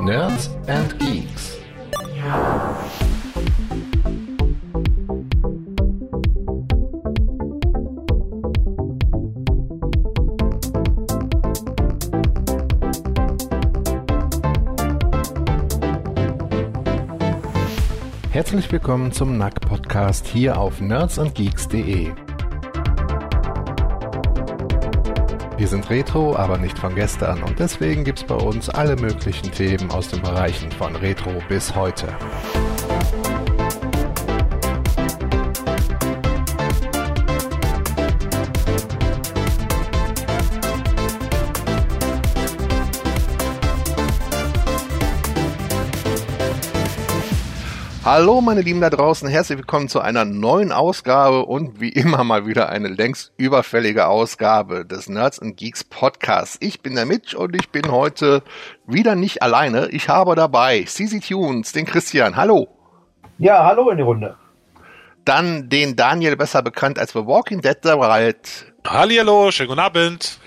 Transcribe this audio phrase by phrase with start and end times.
[0.00, 1.58] Nerds and Geeks.
[18.30, 22.23] Herzlich willkommen zum NAC Podcast hier auf nerdsandgeeks.de.
[25.64, 29.90] Wir sind Retro, aber nicht von gestern und deswegen gibt's bei uns alle möglichen Themen
[29.90, 32.08] aus den Bereichen von Retro bis heute.
[48.04, 52.46] Hallo meine Lieben da draußen, herzlich willkommen zu einer neuen Ausgabe und wie immer mal
[52.46, 56.58] wieder eine längst überfällige Ausgabe des Nerds and Geeks Podcasts.
[56.60, 58.42] Ich bin der Mitch und ich bin heute
[58.86, 59.88] wieder nicht alleine.
[59.88, 62.36] Ich habe dabei CZ Tunes, den Christian.
[62.36, 62.68] Hallo.
[63.38, 64.36] Ja, hallo in die Runde.
[65.24, 68.74] Dann den Daniel, besser bekannt als The Walking Dead der Wald.
[68.86, 70.40] Hallihallo, schönen guten Abend.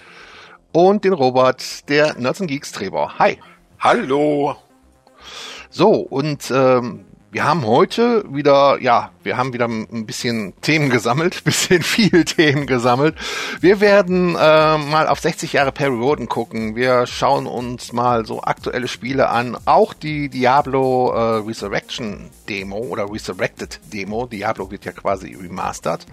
[0.73, 3.17] Und den Robert, der Nerds and Geeks Treber.
[3.17, 3.39] Hi.
[3.79, 4.57] Hallo.
[5.71, 7.06] So, und ähm,
[7.37, 12.65] wir haben heute wieder, ja, wir haben wieder ein bisschen Themen gesammelt, bisschen viel Themen
[12.65, 13.13] gesammelt.
[13.61, 16.75] Wir werden äh, mal auf 60 Jahre Perry Roden gucken.
[16.75, 19.55] Wir schauen uns mal so aktuelle Spiele an.
[19.65, 24.25] Auch die Diablo äh, Resurrection Demo oder Resurrected Demo.
[24.25, 26.07] Diablo wird ja quasi remastered.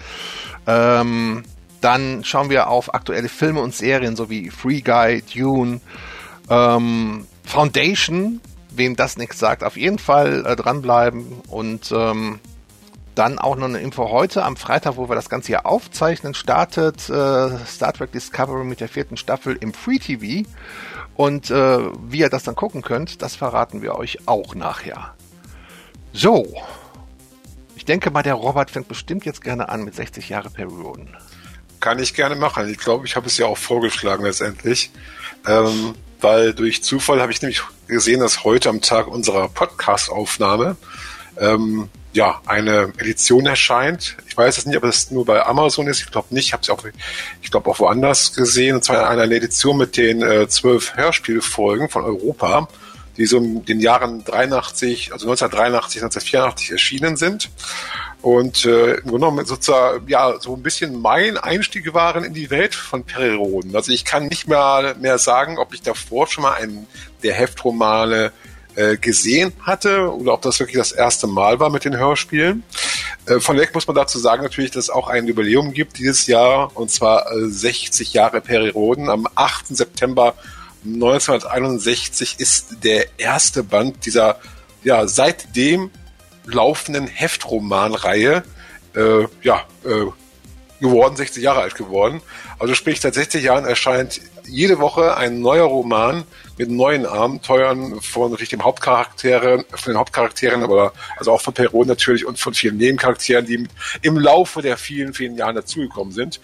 [0.66, 1.42] Ähm,
[1.80, 5.80] dann schauen wir auf aktuelle Filme und Serien, so wie Free Guy, Dune,
[6.50, 8.42] ähm, Foundation,
[8.76, 12.40] wem das nichts sagt, auf jeden Fall äh, dranbleiben und ähm,
[13.14, 17.08] dann auch noch eine Info heute am Freitag, wo wir das Ganze hier aufzeichnen, startet
[17.08, 20.48] äh, Star Trek Discovery mit der vierten Staffel im Free TV
[21.14, 25.14] und äh, wie ihr das dann gucken könnt, das verraten wir euch auch nachher.
[26.12, 26.46] So,
[27.76, 31.16] ich denke mal, der Robert fängt bestimmt jetzt gerne an mit 60 Jahre Perioden.
[31.80, 32.68] Kann ich gerne machen.
[32.68, 34.90] Ich glaube, ich habe es ja auch vorgeschlagen letztendlich.
[35.46, 35.94] Ähm,
[36.24, 40.76] weil durch Zufall habe ich nämlich gesehen, dass heute am Tag unserer Podcast-Aufnahme
[41.38, 44.16] ähm, ja eine Edition erscheint.
[44.26, 46.00] Ich weiß es nicht, ob es nur bei Amazon ist.
[46.00, 46.46] Ich glaube nicht.
[46.46, 46.82] Ich habe es auch,
[47.50, 48.76] glaube auch woanders gesehen.
[48.76, 52.68] Und zwar eine, eine Edition mit den äh, zwölf Hörspielfolgen von Europa,
[53.16, 57.50] die so in den Jahren 83, also 1983, 1984 erschienen sind
[58.24, 62.48] und äh, im Grunde genommen sozusagen ja so ein bisschen mein Einstieg waren in die
[62.48, 63.76] Welt von Periroden.
[63.76, 66.86] Also ich kann nicht mehr mehr sagen, ob ich davor schon mal einen
[67.22, 68.32] der Heftromane
[68.76, 72.62] äh, gesehen hatte oder ob das wirklich das erste Mal war mit den Hörspielen.
[73.26, 76.26] Äh, von weg muss man dazu sagen natürlich, dass es auch ein Jubiläum gibt dieses
[76.26, 79.10] Jahr und zwar äh, 60 Jahre Periroden.
[79.10, 79.66] Am 8.
[79.76, 80.34] September
[80.82, 84.40] 1961 ist der erste Band dieser
[84.82, 85.90] ja seitdem
[86.46, 88.42] laufenden Heftromanreihe
[88.94, 90.06] äh, ja, äh,
[90.80, 92.20] geworden, 60 Jahre alt geworden.
[92.58, 96.24] Also sprich, seit 60 Jahren erscheint jede Woche ein neuer Roman
[96.58, 102.26] mit neuen Abenteuern von dem Hauptcharakteren, von den Hauptcharakteren, aber also auch von Perron natürlich
[102.26, 103.66] und von vielen Nebencharakteren, die
[104.02, 106.40] im Laufe der vielen, vielen Jahren dazugekommen sind.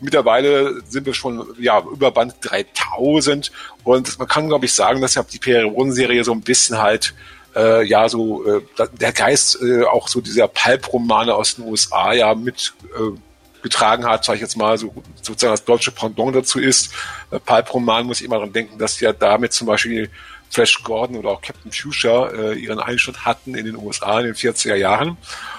[0.00, 3.52] Mittlerweile sind wir schon ja über Band 3000
[3.84, 7.14] und man kann glaube ich sagen, dass ja die Perron-Serie so ein bisschen halt
[7.54, 12.34] äh, ja so äh, der Geist äh, auch so dieser Pulp-Romane aus den USA ja
[12.34, 13.16] mit äh,
[13.62, 16.92] getragen hat, sage ich jetzt mal, so sozusagen das deutsche Pendant dazu ist.
[17.30, 20.10] Äh, Pulp-Roman muss ich immer daran denken, dass ja damit zum Beispiel
[20.50, 24.34] Flash Gordon oder auch Captain Fuchsia äh, ihren Einschnitt hatten in den USA in den
[24.34, 25.16] 40er Jahren.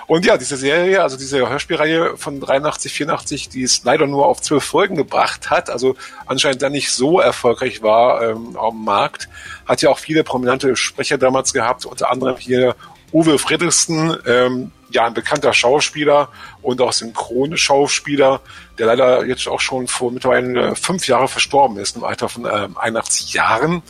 [0.07, 4.41] Und ja, diese Serie, also diese Hörspielreihe von 83, 84, die es leider nur auf
[4.41, 5.95] zwölf Folgen gebracht hat, also
[6.25, 9.29] anscheinend dann nicht so erfolgreich war ähm, am Markt,
[9.65, 12.75] hat ja auch viele prominente Sprecher damals gehabt, unter anderem hier
[13.11, 16.29] Uwe Friedrichsen, ähm, ja, ein bekannter Schauspieler
[16.61, 18.41] und auch Synchronschauspieler,
[18.77, 22.77] der leider jetzt auch schon vor mittlerweile fünf Jahren verstorben ist, im Alter von ähm,
[22.77, 23.81] 81 Jahren.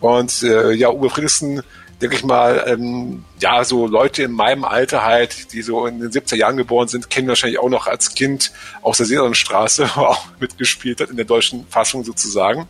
[0.00, 1.62] Und äh, ja, Uwe Friedrichsen,
[2.02, 6.10] denke ich mal, ähm, ja, so Leute in meinem Alter halt, die so in den
[6.10, 8.52] 70er Jahren geboren sind, kennen wahrscheinlich auch noch als Kind
[8.82, 12.68] aus der Seelandstraße, auch mitgespielt hat in der deutschen Fassung sozusagen.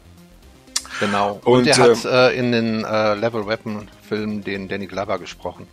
[1.00, 1.40] Genau.
[1.44, 5.18] Und, und er hat äh, äh, in den äh, Level Weapon Filmen den Danny Glover
[5.18, 5.66] gesprochen.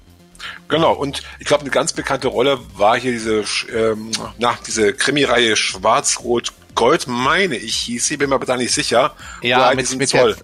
[0.70, 3.44] Genau, und ich glaube, eine ganz bekannte Rolle war hier diese,
[3.76, 9.14] ähm, na, diese Krimireihe Schwarz-Rot-Gold, meine ich, hieß sie, bin mir aber da nicht sicher.
[9.42, 10.36] Ja, mit, mit, der,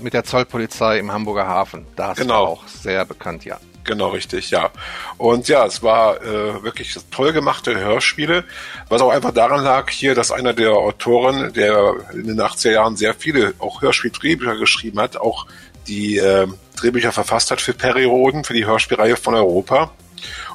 [0.00, 1.86] mit der Zollpolizei im Hamburger Hafen.
[1.96, 2.44] Da ist genau.
[2.44, 3.58] auch sehr bekannt, ja.
[3.84, 4.70] Genau, richtig, ja.
[5.18, 8.44] Und ja, es war äh, wirklich toll gemachte Hörspiele,
[8.88, 12.96] was auch einfach daran lag hier, dass einer der Autoren, der in den 80er Jahren
[12.96, 15.46] sehr viele auch Hörspieldrehbücher geschrieben hat, auch
[15.86, 19.92] die äh, Drehbücher verfasst hat für Perioden, für die Hörspielreihe von Europa.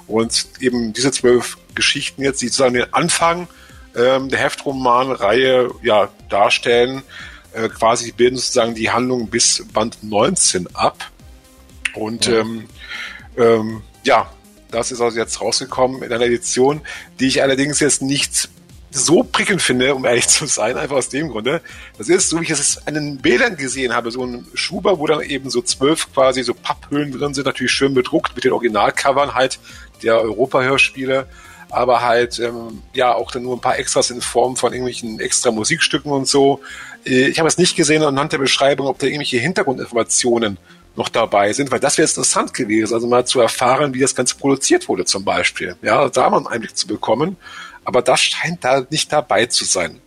[0.08, 3.48] Und eben diese zwölf Geschichten jetzt, die sozusagen den Anfang
[3.96, 7.04] ähm, der Heftromanreihe ja, darstellen,
[7.54, 11.12] äh, quasi bilden sozusagen die Handlung bis Band 19 ab.
[11.94, 12.40] Und ja.
[12.40, 12.66] ähm,
[13.38, 14.32] ähm, ja,
[14.72, 16.82] das ist also jetzt rausgekommen in einer Edition,
[17.20, 18.50] die ich allerdings jetzt nicht
[18.92, 21.62] so prickelnd finde, um ehrlich zu sein, einfach aus dem Grunde.
[21.98, 25.08] Das ist, so wie ich es in den Bildern gesehen habe, so ein Schuber, wo
[25.08, 29.36] dann eben so zwölf quasi so Papphüllen drin sind, natürlich schön bedruckt mit den Originalcovern
[29.36, 29.60] halt
[30.02, 31.28] der Europa-Hörspiele,
[31.70, 35.52] aber halt ähm, ja auch dann nur ein paar Extras in Form von irgendwelchen extra
[35.52, 36.62] Musikstücken und so.
[37.06, 40.58] Äh, ich habe es nicht gesehen anhand der Beschreibung, ob da irgendwelche Hintergrundinformationen
[40.96, 44.36] noch dabei sind, weil das wäre interessant gewesen, also mal zu erfahren, wie das Ganze
[44.36, 45.76] produziert wurde zum Beispiel.
[45.82, 47.38] Ja, da mal einen Einblick zu bekommen.
[47.86, 50.00] Aber das scheint da nicht dabei zu sein.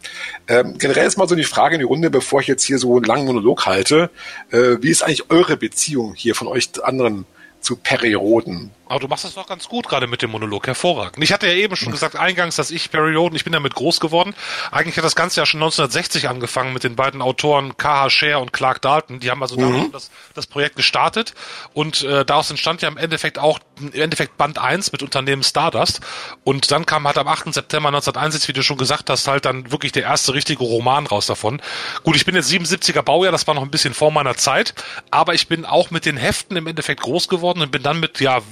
[0.46, 2.96] Ähm, generell ist mal so die Frage in die Runde, bevor ich jetzt hier so
[2.96, 4.10] einen langen Monolog halte.
[4.50, 7.24] Äh, wie ist eigentlich eure Beziehung hier von euch anderen
[7.60, 8.70] zu Perioden?
[8.92, 11.24] Aber du machst das doch ganz gut gerade mit dem Monolog, hervorragend.
[11.24, 14.34] Ich hatte ja eben schon gesagt eingangs, dass ich Perioden, ich bin damit groß geworden.
[14.70, 18.10] Eigentlich hat das Ganze ja schon 1960 angefangen mit den beiden Autoren K.H.
[18.10, 19.18] Scher und Clark Dalton.
[19.18, 19.90] Die haben also mhm.
[19.92, 21.32] das, das Projekt gestartet
[21.72, 26.02] und äh, daraus entstand ja im Endeffekt auch im Endeffekt Band 1 mit Unternehmen Stardust.
[26.44, 27.54] Und dann kam halt am 8.
[27.54, 31.24] September 1961, wie du schon gesagt hast, halt dann wirklich der erste richtige Roman raus
[31.24, 31.62] davon.
[32.04, 34.74] Gut, ich bin jetzt 77er Baujahr, das war noch ein bisschen vor meiner Zeit,
[35.10, 38.20] aber ich bin auch mit den Heften im Endeffekt groß geworden und bin dann mit,
[38.20, 38.42] ja,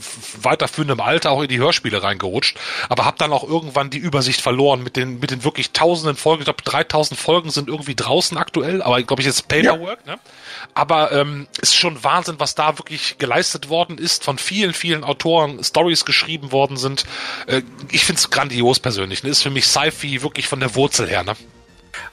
[0.42, 2.56] weiterführendem Alter auch in die Hörspiele reingerutscht,
[2.88, 6.42] aber habe dann auch irgendwann die Übersicht verloren mit den mit den wirklich tausenden Folgen.
[6.42, 10.14] Ich glaube, 3000 Folgen sind irgendwie draußen aktuell, aber glaube ich jetzt Paperwork, ja.
[10.14, 10.20] ne?
[10.74, 15.62] Aber ähm, ist schon Wahnsinn, was da wirklich geleistet worden ist, von vielen, vielen Autoren
[15.64, 17.04] Stories geschrieben worden sind.
[17.46, 19.22] Äh, ich finde es grandios persönlich.
[19.22, 19.30] Ne?
[19.30, 21.24] Ist für mich Sci-Fi wirklich von der Wurzel her.
[21.24, 21.34] Ne?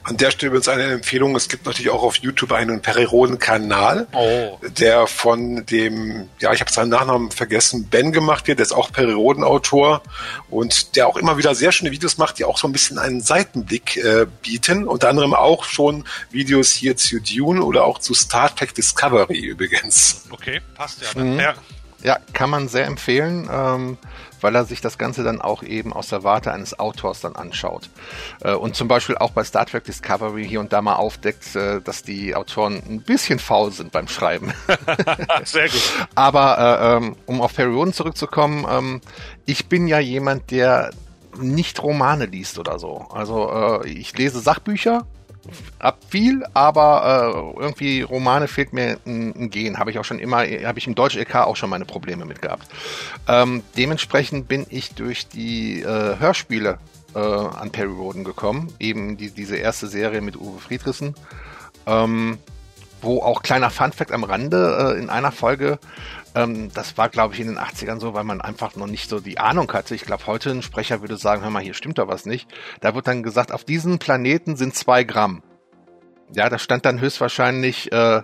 [0.02, 1.36] An der Stelle übrigens eine Empfehlung.
[1.36, 4.58] Es gibt natürlich auch auf YouTube einen Periroden-Kanal, oh.
[4.62, 8.58] der von dem, ja, ich habe seinen Nachnamen vergessen, Ben gemacht wird.
[8.58, 10.02] Der ist auch Periroden-Autor
[10.50, 13.20] und der auch immer wieder sehr schöne Videos macht, die auch so ein bisschen einen
[13.20, 14.86] Seitenblick äh, bieten.
[14.86, 20.24] Unter anderem auch schon Videos hier zu Dune oder auch zu Star Trek Discovery übrigens.
[20.30, 21.22] Okay, passt ja.
[21.22, 21.40] Mhm.
[21.40, 21.54] ja.
[22.02, 23.48] Ja, kann man sehr empfehlen.
[23.52, 23.98] Ähm,
[24.40, 27.90] weil er sich das Ganze dann auch eben aus der Warte eines Autors dann anschaut.
[28.40, 31.80] Äh, und zum Beispiel auch bei Star Trek Discovery hier und da mal aufdeckt, äh,
[31.80, 34.52] dass die Autoren ein bisschen faul sind beim Schreiben.
[35.44, 36.08] Sehr gut.
[36.14, 39.00] Aber äh, ähm, um auf Perioden zurückzukommen, ähm,
[39.46, 40.90] ich bin ja jemand, der
[41.38, 43.06] nicht Romane liest oder so.
[43.12, 45.06] Also ich lese Sachbücher,
[45.78, 49.78] ab viel, aber äh, irgendwie Romane fehlt mir ein, ein Gen.
[49.78, 52.42] Habe ich auch schon immer, habe ich im Deutsch LK auch schon meine Probleme mit
[52.42, 52.68] gehabt.
[53.26, 56.78] Ähm, dementsprechend bin ich durch die äh, Hörspiele
[57.14, 61.14] äh, an Perry Roden gekommen, eben die, diese erste Serie mit Uwe Friedrissen.
[61.86, 62.38] Ähm,
[63.00, 65.78] wo auch kleiner Funfact am Rande äh, in einer Folge
[66.34, 69.20] ähm, das war, glaube ich, in den 80ern so, weil man einfach noch nicht so
[69.20, 69.94] die Ahnung hatte.
[69.94, 72.48] Ich glaube, heute ein Sprecher würde sagen, hör mal, hier stimmt da was nicht.
[72.80, 75.42] Da wird dann gesagt, auf diesem Planeten sind zwei Gramm.
[76.32, 78.22] Ja, da stand dann höchstwahrscheinlich äh,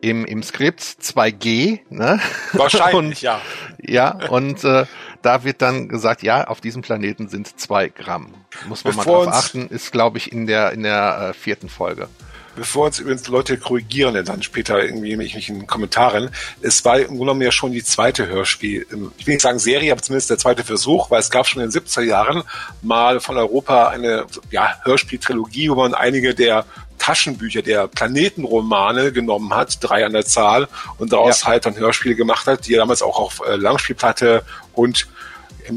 [0.00, 2.20] im, im Skript 2G, ne?
[2.52, 3.40] Wahrscheinlich, und, ja.
[3.80, 4.84] Ja, und äh,
[5.22, 8.34] da wird dann gesagt, ja, auf diesem Planeten sind zwei Gramm.
[8.68, 11.68] Muss man Bevor mal drauf achten, ist, glaube ich, in der, in der äh, vierten
[11.68, 12.08] Folge
[12.56, 16.30] bevor uns übrigens Leute korrigieren dann später irgendwie in irgendwelchen Kommentaren,
[16.62, 19.58] es war im Grunde genommen ja schon die zweite Hörspiel, ähm, ich will nicht sagen
[19.58, 22.42] Serie, aber zumindest der zweite Versuch, weil es gab schon in den 70er Jahren
[22.82, 26.64] mal von Europa eine ja, Hörspieltrilogie, wo man einige der
[26.98, 30.66] Taschenbücher der Planetenromane genommen hat, drei an der Zahl,
[30.98, 31.48] und daraus ja.
[31.48, 35.06] halt dann Hörspiele gemacht hat, die damals auch auf äh, Langspielplatte und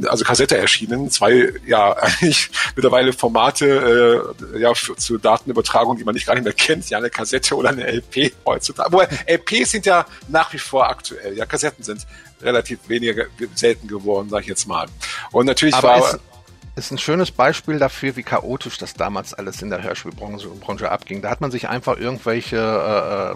[0.08, 6.14] also Kassette erschienen, zwei ja eigentlich mittlerweile Formate äh, ja für, zur Datenübertragung, die man
[6.14, 8.92] nicht gar nicht mehr kennt, ja eine Kassette oder eine LP heutzutage.
[8.92, 12.06] Wobei LPs sind ja nach wie vor aktuell, ja Kassetten sind
[12.42, 14.88] relativ weniger selten geworden, sag ich jetzt mal.
[15.32, 16.20] Und natürlich Aber war
[16.80, 21.22] ist ein schönes Beispiel dafür, wie chaotisch das damals alles in der Hörspielbranche abging.
[21.22, 23.36] Da hat man sich einfach irgendwelche äh, äh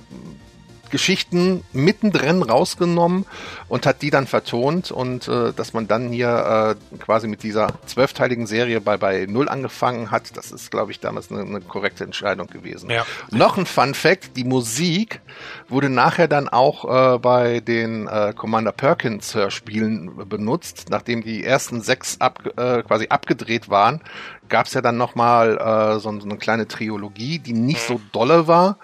[0.93, 3.25] Geschichten mittendrin rausgenommen
[3.67, 7.73] und hat die dann vertont und äh, dass man dann hier äh, quasi mit dieser
[7.87, 12.03] zwölfteiligen Serie bei, bei Null angefangen hat, das ist, glaube ich, damals eine, eine korrekte
[12.03, 12.91] Entscheidung gewesen.
[12.91, 13.07] Ja.
[13.31, 15.21] Noch ein Fun Fact, die Musik
[15.67, 21.81] wurde nachher dann auch äh, bei den äh, Commander Perkins Hörspielen benutzt, nachdem die ersten
[21.81, 24.01] sechs ab, äh, quasi abgedreht waren,
[24.49, 28.47] gab es ja dann nochmal äh, so, so eine kleine Triologie, die nicht so dolle
[28.47, 28.77] war.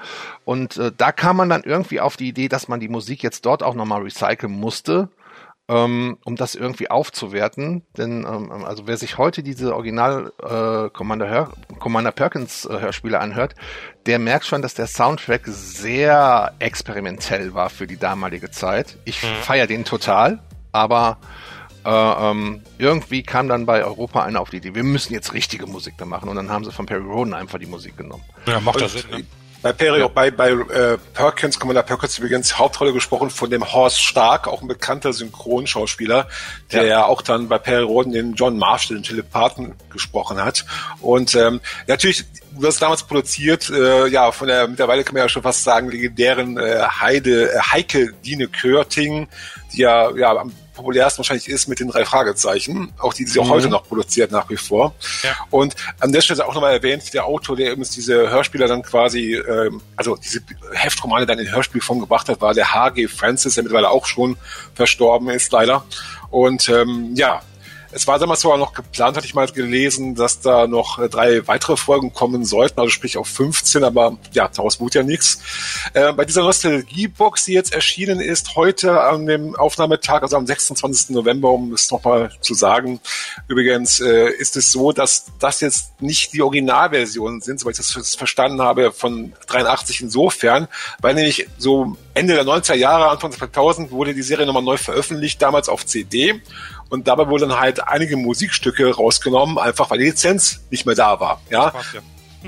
[0.49, 3.45] Und äh, da kam man dann irgendwie auf die Idee, dass man die Musik jetzt
[3.45, 5.09] dort auch nochmal recyceln musste.
[5.67, 7.83] ähm, um das irgendwie aufzuwerten.
[7.95, 13.19] Denn ähm, also wer sich heute diese Original äh, Commander, Hör Commander Perkins äh, Hörspiele
[13.19, 13.53] anhört,
[14.07, 18.97] der merkt schon, dass der Soundtrack sehr experimentell war für die damalige Zeit.
[19.05, 19.27] Ich mhm.
[19.43, 20.39] feiere den total,
[20.71, 21.19] aber
[21.85, 25.67] äh, ähm, irgendwie kam dann bei Europa einer auf die Idee, wir müssen jetzt richtige
[25.67, 28.23] Musik da machen und dann haben sie von Perry Roden einfach die Musik genommen.
[28.47, 29.03] Ja, macht das Sinn.
[29.11, 29.23] Ne?
[29.61, 30.07] Bei, Perry, ja.
[30.07, 34.69] bei, bei äh, Perkins, Commander Perkins übrigens Hauptrolle gesprochen von dem Horst Stark, auch ein
[34.69, 36.27] bekannter Synchronschauspieler,
[36.71, 40.65] der ja, auch dann bei Perry Roden den John Marshall, den Telepathen, gesprochen hat.
[41.01, 45.29] Und ähm, natürlich wurde es damals produziert, äh, ja, von der mittlerweile kann man ja
[45.29, 49.27] schon fast sagen, legendären äh, Heide, äh, Heike Dine Körting,
[49.73, 53.39] die ja, ja am populärsten wahrscheinlich ist mit den drei Fragezeichen, auch die, die sie
[53.39, 53.51] auch mhm.
[53.51, 54.95] heute noch produziert nach wie vor.
[55.24, 55.36] Ja.
[55.50, 59.36] Und an der Stelle auch nochmal erwähnt, der Autor, der eben diese Hörspieler dann quasi,
[59.36, 60.41] ähm, also diese
[60.74, 63.07] Heftromane dann in Hörspielform gebracht hat, war der H.G.
[63.07, 64.38] Francis, der mittlerweile auch schon
[64.74, 65.83] verstorben ist, leider.
[66.29, 67.41] Und ähm, ja,
[67.91, 71.48] es war damals sogar noch geplant, hatte ich mal gelesen, dass da noch äh, drei
[71.48, 75.39] weitere Folgen kommen sollten, also sprich auf 15, aber ja, daraus wurde ja nichts.
[75.93, 81.10] Äh, bei dieser Nostalgie-Box, die jetzt erschienen ist, heute an dem Aufnahmetag, also am 26.
[81.10, 83.00] November, um es nochmal zu sagen,
[83.48, 88.15] übrigens äh, ist es so, dass das jetzt nicht die Originalversionen sind, soweit ich das
[88.15, 90.67] verstanden habe, von 83 insofern,
[91.01, 95.41] weil nämlich so Ende der 90er Jahre, Anfang 2000 wurde die Serie nochmal neu veröffentlicht,
[95.41, 96.41] damals auf CD
[96.89, 101.41] und dabei wurden halt einige Musikstücke rausgenommen, einfach weil die Lizenz nicht mehr da war.
[101.50, 101.74] Ja.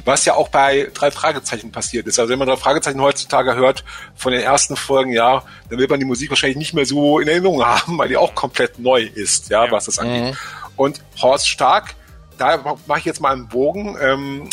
[0.06, 2.18] Was ja auch bei drei Fragezeichen passiert ist.
[2.18, 3.84] Also wenn man drei Fragezeichen heutzutage hört
[4.16, 7.28] von den ersten Folgen, ja, dann wird man die Musik wahrscheinlich nicht mehr so in
[7.28, 9.72] Erinnerung haben, weil die auch komplett neu ist, ja, ja.
[9.72, 10.34] was das angeht.
[10.34, 10.38] Mhm.
[10.78, 11.96] Und Horst Stark,
[12.38, 14.50] da mache ich jetzt mal einen Bogen, ähm,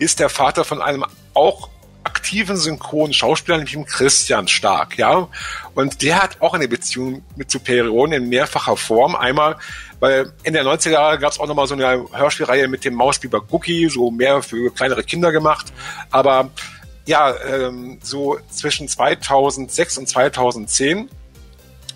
[0.00, 1.68] ist der Vater von einem auch
[2.22, 5.28] aktiven synchronen Schauspieler, nämlich Christian Stark, ja.
[5.74, 9.16] Und der hat auch eine Beziehung mit Superion in mehrfacher Form.
[9.16, 9.56] Einmal,
[9.98, 13.42] weil in der 90er Jahre gab es auch nochmal so eine Hörspielreihe mit dem Mausbiber
[13.50, 15.72] Cookie, so mehr für kleinere Kinder gemacht.
[16.12, 16.50] Aber
[17.06, 21.10] ja, ähm, so zwischen 2006 und 2010,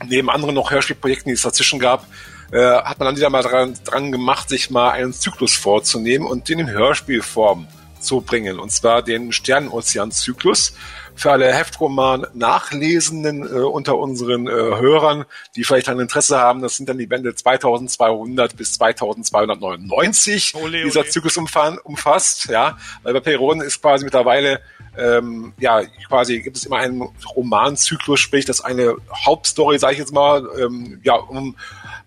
[0.09, 2.04] neben anderen noch Hörspielprojekten, die es dazwischen gab,
[2.50, 6.49] äh, hat man dann wieder mal dran, dran gemacht, sich mal einen Zyklus vorzunehmen und
[6.49, 7.68] den in Hörspielform
[8.06, 8.58] zu bringen.
[8.58, 10.72] Und zwar den Sternenozean-Zyklus
[11.14, 15.25] für alle Heftroman-Nachlesenden äh, unter unseren äh, Hörern,
[15.56, 16.60] die vielleicht ein Interesse haben.
[16.62, 21.08] Das sind dann die Bände 2200 bis 2299, ole, dieser ole.
[21.08, 22.48] Zyklus umfasst.
[22.48, 24.60] Ja, weil bei Perioden ist quasi mittlerweile
[24.98, 27.02] ähm, ja, quasi gibt es immer einen
[27.34, 28.96] Romanzyklus, sprich, dass eine
[29.26, 31.56] Hauptstory, sage ich jetzt mal, ähm, ja, um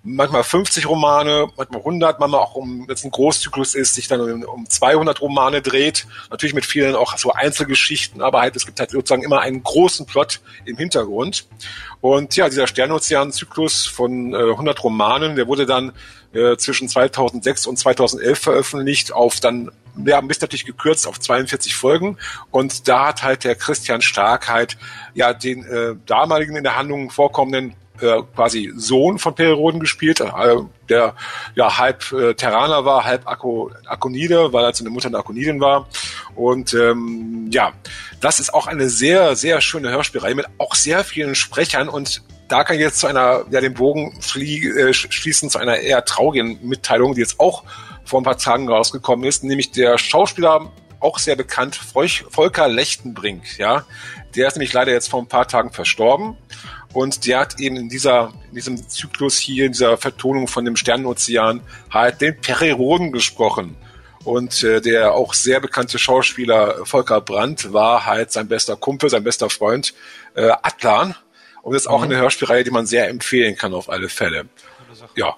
[0.10, 4.22] manchmal 50 Romane, manchmal 100, manchmal auch um, wenn es ein Großzyklus ist, sich dann
[4.22, 6.08] um, um 200 Romane dreht.
[6.30, 10.06] Natürlich mit vielen auch so Einzelgeschichten, aber halt, es gibt halt sozusagen immer einen großen
[10.06, 11.48] Plot im Hintergrund.
[12.02, 15.94] Und ja, dieser Sternozean-Zyklus von äh, 100 Romanen, der wurde dann
[16.34, 21.76] äh, zwischen 2006 und 2011 veröffentlicht auf dann wir haben bis natürlich gekürzt auf 42
[21.76, 22.18] Folgen
[22.52, 24.78] und da hat halt der Christian Stark halt
[25.14, 30.56] ja den äh, damaligen in der Handlung vorkommenden äh, quasi Sohn von Periroden gespielt, äh,
[30.90, 31.16] der
[31.56, 35.88] ja halb äh, Terraner war, halb Akko, Akonide, weil er seine Mutter eine Akonidin war.
[36.36, 37.74] Und ähm, ja,
[38.22, 42.64] das ist auch eine sehr, sehr schöne Hörspielreihe mit auch sehr vielen Sprechern und da
[42.64, 46.60] kann ich jetzt zu einer, ja, den Bogen flie äh, schließen zu einer eher traurigen
[46.68, 47.64] Mitteilung, die jetzt auch
[48.06, 53.86] vor ein paar Tagen rausgekommen ist, nämlich der Schauspieler, auch sehr bekannt, Volker Lechtenbrink, ja.
[54.36, 56.38] Der ist nämlich leider jetzt vor ein paar Tagen verstorben.
[56.94, 60.76] Und der hat eben in dieser, in diesem Zyklus hier, in dieser Vertonung von dem
[60.76, 63.76] Sternenozean, halt den Periroden gesprochen.
[64.24, 69.24] Und äh, der auch sehr bekannte Schauspieler Volker Brandt war halt sein bester Kumpel, sein
[69.24, 69.94] bester Freund
[70.36, 71.16] äh, Atlan.
[71.62, 72.06] Und das ist auch mhm.
[72.06, 74.46] eine Hörspielreihe, die man sehr empfehlen kann auf alle Fälle.
[75.16, 75.36] Ja.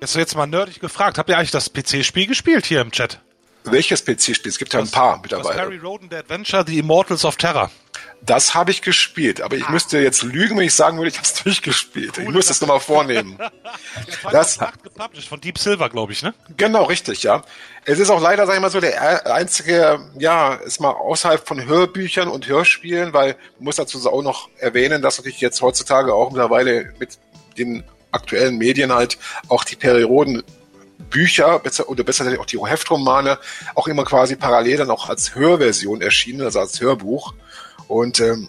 [0.00, 3.20] Jetzt jetzt mal nerdig gefragt, habt ihr eigentlich das PC-Spiel gespielt hier im Chat?
[3.64, 4.50] Welches PC-Spiel?
[4.50, 5.48] Es gibt ja ein paar mittlerweile.
[5.48, 7.70] Das Harry Roden The Adventure, The Immortals of Terror.
[8.20, 9.70] Das habe ich gespielt, aber ich ah.
[9.70, 12.18] müsste jetzt lügen, wenn ich sagen würde, ich habe es durchgespielt.
[12.18, 13.38] Cool, ich müsste es nochmal vornehmen.
[14.32, 16.34] das hat gepublished von Deep Silver, glaube ich, ne?
[16.56, 17.42] Genau, richtig, ja.
[17.84, 21.64] Es ist auch leider, sag ich mal so, der einzige, ja, ist mal außerhalb von
[21.64, 26.30] Hörbüchern und Hörspielen, weil man muss dazu auch noch erwähnen, dass natürlich jetzt heutzutage auch
[26.30, 27.18] mittlerweile mit
[27.56, 30.42] den aktuellen Medien halt auch die Perioden
[31.10, 33.38] Bücher besser, oder besser auch die Heftromane
[33.74, 37.34] auch immer quasi parallel dann auch als Hörversion erschienen, also als Hörbuch.
[37.88, 38.48] Und ähm,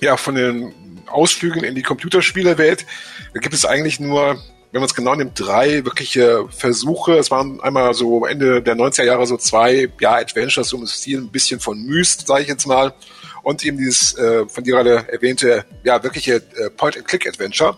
[0.00, 0.74] ja, von den
[1.06, 2.86] Ausflügen in die Computerspielerwelt,
[3.34, 7.12] gibt es eigentlich nur, wenn man es genau nimmt, drei wirkliche Versuche.
[7.18, 11.20] Es waren einmal so Ende der 90er Jahre so zwei, ja, Adventures, so im Stil
[11.20, 12.94] ein bisschen von Myst, sage ich jetzt mal.
[13.42, 17.76] Und eben dieses äh, von dir gerade erwähnte, ja, wirkliche äh, Point-and-Click-Adventure.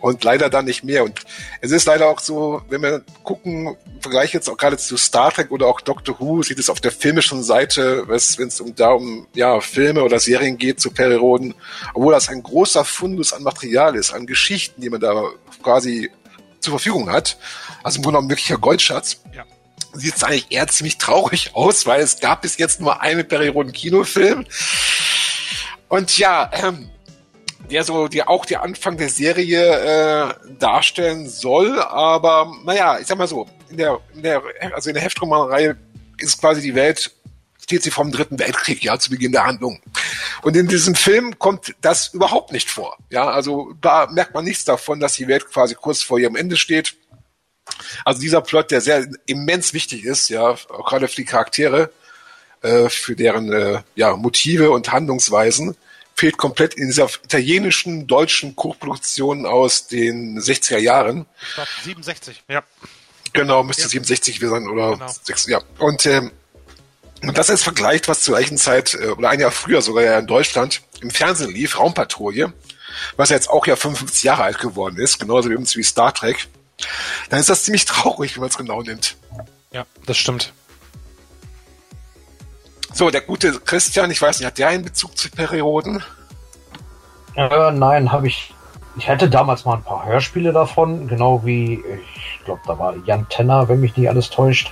[0.00, 1.04] Und leider dann nicht mehr.
[1.04, 1.20] Und
[1.60, 5.32] es ist leider auch so, wenn wir gucken, im Vergleich jetzt auch gerade zu Star
[5.32, 8.16] Trek oder auch Doctor Who, sieht es auf der filmischen Seite, wenn
[8.48, 11.54] es um da um ja, Filme oder Serien geht zu Perioden,
[11.94, 15.24] obwohl das ein großer Fundus an Material ist, an Geschichten, die man da
[15.62, 16.10] quasi
[16.60, 17.38] zur Verfügung hat.
[17.82, 19.20] Also im Grunde genommen wirklicher Goldschatz.
[19.34, 19.44] Ja
[19.92, 24.46] sieht es eigentlich eher ziemlich traurig aus, weil es gab bis jetzt nur eine Perioden-Kinofilm.
[25.88, 26.90] Und ja, ähm,
[27.70, 33.18] der so die auch der Anfang der Serie äh, darstellen soll, aber naja, ich sag
[33.18, 34.42] mal so, in der, in der
[34.74, 35.76] also in der Heftromanreihe
[36.18, 37.12] ist quasi die Welt
[37.62, 39.80] steht sie vom Dritten Weltkrieg, ja, zu Beginn der Handlung.
[40.42, 42.98] Und in diesem Film kommt das überhaupt nicht vor.
[43.08, 46.56] Ja, also da merkt man nichts davon, dass die Welt quasi kurz vor ihrem Ende
[46.56, 46.96] steht.
[48.04, 51.92] Also dieser Plot, der sehr immens wichtig ist, ja, gerade für die Charaktere,
[52.62, 55.76] äh, für deren äh, ja, Motive und Handlungsweisen,
[56.14, 61.26] fehlt komplett in dieser italienischen, deutschen Kochproduktion aus den 60er Jahren.
[61.40, 62.62] Ich glaube 67, ja.
[63.32, 63.88] Genau, müsste ja.
[63.88, 65.12] 67 sein oder genau.
[65.22, 65.60] 6, ja.
[65.78, 66.30] Und ähm,
[67.22, 70.18] und das ist vergleicht, was zur gleichen Zeit äh, oder ein Jahr früher sogar ja
[70.18, 72.52] in Deutschland im Fernsehen lief, Raumpatrouille,
[73.16, 76.48] was ja jetzt auch ja 55 Jahre alt geworden ist, genauso wie Star Trek.
[77.30, 79.16] Dann ist das ziemlich traurig, wenn man es genau nimmt.
[79.70, 80.52] Ja, das stimmt.
[82.92, 86.02] So, der gute Christian, ich weiß nicht, hat der einen Bezug zu Perioden?
[87.36, 88.54] Äh, nein, habe ich.
[88.94, 93.26] Ich hätte damals mal ein paar Hörspiele davon, genau wie, ich glaube, da war Jan
[93.30, 94.70] Tenner, wenn mich nicht alles täuscht.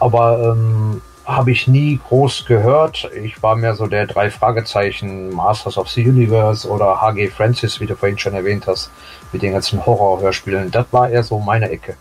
[0.00, 3.08] Aber ähm, habe ich nie groß gehört.
[3.14, 7.28] Ich war mehr so der drei Fragezeichen Masters of the Universe oder H.G.
[7.28, 8.90] Francis, wie du vorhin schon erwähnt hast,
[9.30, 10.72] mit den ganzen Horrorhörspielen.
[10.72, 11.96] Das war eher so meine Ecke.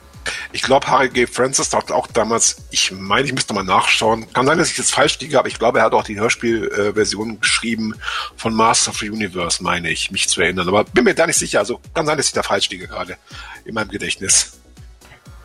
[0.51, 1.27] Ich glaube, Harry G.
[1.27, 4.31] Francis hat auch damals, ich meine, ich müsste mal nachschauen.
[4.33, 7.39] Kann sein, dass ich jetzt falsch liege, aber ich glaube, er hat auch die Hörspielversion
[7.39, 7.93] geschrieben
[8.35, 10.67] von Master of the Universe, meine ich, mich zu erinnern.
[10.67, 11.59] Aber bin mir da nicht sicher.
[11.59, 13.17] Also kann sein, dass ich da falsch liege gerade
[13.65, 14.59] in meinem Gedächtnis.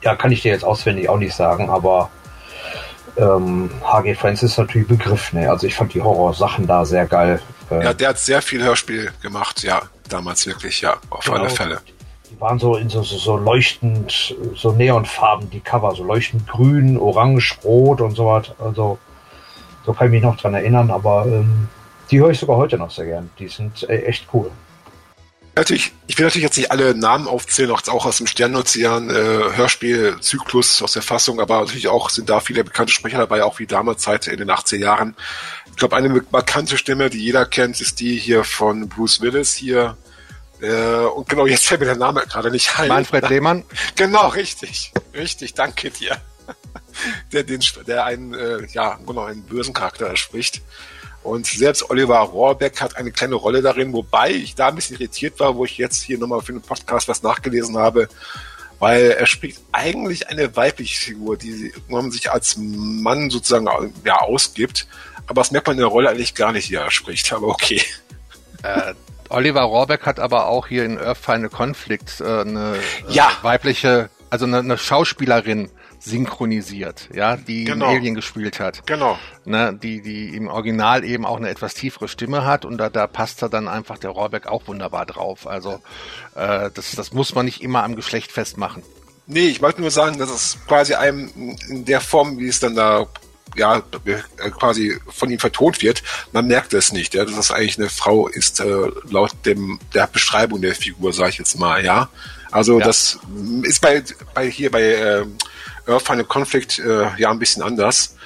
[0.02, 2.10] Ja, kann ich dir jetzt auswendig auch nicht sagen, aber
[3.16, 4.14] ähm, H.G.
[4.14, 5.32] Francis ist natürlich Begriff.
[5.32, 5.48] Ne?
[5.50, 7.40] Also ich fand die Horrorsachen da sehr geil.
[7.70, 11.38] Ja, der hat sehr viel Hörspiel gemacht, ja, damals wirklich, ja, auf genau.
[11.38, 11.80] alle Fälle
[12.44, 17.56] waren so in so, so, so leuchtend, so Neonfarben, die Cover, so leuchtend grün, orange,
[17.64, 18.52] rot und so was.
[18.58, 18.98] Also,
[19.86, 21.68] so kann ich mich noch dran erinnern, aber ähm,
[22.10, 23.30] die höre ich sogar heute noch sehr gern.
[23.38, 24.50] Die sind äh, echt cool.
[25.56, 30.82] Natürlich, ich will natürlich jetzt nicht alle Namen aufzählen, auch aus dem Sternennozian äh, Hörspielzyklus
[30.82, 34.02] aus der Fassung, aber natürlich auch sind da viele bekannte Sprecher dabei, auch wie damals
[34.02, 35.16] Zeit in den 80er Jahren.
[35.70, 39.96] Ich glaube, eine markante Stimme, die jeder kennt, ist die hier von Bruce Willis hier
[40.64, 42.88] äh, und genau, jetzt fällt mir der Name gerade nicht ein.
[42.88, 43.64] Manfred Lehmann?
[43.96, 44.92] Genau, richtig.
[45.14, 46.16] Richtig, danke dir.
[47.32, 50.62] Der, den, der einen, äh, ja, genau, einen bösen Charakter spricht.
[51.24, 55.40] Und selbst Oliver Rohrbeck hat eine kleine Rolle darin, wobei ich da ein bisschen irritiert
[55.40, 58.08] war, wo ich jetzt hier nochmal für den Podcast was nachgelesen habe,
[58.78, 63.66] weil er spricht eigentlich eine weibliche Figur, die man sich als Mann sozusagen
[64.04, 64.86] ja, ausgibt.
[65.26, 67.32] Aber das merkt man in der Rolle eigentlich gar nicht, die er spricht.
[67.32, 67.82] Aber okay.
[68.62, 68.94] Äh,
[69.34, 73.30] Oliver Rohrbeck hat aber auch hier in Earth Final Conflict äh, eine äh, ja.
[73.42, 77.86] weibliche, also eine, eine, Schauspielerin synchronisiert, ja, die genau.
[77.86, 78.86] Alien gespielt hat.
[78.86, 79.18] Genau.
[79.44, 83.06] Ne, die, die im Original eben auch eine etwas tiefere Stimme hat und da, da
[83.06, 85.48] passt da dann einfach der Rohrbeck auch wunderbar drauf.
[85.48, 85.80] Also
[86.36, 88.82] äh, das, das muss man nicht immer am Geschlecht festmachen.
[89.26, 92.76] Nee, ich wollte nur sagen, dass es quasi einem in der Form, wie es dann
[92.76, 93.06] da
[93.56, 96.02] ja äh, quasi von ihm vertont wird,
[96.32, 100.06] man merkt es nicht, ja, dass es eigentlich eine Frau ist, äh, laut dem der
[100.06, 102.08] Beschreibung der Figur, sage ich jetzt mal, ja.
[102.50, 102.86] Also ja.
[102.86, 103.18] das
[103.62, 104.02] ist bei,
[104.34, 105.26] bei hier bei äh,
[105.86, 108.16] Earth Final Conflict äh, ja ein bisschen anders.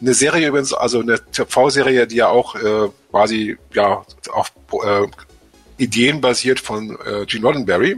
[0.00, 4.52] Eine Serie übrigens, also eine TV-Serie, die ja auch äh, quasi ja auf
[4.84, 5.06] äh,
[5.78, 7.96] Ideen basiert von äh, Gene Roddenberry,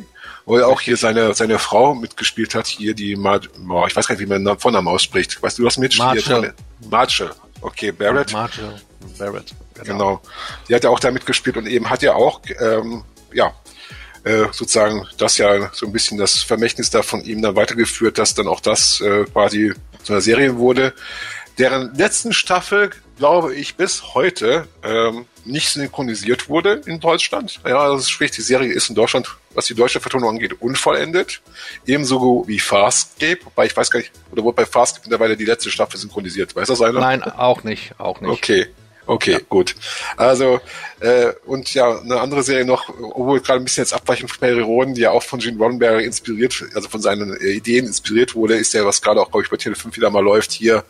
[0.51, 4.09] wo er auch hier seine, seine Frau mitgespielt hat, hier die, Mar oh, ich weiß
[4.09, 5.41] gar nicht, wie man den Vornamen ausspricht.
[5.41, 6.27] Weißt du, hast mitgespielt?
[6.29, 6.55] Marshall.
[6.91, 7.31] Marshall.
[7.61, 8.33] Okay, Barrett.
[8.33, 8.81] Marshall.
[9.17, 9.55] Barrett.
[9.75, 9.85] Genau.
[9.85, 10.23] genau.
[10.69, 13.55] Die hat ja auch da mitgespielt und eben hat ja auch, ähm, ja,
[14.25, 18.35] äh, sozusagen das ja so ein bisschen das Vermächtnis da von ihm dann weitergeführt, dass
[18.35, 20.95] dann auch das äh, quasi zu einer Serie wurde,
[21.59, 27.61] deren letzten Staffel, glaube ich, bis heute ähm, nicht synchronisiert wurde in Deutschland.
[27.67, 31.43] Ja, also sprich, die Serie ist in Deutschland, was die deutsche Vertonung angeht, unvollendet.
[31.87, 35.71] Ebenso wie Farscape, wobei ich weiß gar nicht, oder wurde bei Farscape mittlerweile die letzte
[35.71, 36.57] Staffel synchronisiert.
[36.57, 36.99] Weiß das einer?
[36.99, 38.31] Nein, auch nicht, auch nicht.
[38.31, 38.69] Okay.
[39.07, 39.39] Okay, ja.
[39.49, 39.75] gut.
[40.17, 40.61] Also,
[41.01, 44.61] äh, und ja, eine andere Serie noch, obwohl gerade ein bisschen jetzt abweichen von Perry
[44.61, 48.57] Roden, die ja auch von Gene Roddenberry inspiriert, also von seinen äh, Ideen inspiriert wurde,
[48.57, 50.85] ist ja, was gerade auch, glaube ich, bei Tele 5 wieder mal läuft, hier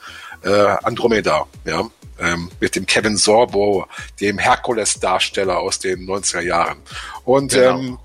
[0.45, 0.51] äh,
[0.83, 1.89] Andromeda, ja
[2.21, 3.87] ähm, mit dem Kevin Sorbo,
[4.21, 6.79] dem Herkules-Darsteller aus den 90er Jahren.
[7.25, 7.79] Und genau.
[7.79, 7.99] ähm,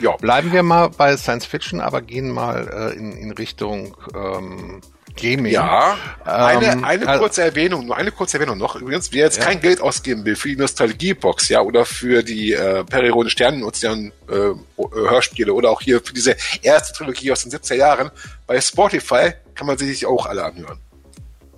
[0.00, 0.16] Ja.
[0.16, 4.80] Bleiben wir mal bei Science Fiction, aber gehen mal äh, in, in Richtung ähm,
[5.16, 5.52] Gaming.
[5.52, 8.74] Ja, eine, ähm, eine also, kurze Erwähnung, nur eine kurze Erwähnung noch.
[8.74, 9.44] Übrigens, wer jetzt ja.
[9.44, 14.54] kein Geld ausgeben will für die Nostalgiebox, ja, oder für die äh, Periode Sternenozean äh,
[14.76, 18.10] Hörspiele oder auch hier für diese erste Trilogie aus den 70er Jahren,
[18.46, 20.78] bei Spotify kann man sie sich auch alle anhören.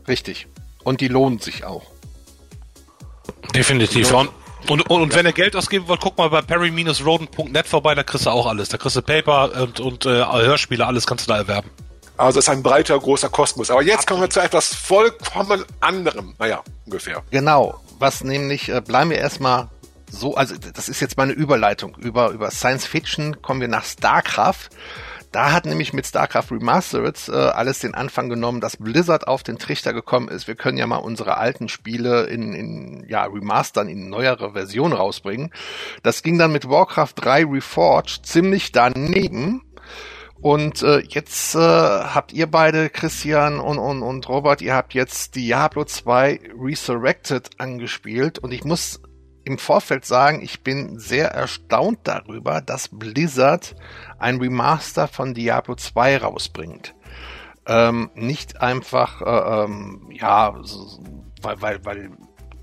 [0.07, 0.47] Richtig.
[0.87, 1.83] Und die lohnen sich auch.
[3.53, 4.13] Definitiv.
[4.13, 4.31] Und,
[4.69, 8.27] und, und, und wenn ihr Geld ausgeben wollt, guck mal bei perry-roden.net vorbei, da kriegst
[8.27, 8.69] du auch alles.
[8.69, 11.71] Da kriegst du Paper und, und äh, Hörspiele, alles kannst du da erwerben.
[12.17, 13.69] Also es ist ein breiter, großer Kosmos.
[13.73, 16.37] Aber jetzt kommen wir zu etwas vollkommen anderem.
[16.39, 17.25] Naja, ungefähr.
[17.33, 17.81] Genau.
[17.99, 19.67] Was nämlich, äh, bleiben wir erstmal
[20.09, 21.97] so, also das ist jetzt meine Überleitung.
[21.97, 24.71] Über, über Science Fiction kommen wir nach StarCraft.
[25.33, 29.59] Da hat nämlich mit StarCraft Remastered äh, alles den Anfang genommen, dass Blizzard auf den
[29.59, 30.47] Trichter gekommen ist.
[30.47, 35.53] Wir können ja mal unsere alten Spiele in, in ja, Remastern in neuere Version rausbringen.
[36.03, 39.63] Das ging dann mit Warcraft 3 Reforged ziemlich daneben.
[40.41, 45.35] Und äh, jetzt äh, habt ihr beide, Christian und, und, und Robert, ihr habt jetzt
[45.35, 49.01] Diablo 2 Resurrected angespielt und ich muss
[49.47, 53.77] im Vorfeld sagen, ich bin sehr erstaunt darüber, dass Blizzard
[54.19, 56.95] ein Remaster von Diablo 2 rausbringt.
[57.67, 60.55] Ähm, nicht einfach, äh, ähm, ja,
[61.43, 62.11] weil, weil, weil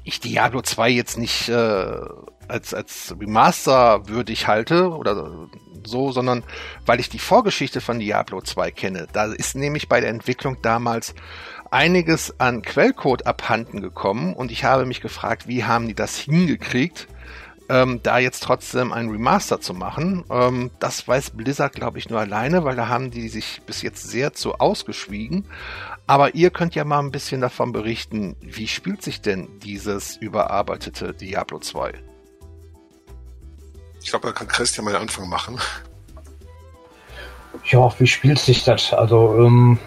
[0.03, 1.99] ich Diablo 2 jetzt nicht äh,
[2.47, 5.47] als, als Remaster würdig halte oder
[5.85, 6.43] so, sondern
[6.85, 9.07] weil ich die Vorgeschichte von Diablo 2 kenne.
[9.11, 11.13] Da ist nämlich bei der Entwicklung damals
[11.71, 17.07] einiges an Quellcode abhanden gekommen und ich habe mich gefragt, wie haben die das hingekriegt,
[17.73, 20.23] ähm, da jetzt trotzdem ein Remaster zu machen.
[20.29, 24.03] Ähm, das weiß Blizzard, glaube ich, nur alleine, weil da haben die sich bis jetzt
[24.03, 25.45] sehr zu ausgeschwiegen.
[26.05, 31.13] Aber ihr könnt ja mal ein bisschen davon berichten, wie spielt sich denn dieses überarbeitete
[31.13, 31.93] Diablo 2?
[34.03, 35.59] Ich glaube, da kann Christian mal den Anfang machen.
[37.65, 38.93] Ja, wie spielt sich das?
[38.93, 39.79] Also, ähm,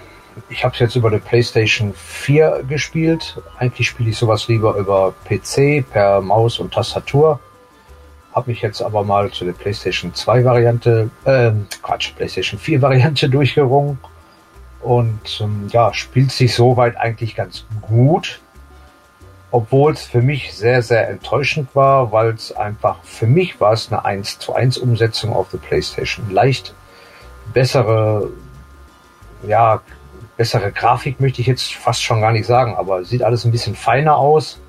[0.48, 3.40] ich habe es jetzt über die PlayStation 4 gespielt.
[3.58, 7.38] Eigentlich spiele ich sowas lieber über PC per Maus und Tastatur.
[8.36, 11.50] Habe mich jetzt aber mal zu der PlayStation 2 Variante, äh,
[11.82, 13.98] Quatsch, PlayStation 4 Variante durchgerungen.
[14.80, 18.40] Und ähm, ja, spielt sich soweit eigentlich ganz gut
[19.56, 23.90] obwohl es für mich sehr, sehr enttäuschend war, weil es einfach, für mich war es
[23.90, 26.30] eine 1 zu 1 Umsetzung auf der Playstation.
[26.30, 26.74] Leicht
[27.54, 28.28] bessere,
[29.46, 29.80] ja,
[30.36, 33.76] bessere Grafik möchte ich jetzt fast schon gar nicht sagen, aber sieht alles ein bisschen
[33.76, 34.60] feiner aus.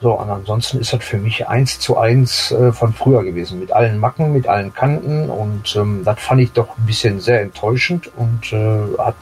[0.00, 3.72] So, und ansonsten ist das für mich eins zu eins äh, von früher gewesen, mit
[3.72, 8.08] allen Macken, mit allen Kanten und ähm, das fand ich doch ein bisschen sehr enttäuschend
[8.16, 9.16] und äh, hat,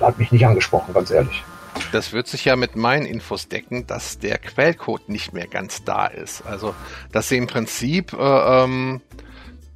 [0.00, 1.42] hat mich nicht angesprochen, ganz ehrlich.
[1.90, 6.06] Das wird sich ja mit meinen Infos decken, dass der Quellcode nicht mehr ganz da
[6.06, 6.46] ist.
[6.46, 6.74] Also,
[7.10, 9.00] dass sie im Prinzip äh, ähm,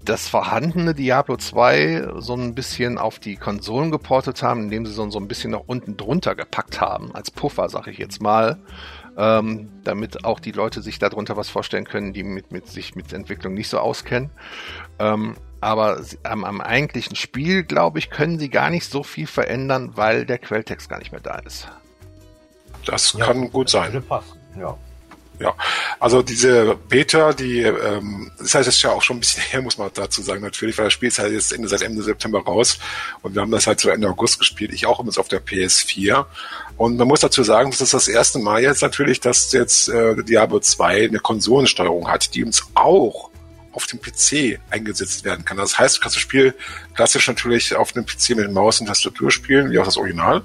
[0.04, 5.10] das vorhandene Diablo 2 so ein bisschen auf die Konsolen geportet haben, indem sie so,
[5.10, 8.58] so ein bisschen noch unten drunter gepackt haben, als Puffer, sage ich jetzt mal.
[9.18, 13.12] Ähm, damit auch die Leute sich darunter was vorstellen können, die mit, mit sich mit
[13.12, 14.30] Entwicklung nicht so auskennen.
[14.98, 19.92] Ähm, aber am, am eigentlichen Spiel, glaube ich, können sie gar nicht so viel verändern,
[19.94, 21.68] weil der Quelltext gar nicht mehr da ist.
[22.84, 24.02] Das ja, kann gut sein.
[24.58, 24.76] Ja.
[25.38, 25.54] Ja,
[26.00, 29.62] also diese Beta, die, ähm, das heißt, es ist ja auch schon ein bisschen her,
[29.62, 32.40] muss man dazu sagen, natürlich, weil das Spiel ist halt jetzt Ende, seit Ende September
[32.40, 32.78] raus.
[33.22, 36.24] Und wir haben das halt so Ende August gespielt, ich auch übrigens auf der PS4
[36.76, 40.22] und man muss dazu sagen, das ist das erste Mal jetzt natürlich, dass jetzt äh,
[40.22, 43.30] Diablo 2 eine Konsolensteuerung hat, die uns auch
[43.72, 45.56] auf dem PC eingesetzt werden kann.
[45.58, 46.54] Das heißt, du kannst das Spiel
[46.94, 50.42] klassisch natürlich auf dem PC mit Maus und Tastatur spielen, wie auch das Original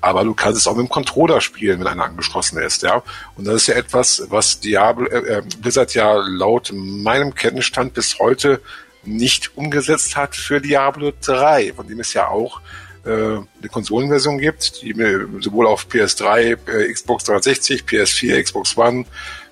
[0.00, 3.02] aber du kannst es auch mit dem Controller spielen, wenn einer angeschlossen ist, ja.
[3.36, 8.18] Und das ist ja etwas, was Diablo, äh, äh, Blizzard ja laut meinem Kenntnisstand bis
[8.18, 8.60] heute
[9.04, 12.60] nicht umgesetzt hat für Diablo 3, von dem es ja auch
[13.04, 14.94] äh, eine Konsolenversion gibt, die
[15.40, 19.06] sowohl auf PS3, äh, Xbox 360, PS4, Xbox One,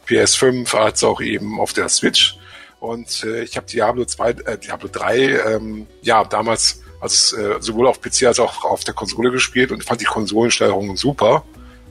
[0.07, 2.37] PS5 als auch eben auf der Switch.
[2.81, 5.17] Und äh, ich habe Diablo 2, äh, Diablo 3
[5.55, 9.85] ähm, ja damals also äh, sowohl auf PC als auch auf der Konsole gespielt und
[9.85, 11.45] fand die Konsolensteuerung super.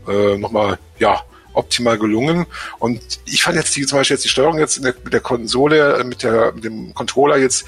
[0.08, 1.22] Äh, nochmal, ja,
[1.54, 2.46] optimal gelungen.
[2.80, 5.98] Und ich fand jetzt die, zum Beispiel jetzt die Steuerung jetzt der, mit der Konsole,
[5.98, 7.66] äh, mit, der, mit dem Controller jetzt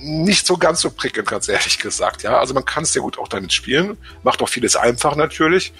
[0.00, 2.22] nicht so ganz so prickelnd, ganz ehrlich gesagt.
[2.22, 5.72] Ja, also man kann es sehr gut auch damit spielen, macht auch vieles einfach natürlich,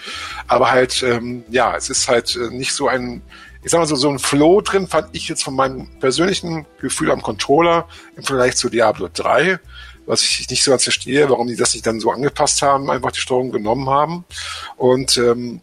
[0.48, 3.22] aber halt ähm, ja, es ist halt äh, nicht so ein,
[3.62, 7.12] ich sag mal so so ein Flow drin fand ich jetzt von meinem persönlichen Gefühl
[7.12, 9.60] am Controller im Vergleich zu Diablo 3
[10.08, 13.12] was ich nicht so ganz verstehe, warum die das nicht dann so angepasst haben, einfach
[13.12, 14.24] die Steuerung genommen haben.
[14.76, 15.60] Und ähm,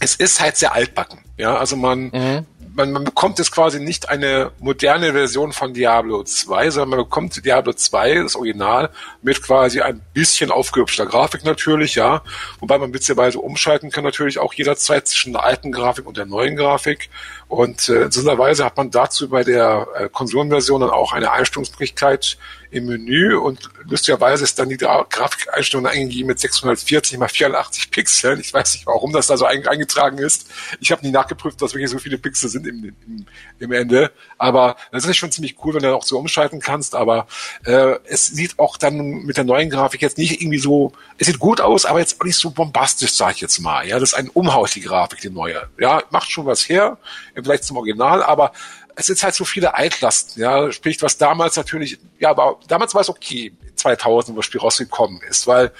[0.00, 1.20] es ist halt sehr altbacken.
[1.36, 2.46] Ja, also man, mhm.
[2.74, 7.44] man, man bekommt jetzt quasi nicht eine moderne Version von Diablo 2, sondern man bekommt
[7.44, 8.90] Diablo 2, das Original,
[9.22, 12.22] mit quasi ein bisschen aufgehübschter Grafik natürlich, ja.
[12.58, 16.56] Wobei man witzigerweise umschalten kann natürlich auch jederzeit zwischen der alten Grafik und der neuen
[16.56, 17.08] Grafik.
[17.50, 21.12] Und äh, in so einer Weise hat man dazu bei der äh, Konsolenversion dann auch
[21.12, 22.38] eine Einstellungsmöglichkeit,
[22.70, 28.38] im Menü und lustigerweise ist dann die Grafikeinstellung eingegeben mit 640 mal 84 Pixeln.
[28.38, 30.48] Ich weiß nicht, warum das da so eingetragen ist.
[30.78, 33.26] Ich habe nie nachgeprüft, dass wirklich so viele Pixel sind im, im,
[33.58, 34.12] im Ende.
[34.38, 36.94] Aber das ist schon ziemlich cool, wenn du dann auch so umschalten kannst.
[36.94, 37.26] Aber
[37.64, 41.40] äh, es sieht auch dann mit der neuen Grafik jetzt nicht irgendwie so, es sieht
[41.40, 43.86] gut aus, aber jetzt auch nicht so bombastisch, sag ich jetzt mal.
[43.86, 45.68] Ja, das ist ein Umhaus, die Grafik, die neue.
[45.78, 46.98] Ja, macht schon was her,
[47.44, 48.52] vielleicht zum Original, aber
[48.96, 53.00] es sind halt so viele Altlasten, ja, sprich, was damals natürlich, ja, aber damals war
[53.00, 55.72] es okay, 2000, wo das Spiel rausgekommen ist, weil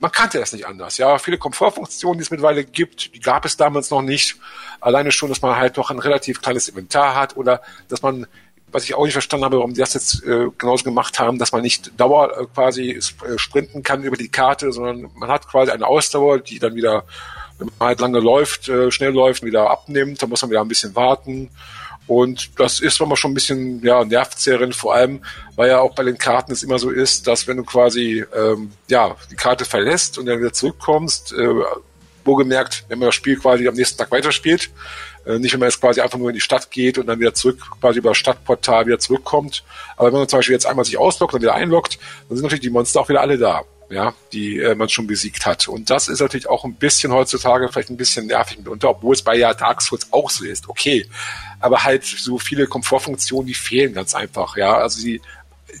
[0.00, 3.56] man kannte das nicht anders, ja, viele Komfortfunktionen, die es mittlerweile gibt, die gab es
[3.56, 4.36] damals noch nicht,
[4.80, 8.26] alleine schon, dass man halt doch ein relativ kleines Inventar hat oder dass man
[8.74, 11.52] was ich auch nicht verstanden habe, warum die das jetzt äh, genauso gemacht haben, dass
[11.52, 15.70] man nicht Dauer äh, quasi äh, sprinten kann über die Karte, sondern man hat quasi
[15.70, 17.04] eine Ausdauer, die dann wieder,
[17.66, 20.68] wenn man halt lange läuft, äh, schnell läuft, wieder abnimmt, dann muss man wieder ein
[20.68, 21.50] bisschen warten.
[22.06, 25.22] Und das ist manchmal schon ein bisschen ja, nervzehrend, vor allem,
[25.56, 28.72] weil ja auch bei den Karten es immer so ist, dass wenn du quasi ähm,
[28.88, 31.54] ja, die Karte verlässt und dann wieder zurückkommst, äh,
[32.24, 34.70] wohlgemerkt, wenn man das Spiel quasi am nächsten Tag weiterspielt,
[35.26, 37.32] äh, nicht wenn man jetzt quasi einfach nur in die Stadt geht und dann wieder
[37.32, 39.64] zurück, quasi über das Stadtportal wieder zurückkommt.
[39.96, 41.98] Aber wenn man zum Beispiel jetzt einmal sich ausloggt und wieder einloggt,
[42.28, 43.62] dann sind natürlich die Monster auch wieder alle da
[43.94, 45.68] ja, die äh, man schon besiegt hat.
[45.68, 49.22] Und das ist natürlich auch ein bisschen heutzutage vielleicht ein bisschen nervig mitunter, obwohl es
[49.22, 50.68] bei ja Dark Souls auch so ist.
[50.68, 51.06] Okay,
[51.60, 54.74] aber halt so viele Komfortfunktionen, die fehlen ganz einfach, ja.
[54.76, 55.22] Also die,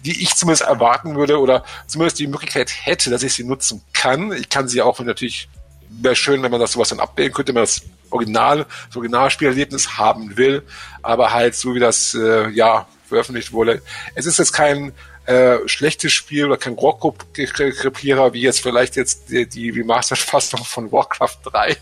[0.04, 4.32] die ich zumindest erwarten würde oder zumindest die Möglichkeit hätte, dass ich sie nutzen kann.
[4.32, 5.48] Ich kann sie auch natürlich
[5.90, 9.98] wäre schön, wenn man das sowas dann abbilden könnte, wenn man das Original, das Originalspielerlebnis
[9.98, 10.62] haben will,
[11.02, 13.82] aber halt so wie das äh, ja veröffentlicht wurde.
[14.14, 14.92] Es ist jetzt kein
[15.26, 21.38] äh, schlechtes Spiel oder kein Rohrkrepierer wie jetzt vielleicht jetzt die, die Remastered-Fassung von Warcraft
[21.44, 21.76] 3.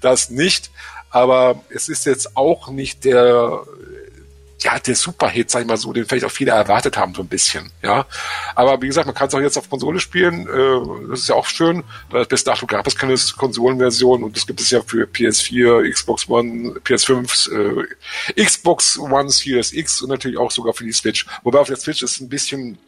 [0.00, 0.70] Das nicht.
[1.10, 3.62] Aber es ist jetzt auch nicht der,
[4.62, 7.28] ja, der Superhit, sag ich mal so, den vielleicht auch viele erwartet haben, so ein
[7.28, 8.06] bisschen, ja.
[8.54, 11.34] Aber wie gesagt, man kann es auch jetzt auf Konsole spielen, äh, das ist ja
[11.34, 11.84] auch schön.
[12.28, 16.80] Bis dato gab es keine Konsolenversion und das gibt es ja für PS4, Xbox One,
[16.84, 17.86] PS5,
[18.36, 21.26] äh, Xbox One Series X und natürlich auch sogar für die Switch.
[21.42, 22.78] Wobei auf der Switch ist ein bisschen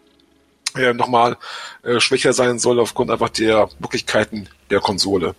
[0.76, 1.36] äh, nochmal
[1.82, 5.34] äh, schwächer sein soll aufgrund einfach der Möglichkeiten der Konsole.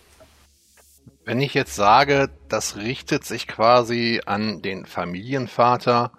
[1.24, 6.12] Wenn ich jetzt sage, das richtet sich quasi an den Familienvater,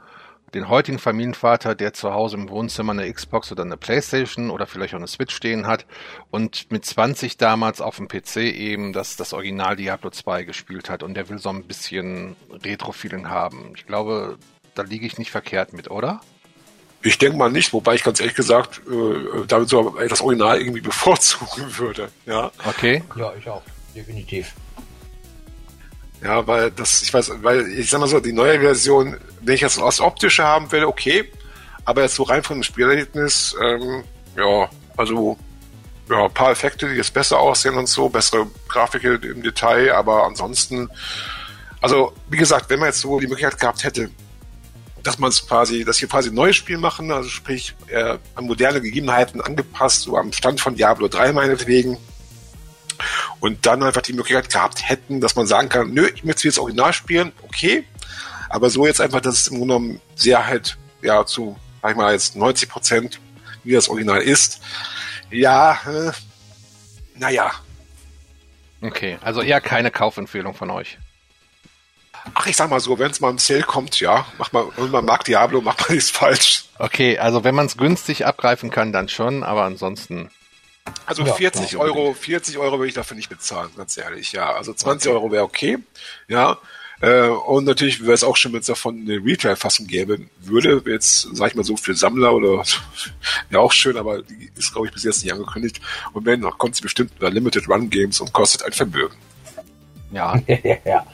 [0.55, 4.93] den heutigen Familienvater, der zu Hause im Wohnzimmer eine Xbox oder eine Playstation oder vielleicht
[4.93, 5.85] auch eine Switch stehen hat
[6.31, 11.03] und mit 20 damals auf dem PC eben das, das Original Diablo 2 gespielt hat
[11.03, 13.73] und der will so ein bisschen Retro-Feeling haben.
[13.75, 14.37] Ich glaube,
[14.75, 16.21] da liege ich nicht verkehrt mit, oder?
[17.03, 20.81] Ich denke mal nicht, wobei ich ganz ehrlich gesagt äh, damit so das Original irgendwie
[20.81, 22.09] bevorzugen würde.
[22.25, 22.51] Ja.
[22.65, 23.03] Okay.
[23.15, 23.61] Ja, ich auch.
[23.93, 24.53] Definitiv.
[26.25, 29.61] Ja, weil das, ich weiß, weil ich sag mal so, die neue Version, wenn ich
[29.61, 31.31] jetzt aus optische haben will, okay,
[31.85, 34.03] aber jetzt so rein von dem Spielerlebnis, ähm,
[34.35, 35.37] ja, also
[36.09, 40.25] ja, ein paar Effekte, die jetzt besser aussehen und so, bessere Grafik im Detail, aber
[40.25, 40.89] ansonsten,
[41.79, 44.09] also wie gesagt, wenn man jetzt so die Möglichkeit gehabt hätte,
[45.03, 48.45] dass man es quasi, dass wir quasi ein neues Spiel machen, also sprich äh, an
[48.45, 51.99] moderne Gegebenheiten angepasst, so am Stand von Diablo 3 meinetwegen,
[53.39, 56.59] und dann einfach die Möglichkeit gehabt hätten, dass man sagen kann, nö, ich möchte jetzt
[56.59, 57.85] Original spielen, okay,
[58.49, 61.97] aber so jetzt einfach, dass es im Grunde genommen sehr halt, ja, zu, sag ich
[61.97, 63.19] mal, jetzt 90 Prozent,
[63.63, 64.61] wie das Original ist,
[65.31, 66.11] ja, äh,
[67.15, 67.51] naja.
[68.81, 70.97] Okay, also eher keine Kaufempfehlung von euch.
[72.33, 74.91] Ach, ich sag mal so, wenn es mal im Sale kommt, ja, macht man, und
[74.91, 76.65] man mag Diablo, macht man nichts falsch.
[76.79, 80.29] Okay, also wenn man es günstig abgreifen kann, dann schon, aber ansonsten
[81.05, 84.53] also ja, 40 Euro, 40 Euro würde ich dafür nicht bezahlen, ganz ehrlich, ja.
[84.53, 85.17] Also 20 okay.
[85.17, 85.77] Euro wäre okay,
[86.27, 86.57] ja.
[87.01, 90.81] Äh, und natürlich wäre es auch schön, wenn es davon eine Retail-Fassung gäbe würde.
[90.85, 92.63] Jetzt, sag ich mal so, für Sammler oder
[93.49, 95.81] ja auch schön, aber die ist, glaube ich, bis jetzt nicht angekündigt.
[96.13, 99.15] Und wenn, kommt sie bestimmt über Limited Run Games und kostet ein Vermögen.
[100.11, 100.39] Ja.
[100.85, 101.05] ja.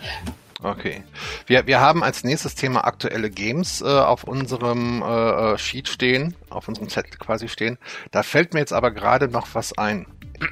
[0.64, 1.04] Okay.
[1.48, 6.36] Wir, wir haben als nächstes Thema aktuelle Games äh, auf unserem äh, äh, Sheet stehen,
[6.50, 7.80] auf unserem Zettel quasi stehen.
[8.12, 10.06] Da fällt mir jetzt aber gerade noch was ein.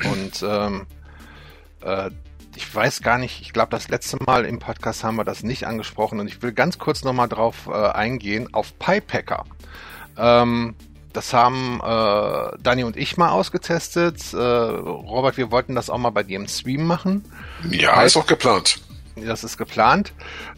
[0.06, 0.88] Und ähm,
[1.82, 2.10] äh,
[2.56, 5.67] ich weiß gar nicht, ich glaube, das letzte Mal im Podcast haben wir das nicht
[5.67, 9.45] angesprochen und ich will ganz kurz nochmal drauf äh, eingehen, auf PyPacker.
[10.17, 10.76] Ähm,
[11.13, 14.34] das haben äh, Dani und ich mal ausgetestet.
[14.34, 17.24] Äh, Robert, wir wollten das auch mal bei dir im Stream machen.
[17.69, 18.80] Ja, ist auch geplant.
[19.26, 20.14] Das ist geplant.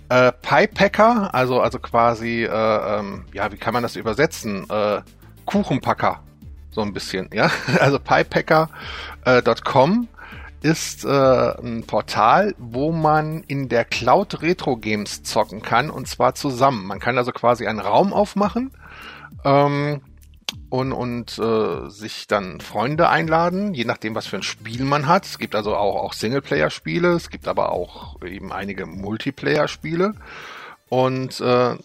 [0.10, 4.70] Äh, Piepacker, also also quasi, äh, ähm, ja, wie kann man das übersetzen?
[4.70, 5.02] Äh,
[5.46, 6.22] Kuchenpacker,
[6.70, 7.50] so ein bisschen, ja.
[7.80, 10.08] Also piepacker.com
[10.62, 16.36] ist äh, ein Portal, wo man in der Cloud Retro Games zocken kann und zwar
[16.36, 16.86] zusammen.
[16.86, 18.72] Man kann also quasi einen Raum aufmachen.
[19.44, 20.02] Ähm,
[20.72, 25.26] und, und äh, sich dann Freunde einladen, je nachdem, was für ein Spiel man hat.
[25.26, 30.14] Es gibt also auch, auch Singleplayer-Spiele, es gibt aber auch eben einige Multiplayer-Spiele.
[30.88, 31.76] Und äh,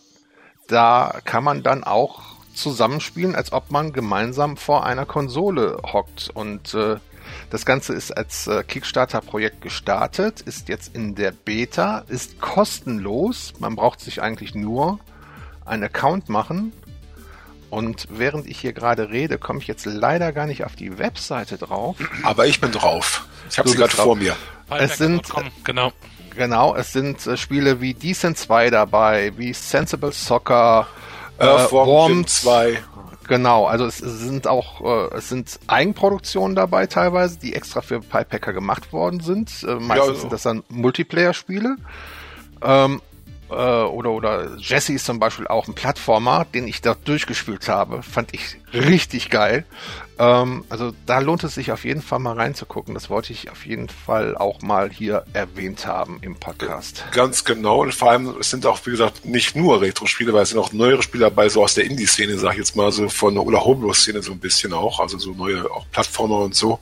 [0.68, 6.30] da kann man dann auch zusammenspielen, als ob man gemeinsam vor einer Konsole hockt.
[6.32, 6.98] Und äh,
[7.50, 13.54] das Ganze ist als äh, Kickstarter-Projekt gestartet, ist jetzt in der Beta, ist kostenlos.
[13.58, 15.00] Man braucht sich eigentlich nur
[15.64, 16.72] einen Account machen
[17.70, 21.58] und während ich hier gerade rede, komme ich jetzt leider gar nicht auf die Webseite
[21.58, 21.96] drauf.
[22.22, 23.26] Aber ich bin drauf.
[23.50, 24.36] Ich habe sie gerade vor mir.
[24.70, 25.22] Es sind
[25.64, 25.92] genau.
[26.36, 30.86] Genau, es sind äh, Spiele wie Decent 2 dabei, wie Sensible Soccer,
[31.38, 32.78] äh, Worm 2.
[33.26, 38.52] Genau, also es, sind auch äh, es sind Eigenproduktionen dabei teilweise, die extra für Pipepacker
[38.52, 39.50] gemacht worden sind.
[39.62, 40.14] Äh, meistens ja, also.
[40.14, 41.76] sind das dann Multiplayer-Spiele.
[42.62, 43.00] Ähm,
[43.50, 48.02] äh, oder, oder Jesse ist zum Beispiel auch ein Plattformer, den ich da durchgespielt habe.
[48.02, 49.64] Fand ich richtig geil.
[50.18, 52.94] Ähm, also da lohnt es sich auf jeden Fall mal reinzugucken.
[52.94, 57.04] Das wollte ich auf jeden Fall auch mal hier erwähnt haben im Podcast.
[57.12, 57.82] Ganz genau.
[57.82, 60.72] Und vor allem, es sind auch, wie gesagt, nicht nur Retro-Spiele, weil es sind auch
[60.72, 64.22] neuere Spiele dabei, so aus der Indie-Szene, sag ich jetzt mal, so von oder Homebrew-Szene
[64.22, 65.00] so ein bisschen auch.
[65.00, 66.78] Also so neue auch Plattformer und so.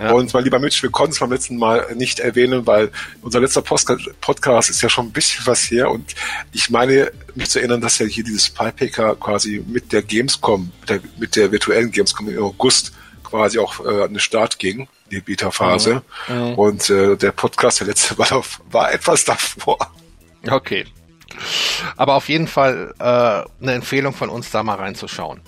[0.00, 0.12] Ja.
[0.12, 2.90] Und mein lieber Mitch, wir konnten es beim letzten Mal nicht erwähnen, weil
[3.22, 6.14] unser letzter Podcast ist ja schon ein bisschen was her und
[6.52, 10.90] ich meine, mich zu erinnern, dass ja hier dieses Pipehacker quasi mit der Gamescom, mit
[10.90, 12.71] der, mit der virtuellen Gamescom im August
[13.24, 16.02] quasi auch äh, an den Start ging, die Beta-Phase.
[16.28, 16.34] Mhm.
[16.34, 16.54] Mhm.
[16.54, 19.78] Und äh, der Podcast, der letzte war, war etwas davor.
[20.48, 20.84] Okay.
[21.96, 25.40] Aber auf jeden Fall äh, eine Empfehlung von uns, da mal reinzuschauen.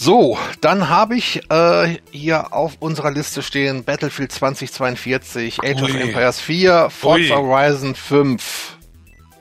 [0.00, 5.90] So, dann habe ich äh, hier auf unserer Liste stehen Battlefield 2042, Age Ui.
[5.90, 8.77] of Empires 4, Forza Horizon 5.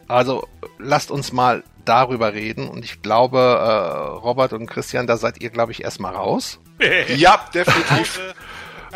[0.07, 0.47] Also
[0.79, 5.49] lasst uns mal darüber reden und ich glaube, äh, Robert und Christian, da seid ihr,
[5.49, 6.59] glaube ich, erstmal raus.
[7.15, 8.19] ja, definitiv.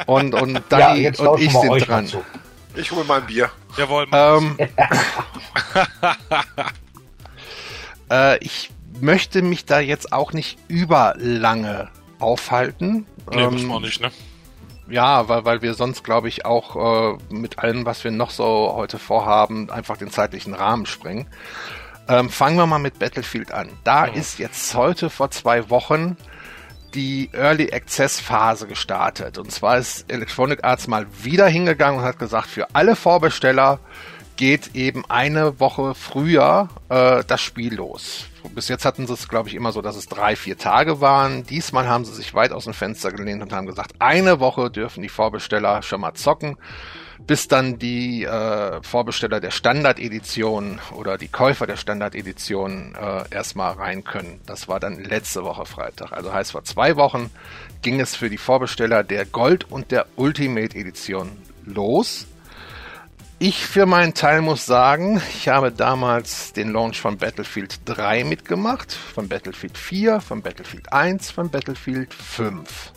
[0.05, 2.09] und und Dani ja, und ich sind dran.
[2.75, 3.51] Ich hole mal ein Bier.
[3.77, 4.07] Jawohl.
[4.11, 4.57] Ähm,
[8.09, 8.69] äh, ich
[9.01, 13.05] möchte mich da jetzt auch nicht überlange aufhalten.
[13.29, 14.11] Nee, ähm, muss man nicht, ne?
[14.91, 18.73] Ja, weil, weil wir sonst, glaube ich, auch äh, mit allem, was wir noch so
[18.75, 21.27] heute vorhaben, einfach den zeitlichen Rahmen sprengen.
[22.09, 23.69] Ähm, fangen wir mal mit Battlefield an.
[23.85, 24.13] Da oh.
[24.13, 26.17] ist jetzt heute vor zwei Wochen
[26.93, 29.37] die Early Access Phase gestartet.
[29.37, 33.79] Und zwar ist Electronic Arts mal wieder hingegangen und hat gesagt, für alle Vorbesteller
[34.41, 38.25] geht eben eine Woche früher äh, das Spiel los.
[38.55, 41.45] Bis jetzt hatten sie es, glaube ich, immer so, dass es drei, vier Tage waren.
[41.45, 45.03] Diesmal haben sie sich weit aus dem Fenster gelehnt und haben gesagt, eine Woche dürfen
[45.03, 46.57] die Vorbesteller schon mal zocken,
[47.19, 54.03] bis dann die äh, Vorbesteller der Standard-Edition oder die Käufer der Standard-Edition äh, erstmal rein
[54.03, 54.41] können.
[54.47, 56.13] Das war dann letzte Woche Freitag.
[56.13, 57.29] Also heißt, vor zwei Wochen
[57.83, 61.29] ging es für die Vorbesteller der Gold- und der Ultimate-Edition
[61.63, 62.25] los.
[63.43, 68.93] Ich für meinen Teil muss sagen, ich habe damals den Launch von Battlefield 3 mitgemacht,
[68.93, 72.93] von Battlefield 4, von Battlefield 1, von Battlefield 5,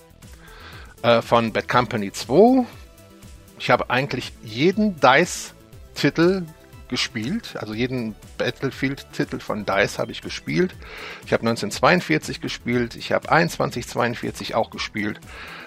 [1.00, 2.66] äh, von Bad Company 2.
[3.58, 6.42] Ich habe eigentlich jeden DICE-Titel
[6.88, 10.74] gespielt, also jeden Battlefield-Titel von DICE habe ich gespielt.
[11.24, 15.20] Ich habe 1942 gespielt, ich habe 2142 auch gespielt.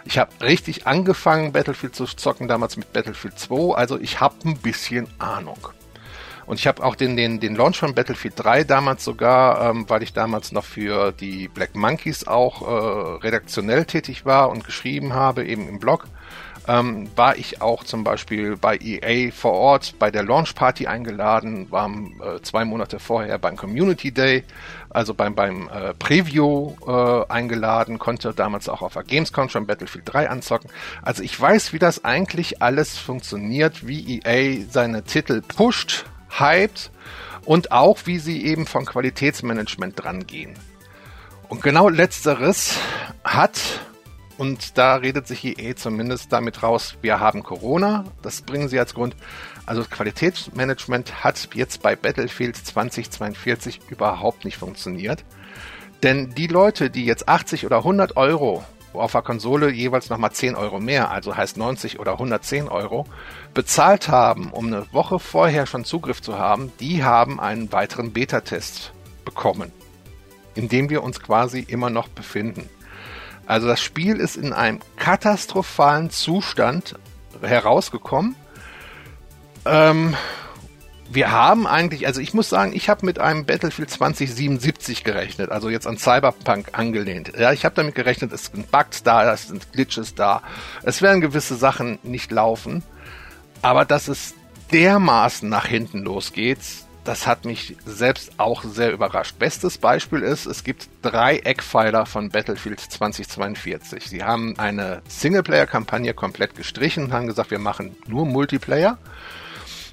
[0.08, 4.58] Ich habe richtig angefangen, Battlefield zu zocken, damals mit Battlefield 2, also ich habe ein
[4.58, 5.68] bisschen Ahnung.
[6.46, 10.04] Und ich habe auch den, den, den Launch von Battlefield 3 damals sogar, ähm, weil
[10.04, 15.44] ich damals noch für die Black Monkeys auch äh, redaktionell tätig war und geschrieben habe,
[15.44, 16.06] eben im Blog,
[16.68, 21.72] ähm, war ich auch zum Beispiel bei EA vor Ort bei der Launch Party eingeladen,
[21.72, 24.44] war äh, zwei Monate vorher beim Community Day,
[24.90, 30.04] also beim, beim äh, Preview äh, eingeladen, konnte damals auch auf der Gamescom schon Battlefield
[30.06, 30.70] 3 anzocken.
[31.02, 36.06] Also ich weiß, wie das eigentlich alles funktioniert, wie EA seine Titel pusht,
[36.38, 36.92] hypt
[37.46, 40.54] und auch wie sie eben von Qualitätsmanagement drangehen.
[41.48, 42.78] Und genau letzteres
[43.24, 43.80] hat
[44.38, 48.94] und da redet sich EA zumindest damit raus, wir haben Corona, das bringen sie als
[48.94, 49.16] Grund.
[49.66, 55.26] Also Qualitätsmanagement hat jetzt bei Battlefield 2042 überhaupt nicht funktioniert.
[56.04, 58.64] Denn die Leute, die jetzt 80 oder 100 Euro
[58.94, 63.06] auf der Konsole jeweils nochmal 10 Euro mehr, also heißt 90 oder 110 Euro,
[63.54, 68.94] bezahlt haben, um eine Woche vorher schon Zugriff zu haben, die haben einen weiteren Beta-Test
[69.26, 69.72] bekommen,
[70.56, 72.70] in dem wir uns quasi immer noch befinden.
[73.48, 76.96] Also das Spiel ist in einem katastrophalen Zustand
[77.42, 78.36] herausgekommen.
[79.66, 80.16] Ähm,
[81.10, 85.70] wir haben eigentlich, also ich muss sagen, ich habe mit einem Battlefield 2077 gerechnet, also
[85.70, 87.32] jetzt an Cyberpunk angelehnt.
[87.38, 90.42] Ja, ich habe damit gerechnet, es sind Bugs da, es sind Glitches da,
[90.84, 92.84] es werden gewisse Sachen nicht laufen,
[93.62, 94.34] aber dass es
[94.74, 96.60] dermaßen nach hinten losgeht,
[97.08, 99.40] das hat mich selbst auch sehr überrascht.
[99.40, 104.10] Bestes Beispiel ist, es gibt drei Eckpfeiler von Battlefield 2042.
[104.10, 108.98] Sie haben eine Singleplayer-Kampagne komplett gestrichen und haben gesagt, wir machen nur Multiplayer.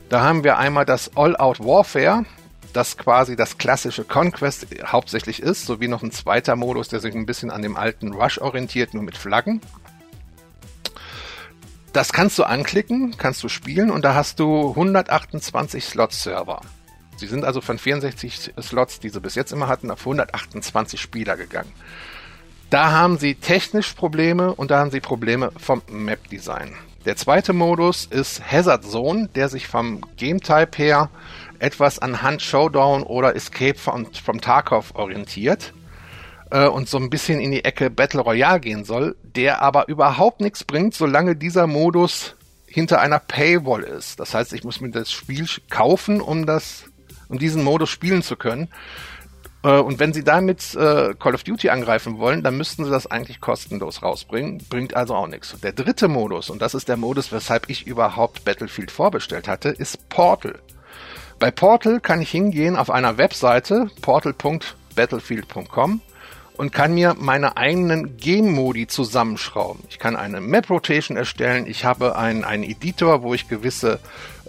[0.08, 2.24] Da haben wir einmal das All-Out Warfare,
[2.72, 7.26] das quasi das klassische Conquest hauptsächlich ist, sowie noch ein zweiter Modus, der sich ein
[7.26, 9.60] bisschen an dem alten Rush orientiert, nur mit Flaggen.
[11.92, 16.60] Das kannst du anklicken, kannst du spielen und da hast du 128 Slot-Server.
[17.16, 21.36] Sie sind also von 64 Slots, die sie bis jetzt immer hatten, auf 128 Spieler
[21.36, 21.72] gegangen.
[22.70, 26.74] Da haben sie technisch Probleme und da haben sie Probleme vom Map-Design.
[27.04, 31.10] Der zweite Modus ist Hazard Zone, der sich vom Game-Type her
[31.58, 35.74] etwas an Hunt Showdown oder Escape from, from Tarkov orientiert
[36.50, 40.40] äh, und so ein bisschen in die Ecke Battle Royale gehen soll, der aber überhaupt
[40.40, 42.36] nichts bringt, solange dieser Modus
[42.66, 44.18] hinter einer Paywall ist.
[44.18, 46.84] Das heißt, ich muss mir das Spiel kaufen, um das,
[47.28, 48.68] um diesen Modus spielen zu können.
[49.64, 53.06] Äh, und wenn Sie damit äh, Call of Duty angreifen wollen, dann müssten Sie das
[53.10, 54.58] eigentlich kostenlos rausbringen.
[54.68, 55.56] Bringt also auch nichts.
[55.60, 60.08] Der dritte Modus, und das ist der Modus, weshalb ich überhaupt Battlefield vorbestellt hatte, ist
[60.08, 60.58] Portal.
[61.38, 66.00] Bei Portal kann ich hingehen auf einer Webseite, portal.battlefield.com
[66.56, 69.82] und kann mir meine eigenen Game-Modi zusammenschrauben.
[69.88, 71.66] Ich kann eine Map-Rotation erstellen.
[71.66, 73.98] Ich habe einen, einen Editor, wo ich gewisse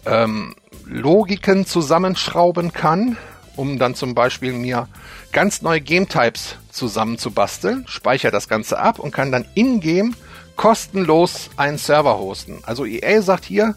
[0.06, 3.18] ähm, Logiken zusammenschrauben kann
[3.56, 4.88] um dann zum Beispiel mir
[5.32, 10.16] ganz neue Game-Types zusammenzubasteln, speichere das Ganze ab und kann dann in-game
[10.56, 12.60] kostenlos einen Server hosten.
[12.64, 13.76] Also EA sagt hier,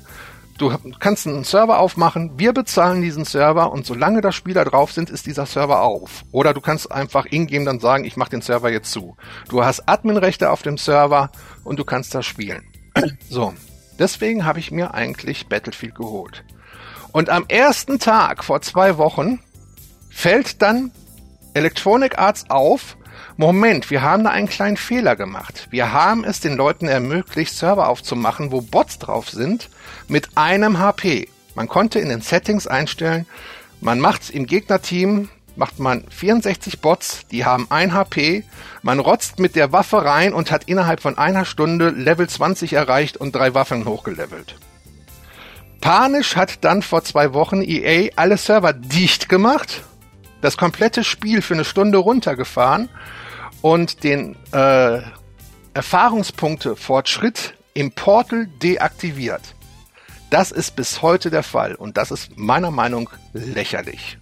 [0.58, 5.10] du kannst einen Server aufmachen, wir bezahlen diesen Server und solange da Spieler drauf sind,
[5.10, 6.24] ist dieser Server auf.
[6.32, 9.16] Oder du kannst einfach in-game dann sagen, ich mache den Server jetzt zu.
[9.48, 11.30] Du hast Adminrechte auf dem Server
[11.64, 12.64] und du kannst da spielen.
[13.30, 13.54] So,
[13.98, 16.44] deswegen habe ich mir eigentlich Battlefield geholt.
[17.12, 19.40] Und am ersten Tag vor zwei Wochen
[20.10, 20.90] fällt dann
[21.54, 22.96] Electronic Arts auf,
[23.36, 25.68] Moment, wir haben da einen kleinen Fehler gemacht.
[25.70, 29.70] Wir haben es den Leuten ermöglicht, Server aufzumachen, wo Bots drauf sind,
[30.08, 31.28] mit einem HP.
[31.54, 33.26] Man konnte in den Settings einstellen,
[33.80, 35.28] man macht im Gegnerteam,
[35.58, 38.44] macht man 64 Bots, die haben ein HP,
[38.82, 43.16] man rotzt mit der Waffe rein und hat innerhalb von einer Stunde Level 20 erreicht
[43.16, 44.56] und drei Waffen hochgelevelt.
[45.80, 49.82] Panisch hat dann vor zwei Wochen EA alle Server dicht gemacht
[50.40, 52.88] das komplette Spiel für eine Stunde runtergefahren
[53.60, 55.00] und den äh,
[55.74, 59.42] Erfahrungspunkte Fortschritt im Portal deaktiviert.
[60.30, 64.18] Das ist bis heute der Fall und das ist meiner Meinung lächerlich.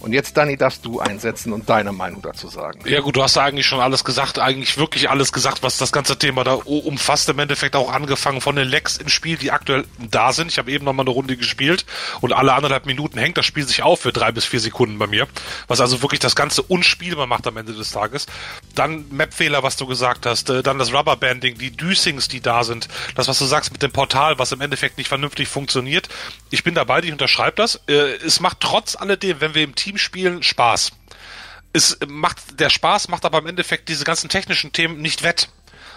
[0.00, 2.80] Und jetzt, Dani, darfst du einsetzen und deine Meinung dazu sagen.
[2.86, 6.18] Ja gut, du hast eigentlich schon alles gesagt, eigentlich wirklich alles gesagt, was das ganze
[6.18, 7.28] Thema da umfasst.
[7.28, 10.50] Im Endeffekt auch angefangen von den Lecks im Spiel, die aktuell da sind.
[10.50, 11.84] Ich habe eben noch mal eine Runde gespielt
[12.20, 15.06] und alle anderthalb Minuten hängt das Spiel sich auf für drei bis vier Sekunden bei
[15.06, 15.28] mir.
[15.68, 18.26] Was also wirklich das Ganze unspielbar macht am Ende des Tages.
[18.74, 20.48] Dann Map-Fehler, was du gesagt hast.
[20.50, 22.88] Äh, dann das Rubberbanding, die Düsings, die da sind.
[23.14, 26.08] Das, was du sagst mit dem Portal, was im Endeffekt nicht vernünftig funktioniert.
[26.50, 27.80] Ich bin dabei, ich unterschreibe das.
[27.86, 30.92] Äh, es macht trotz alledem, wenn wir im Team Teamspielen Spaß.
[31.72, 35.48] Es macht, der Spaß macht aber im Endeffekt diese ganzen technischen Themen nicht wett.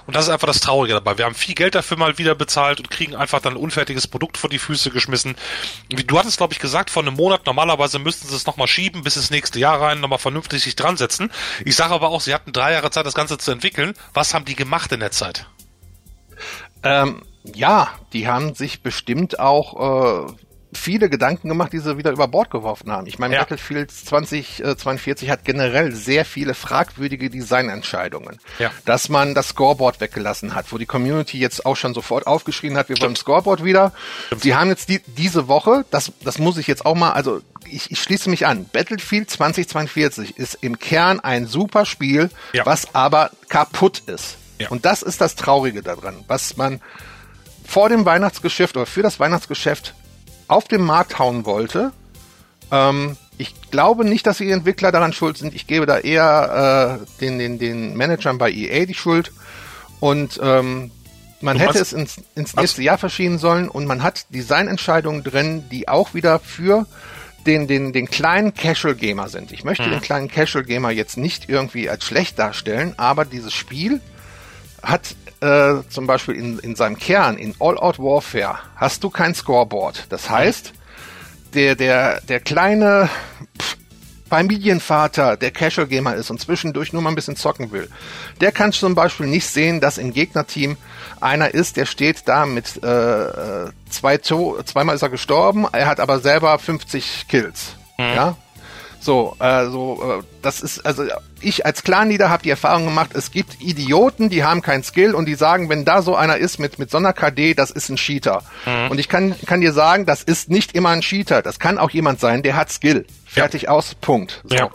[0.06, 1.18] Und das ist einfach das Traurige dabei.
[1.18, 4.38] Wir haben viel Geld dafür mal wieder bezahlt und kriegen einfach dann ein unfertiges Produkt
[4.38, 5.36] vor die Füße geschmissen.
[5.90, 9.16] Du hattest, glaube ich, gesagt, vor einem Monat, normalerweise müssten sie es nochmal schieben, bis
[9.16, 11.32] ins nächste Jahr rein, nochmal vernünftig sich dran setzen.
[11.64, 13.94] Ich sage aber auch, sie hatten drei Jahre Zeit, das Ganze zu entwickeln.
[14.14, 15.48] Was haben die gemacht in der Zeit?
[16.84, 20.34] Ähm, ja, die haben sich bestimmt auch äh,
[20.78, 23.08] viele Gedanken gemacht, die sie wieder über Bord geworfen haben.
[23.08, 23.42] Ich meine, ja.
[23.42, 28.40] Battlefield 2042 hat generell sehr viele fragwürdige Designentscheidungen.
[28.60, 28.72] Ja.
[28.86, 32.90] Dass man das Scoreboard weggelassen hat, wo die Community jetzt auch schon sofort aufgeschrien hat,
[32.90, 33.10] wir Stimmt.
[33.10, 33.94] wollen Scoreboard wieder.
[34.28, 34.44] Stimmt.
[34.44, 37.92] Sie haben jetzt die, diese Woche, das, das muss ich jetzt auch mal, also ich,
[37.92, 42.66] ich schließe mich an, Battlefield 2042 ist im Kern ein super Spiel, ja.
[42.66, 44.38] was aber kaputt ist.
[44.60, 44.70] Ja.
[44.70, 46.82] Und das ist das Traurige daran, was man
[47.66, 49.94] vor dem Weihnachtsgeschäft oder für das Weihnachtsgeschäft
[50.48, 51.92] auf den Markt hauen wollte.
[52.72, 55.54] Ähm, ich glaube nicht, dass die Entwickler daran schuld sind.
[55.54, 59.32] Ich gebe da eher äh, den, den, den Managern bei EA die Schuld.
[60.00, 60.92] Und ähm,
[61.42, 65.88] man hätte es ins, ins nächste Jahr verschieben sollen und man hat Designentscheidungen drin, die
[65.88, 66.86] auch wieder für
[67.46, 69.52] den, den, den kleinen Casual Gamer sind.
[69.52, 74.00] Ich möchte den kleinen Casual Gamer jetzt nicht irgendwie als schlecht darstellen, aber dieses Spiel
[74.82, 80.06] hat äh, zum Beispiel in, in seinem Kern, in All-Out Warfare, hast du kein Scoreboard.
[80.10, 80.72] Das heißt,
[81.54, 83.10] der, der, der kleine
[83.60, 83.78] pff,
[84.30, 87.90] Familienvater, der Casual Gamer ist und zwischendurch nur mal ein bisschen zocken will,
[88.42, 90.78] der kann zum Beispiel nicht sehen, dass im Gegnerteam
[91.20, 95.88] einer ist, der steht da mit äh, äh, zwei to zweimal ist er gestorben, er
[95.88, 97.76] hat aber selber 50 Kills.
[98.00, 98.38] Ja,
[99.00, 101.04] so, so, äh, das ist, also
[101.44, 105.26] ich als Clan-Leader habe die Erfahrung gemacht, es gibt Idioten, die haben keinen Skill und
[105.26, 107.98] die sagen, wenn da so einer ist mit, mit so einer KD, das ist ein
[107.98, 108.44] Cheater.
[108.90, 111.42] Und ich kann, kann dir sagen, das ist nicht immer ein Cheater.
[111.42, 113.06] Das kann auch jemand sein, der hat Skill.
[113.26, 114.42] Fertig aus, Punkt.
[114.44, 114.56] So.
[114.56, 114.70] Ja.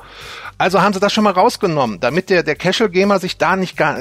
[0.59, 3.77] Also haben sie das schon mal rausgenommen, damit der, der Casual Gamer sich da nicht
[3.77, 3.97] gar,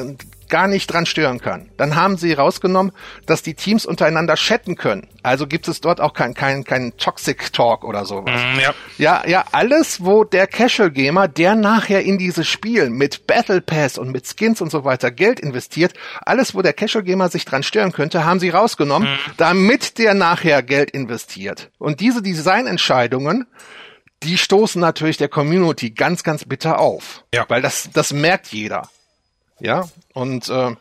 [0.50, 1.70] gar nicht dran stören kann.
[1.78, 2.92] Dann haben sie rausgenommen,
[3.26, 5.08] dass die Teams untereinander chatten können.
[5.24, 8.40] Also gibt es dort auch kein, kein, kein Toxic Talk oder sowas.
[8.40, 8.74] Mm, ja.
[8.98, 13.98] Ja, ja, alles, wo der Casual Gamer, der nachher in dieses Spiel mit Battle Pass
[13.98, 17.64] und mit Skins und so weiter Geld investiert, alles, wo der Casual Gamer sich dran
[17.64, 21.70] stören könnte, haben sie rausgenommen, damit der nachher Geld investiert.
[21.78, 23.48] Und diese Designentscheidungen,
[24.24, 27.24] die stoßen natürlich der Community ganz, ganz bitter auf.
[27.34, 27.46] Ja.
[27.48, 28.90] Weil das, das merkt jeder.
[29.60, 30.76] Ja, und äh,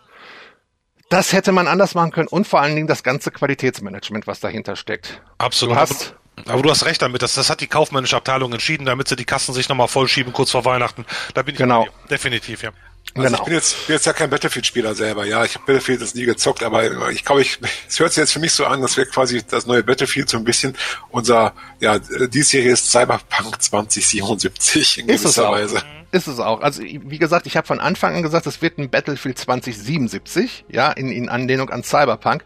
[1.08, 4.76] das hätte man anders machen können und vor allen Dingen das ganze Qualitätsmanagement, was dahinter
[4.76, 5.20] steckt.
[5.38, 5.76] Absolut.
[5.76, 6.14] Du hast-
[6.46, 7.22] aber, du hast recht damit.
[7.22, 10.50] Das, das hat die kaufmännische Abteilung entschieden, damit sie die Kassen sich nochmal vollschieben kurz
[10.50, 11.06] vor Weihnachten.
[11.32, 11.86] Da bin ich Genau.
[12.10, 12.70] definitiv, ja.
[13.16, 13.38] Also Genau.
[13.38, 15.44] ich bin jetzt, bin jetzt ja kein Battlefield-Spieler selber, ja.
[15.44, 17.58] Ich habe Battlefield jetzt nie gezockt, aber ich glaube, ich,
[17.88, 20.36] es hört sich jetzt für mich so an, dass wir quasi das neue Battlefield so
[20.36, 20.76] ein bisschen
[21.10, 25.50] unser, ja, diesjähriges Cyberpunk 2077 in Ist gewisser.
[25.50, 25.82] Weise.
[26.12, 26.60] Ist es auch.
[26.60, 30.92] Also wie gesagt, ich habe von Anfang an gesagt, es wird ein Battlefield 2077, ja,
[30.92, 32.44] in, in Anlehnung an Cyberpunk.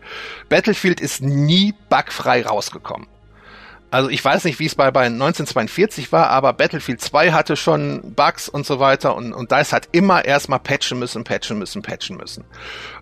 [0.49, 3.07] Battlefield ist nie bugfrei rausgekommen.
[3.91, 8.14] Also ich weiß nicht, wie es bei, bei 1942 war, aber Battlefield 2 hatte schon
[8.14, 11.82] Bugs und so weiter und, und da ist halt immer erstmal patchen müssen, patchen müssen,
[11.82, 12.45] patchen müssen.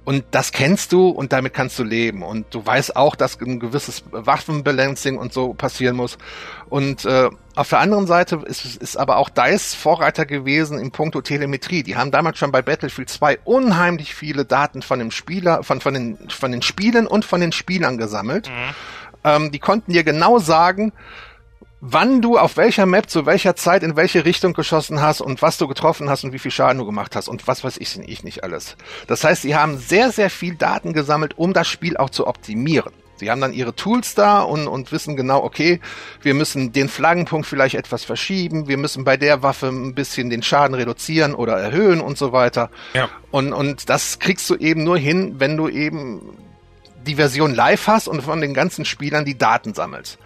[0.07, 2.23] Und das kennst du und damit kannst du leben.
[2.23, 6.17] Und du weißt auch, dass ein gewisses Waffenbalancing und so passieren muss.
[6.71, 11.21] Und äh, auf der anderen Seite ist, ist aber auch DICE Vorreiter gewesen im Punkto
[11.21, 11.83] Telemetrie.
[11.83, 15.93] Die haben damals schon bei Battlefield 2 unheimlich viele Daten von dem Spieler, von, von,
[15.93, 18.51] den, von den Spielen und von den Spielern gesammelt.
[19.25, 20.93] Ähm, die konnten dir genau sagen,
[21.81, 25.59] wann du auf welcher Map zu welcher Zeit in welche Richtung geschossen hast und was
[25.59, 28.25] du getroffen hast und wie viel Schaden du gemacht hast und was weiß ich, ich
[28.25, 28.77] nicht alles.
[29.07, 32.93] Das heißt, sie haben sehr, sehr viel Daten gesammelt, um das Spiel auch zu optimieren.
[33.19, 35.81] Sie haben dann ihre Tools da und, und wissen genau, okay,
[36.23, 40.43] wir müssen den Flaggenpunkt vielleicht etwas verschieben, wir müssen bei der Waffe ein bisschen den
[40.43, 42.71] Schaden reduzieren oder erhöhen und so weiter.
[42.95, 43.09] Ja.
[43.33, 46.39] Und, und das kriegst du eben nur hin, wenn du eben
[47.09, 50.19] die Version live hast und von den ganzen Spielern die Daten sammelst.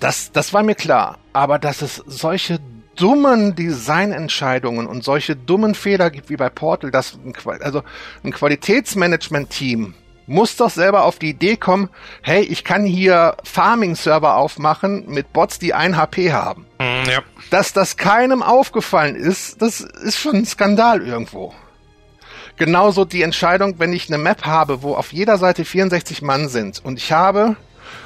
[0.00, 1.18] Das, das war mir klar.
[1.32, 2.58] Aber dass es solche
[2.96, 7.82] dummen Designentscheidungen und solche dummen Fehler gibt wie bei Portal, dass ein, also
[8.22, 9.94] ein Qualitätsmanagement-Team
[10.26, 11.90] muss doch selber auf die Idee kommen,
[12.22, 16.66] hey, ich kann hier Farming-Server aufmachen mit Bots, die ein HP haben.
[16.78, 17.22] Mm, ja.
[17.50, 21.54] Dass das keinem aufgefallen ist, das ist schon ein Skandal irgendwo.
[22.56, 26.84] Genauso die Entscheidung, wenn ich eine Map habe, wo auf jeder Seite 64 Mann sind
[26.84, 27.56] und ich habe,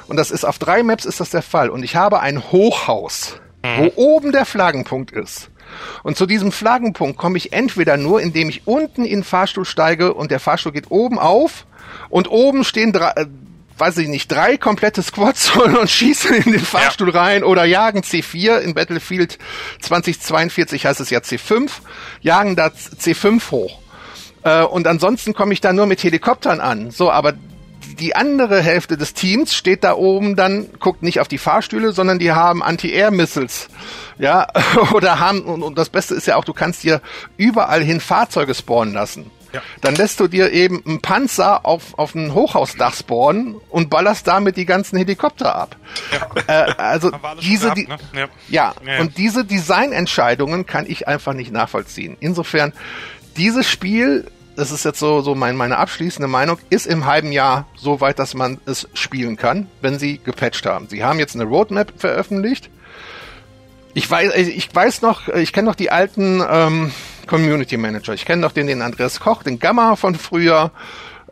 [0.07, 3.39] und das ist auf drei Maps ist das der Fall, und ich habe ein Hochhaus,
[3.77, 5.51] wo oben der Flaggenpunkt ist.
[6.01, 10.15] Und zu diesem Flaggenpunkt komme ich entweder nur, indem ich unten in den Fahrstuhl steige
[10.15, 11.67] und der Fahrstuhl geht oben auf
[12.09, 13.27] und oben stehen drei, äh,
[13.77, 18.59] weiß ich nicht, drei komplette Squads und schießen in den Fahrstuhl rein oder jagen C4
[18.59, 19.37] in Battlefield
[19.81, 21.69] 2042 heißt es ja C5,
[22.21, 23.79] jagen da C5 hoch.
[24.43, 26.91] Äh, und ansonsten komme ich da nur mit Helikoptern an.
[26.91, 27.33] So, aber
[27.99, 32.19] die andere Hälfte des Teams steht da oben dann, guckt nicht auf die Fahrstühle, sondern
[32.19, 33.69] die haben Anti-Air-Missiles.
[34.17, 34.47] Ja,
[34.93, 37.01] oder haben, und, und das Beste ist ja auch, du kannst dir
[37.37, 39.31] überall hin Fahrzeuge spawnen lassen.
[39.51, 39.61] Ja.
[39.81, 44.57] Dann lässt du dir eben einen Panzer auf, auf ein Hochhausdach spawnen und ballerst damit
[44.57, 45.75] die ganzen Helikopter ab.
[46.47, 47.11] Äh, also
[47.41, 48.19] diese, gehabt, ne?
[48.19, 48.19] Ja.
[48.19, 48.99] ja, Ja, ja.
[49.01, 52.15] und diese Designentscheidungen kann ich einfach nicht nachvollziehen.
[52.19, 52.73] Insofern,
[53.37, 54.25] dieses Spiel,
[54.55, 58.19] das ist jetzt so, so mein, meine abschließende Meinung, ist im halben Jahr so weit,
[58.19, 60.87] dass man es spielen kann, wenn sie gepatcht haben.
[60.89, 62.69] Sie haben jetzt eine Roadmap veröffentlicht.
[63.93, 66.91] Ich weiß, ich weiß noch, ich kenne noch die alten ähm,
[67.27, 68.13] Community Manager.
[68.13, 70.71] Ich kenne noch den, den Andreas Koch, den Gamma von früher,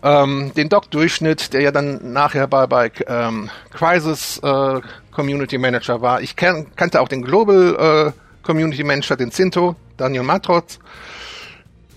[0.04, 4.82] ähm, den Doc Durchschnitt, der ja dann nachher bei, bei ähm, Crisis äh,
[5.12, 6.22] Community Manager war.
[6.22, 10.80] Ich kenn, kannte auch den Global äh, Community Manager, den Cinto, Daniel Matrotz.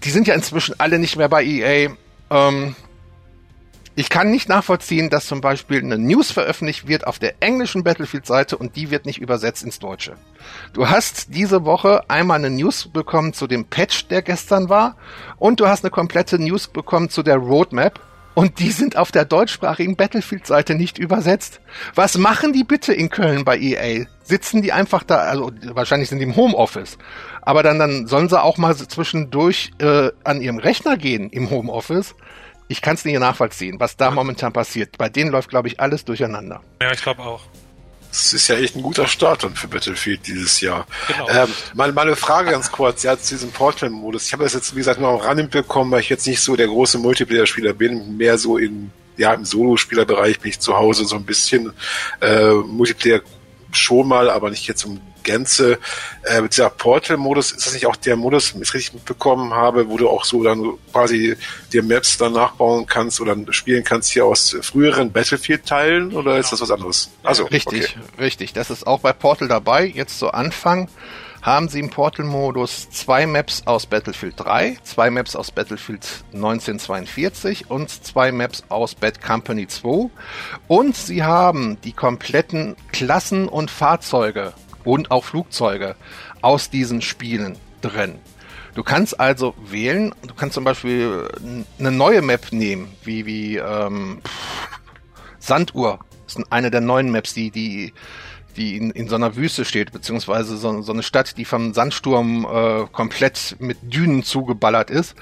[0.05, 1.91] Die sind ja inzwischen alle nicht mehr bei EA.
[2.31, 2.75] Ähm,
[3.97, 8.57] ich kann nicht nachvollziehen, dass zum Beispiel eine News veröffentlicht wird auf der englischen Battlefield-Seite
[8.57, 10.17] und die wird nicht übersetzt ins Deutsche.
[10.73, 14.97] Du hast diese Woche einmal eine News bekommen zu dem Patch, der gestern war,
[15.37, 18.01] und du hast eine komplette News bekommen zu der Roadmap.
[18.41, 21.61] Und die sind auf der deutschsprachigen Battlefield-Seite nicht übersetzt.
[21.95, 24.07] Was machen die bitte in Köln bei EA?
[24.22, 26.97] Sitzen die einfach da, also wahrscheinlich sind die im Homeoffice.
[27.43, 32.14] Aber dann, dann sollen sie auch mal zwischendurch äh, an ihrem Rechner gehen im Homeoffice
[32.70, 34.97] ich kann es nicht nachvollziehen, was da momentan passiert.
[34.97, 36.61] Bei denen läuft, glaube ich, alles durcheinander.
[36.80, 37.43] Ja, ich glaube auch.
[38.11, 40.87] Das ist ja echt ein guter Start dann für Battlefield dieses Jahr.
[41.07, 41.29] Genau.
[41.29, 44.27] Ähm, mal, mal eine Frage ganz kurz, ja, zu diesem Portal-Modus.
[44.27, 46.57] Ich habe das jetzt, wie gesagt, nur am Rand bekommen, weil ich jetzt nicht so
[46.57, 51.15] der große Multiplayer-Spieler bin, mehr so in, ja, im Solo-Spielerbereich bin ich zu Hause so
[51.15, 51.73] ein bisschen
[52.21, 53.21] äh, Multiplayer
[53.73, 55.79] schon mal, aber nicht jetzt im Gänze.
[56.25, 59.55] Äh, mit dieser Portal-Modus, ist das nicht auch der Modus, wenn ich es richtig mitbekommen
[59.55, 61.37] habe, wo du auch so dann quasi
[61.73, 66.61] dir Maps dann nachbauen kannst oder spielen kannst hier aus früheren Battlefield-Teilen oder ist das
[66.61, 67.11] was anderes?
[67.23, 68.23] Also richtig, okay.
[68.23, 68.53] richtig.
[68.53, 69.87] Das ist auch bei Portal dabei.
[69.87, 70.89] Jetzt zu Anfang
[71.43, 77.91] haben sie im Portal-Modus zwei Maps aus Battlefield 3, zwei Maps aus Battlefield 1942 und
[77.91, 80.11] zwei Maps aus Bad Company 2.
[80.68, 84.53] Und sie haben die kompletten Klassen und Fahrzeuge
[84.84, 85.97] und auch Flugzeuge
[86.43, 88.18] aus diesen Spielen drin.
[88.74, 91.28] Du kannst also wählen, du kannst zum Beispiel
[91.78, 94.20] eine neue Map nehmen, wie, wie ähm,
[95.38, 95.99] Sanduhr.
[96.26, 97.93] Das ist eine der neuen Maps, die, die,
[98.61, 102.45] die in, in so einer Wüste steht, beziehungsweise so, so eine Stadt, die vom Sandsturm
[102.45, 105.15] äh, komplett mit Dünen zugeballert ist.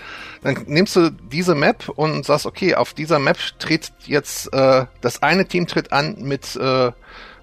[0.42, 5.22] Dann nimmst du diese Map und sagst, okay, auf dieser Map tritt jetzt äh, das
[5.22, 6.90] eine Team tritt an mit äh,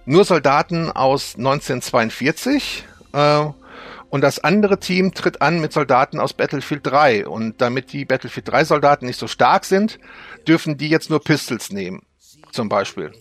[0.06, 2.84] nur Soldaten aus 1942
[3.14, 3.46] äh,
[4.10, 7.28] und das andere Team tritt an mit Soldaten aus Battlefield 3.
[7.28, 9.98] Und damit die Battlefield 3 Soldaten nicht so stark sind,
[10.48, 12.02] dürfen die jetzt nur Pistols nehmen,
[12.52, 13.14] zum Beispiel.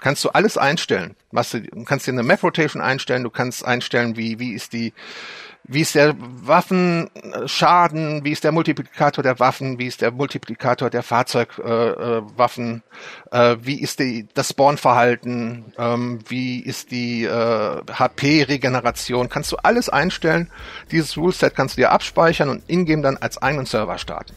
[0.00, 1.16] Kannst du alles einstellen.
[1.32, 4.92] Was du, kannst dir eine Map Rotation einstellen, du kannst einstellen, wie, wie ist die,
[5.64, 11.02] wie ist der Waffenschaden, wie ist der Multiplikator der Waffen, wie ist der Multiplikator der
[11.02, 12.82] Fahrzeugwaffen,
[13.32, 19.56] äh, äh, wie ist die, das Spawnverhalten, ähm, wie ist die äh, HP-Regeneration, kannst du
[19.56, 20.48] alles einstellen.
[20.92, 24.34] Dieses Ruleset kannst du dir abspeichern und ingame dann als eigenen Server starten.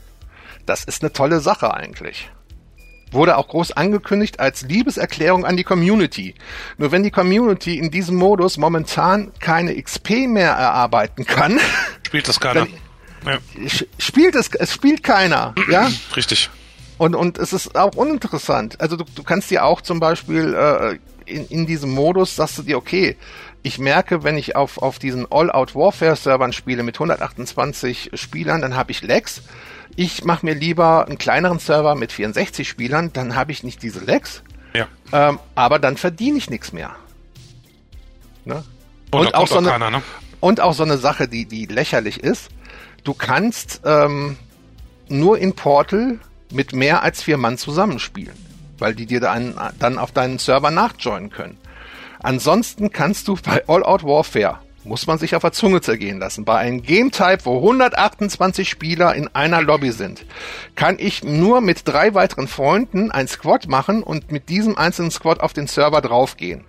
[0.66, 2.32] Das ist eine tolle Sache eigentlich
[3.12, 6.36] wurde auch groß angekündigt als Liebeserklärung an die Community.
[6.78, 11.59] Nur wenn die Community in diesem Modus momentan keine XP mehr erarbeiten kann,
[12.05, 12.68] spielt das keiner.
[13.26, 13.38] Ja.
[13.99, 15.89] Spielt es, es spielt keiner, ja?
[16.16, 16.49] Richtig.
[16.97, 18.80] Und, und es ist auch uninteressant.
[18.80, 22.64] Also du, du kannst dir auch zum Beispiel äh, in, in diesem Modus, sagst du
[22.64, 23.18] dir, okay,
[23.64, 29.01] ich merke, wenn ich auf, auf diesen All-Out-Warfare-Servern spiele mit 128 Spielern, dann habe ich
[29.03, 29.41] Lags
[29.96, 34.00] ich mache mir lieber einen kleineren Server mit 64 Spielern, dann habe ich nicht diese
[34.00, 34.44] Lags.
[34.74, 34.88] Ja.
[35.12, 36.96] Ähm, aber dann verdiene ich nichts mehr.
[38.46, 38.64] Ne?
[39.12, 40.02] Und, und auch so eine, keiner, ne?
[40.39, 42.50] und auch so eine Sache, die, die lächerlich ist.
[43.04, 44.38] Du kannst ähm,
[45.10, 46.20] nur in Portal
[46.52, 48.36] mit mehr als vier Mann zusammenspielen,
[48.78, 51.58] weil die dir dann, dann auf deinen Server nachjoinen können.
[52.20, 56.46] Ansonsten kannst du bei All Out Warfare muss man sich auf der Zunge zergehen lassen.
[56.46, 60.26] Bei einem Game Type, wo 128 Spieler in einer Lobby sind,
[60.76, 65.40] kann ich nur mit drei weiteren Freunden ein Squad machen und mit diesem einzelnen Squad
[65.40, 66.64] auf den Server draufgehen.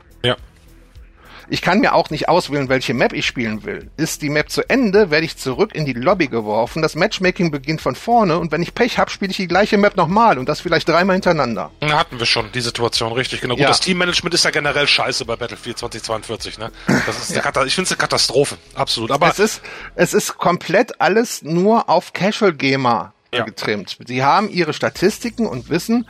[1.48, 3.90] Ich kann mir auch nicht auswählen, welche Map ich spielen will.
[3.96, 6.82] Ist die Map zu Ende, werde ich zurück in die Lobby geworfen.
[6.82, 9.96] Das Matchmaking beginnt von vorne und wenn ich Pech habe, spiele ich die gleiche Map
[9.96, 11.70] nochmal und das vielleicht dreimal hintereinander.
[11.82, 13.40] Hatten wir schon die Situation, richtig.
[13.40, 13.54] Genau.
[13.54, 13.68] Gut, ja.
[13.68, 16.58] das Teammanagement ist ja generell scheiße bei Battlefield 2042.
[16.58, 16.70] Ne?
[17.06, 17.42] Das ist ja.
[17.64, 19.10] ich finde es eine Katastrophe, absolut.
[19.10, 19.62] Aber es ist,
[19.94, 23.44] es ist komplett alles nur auf Casual Gamer ja.
[23.44, 23.96] getrimmt.
[24.06, 26.06] Sie haben ihre Statistiken und wissen,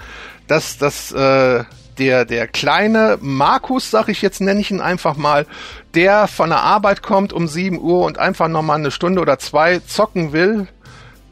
[0.48, 1.64] dass das äh,
[1.98, 5.46] der, der kleine Markus, sag ich jetzt, nenne ich ihn einfach mal,
[5.94, 9.80] der von der Arbeit kommt um 7 Uhr und einfach nochmal eine Stunde oder zwei
[9.80, 10.68] zocken will,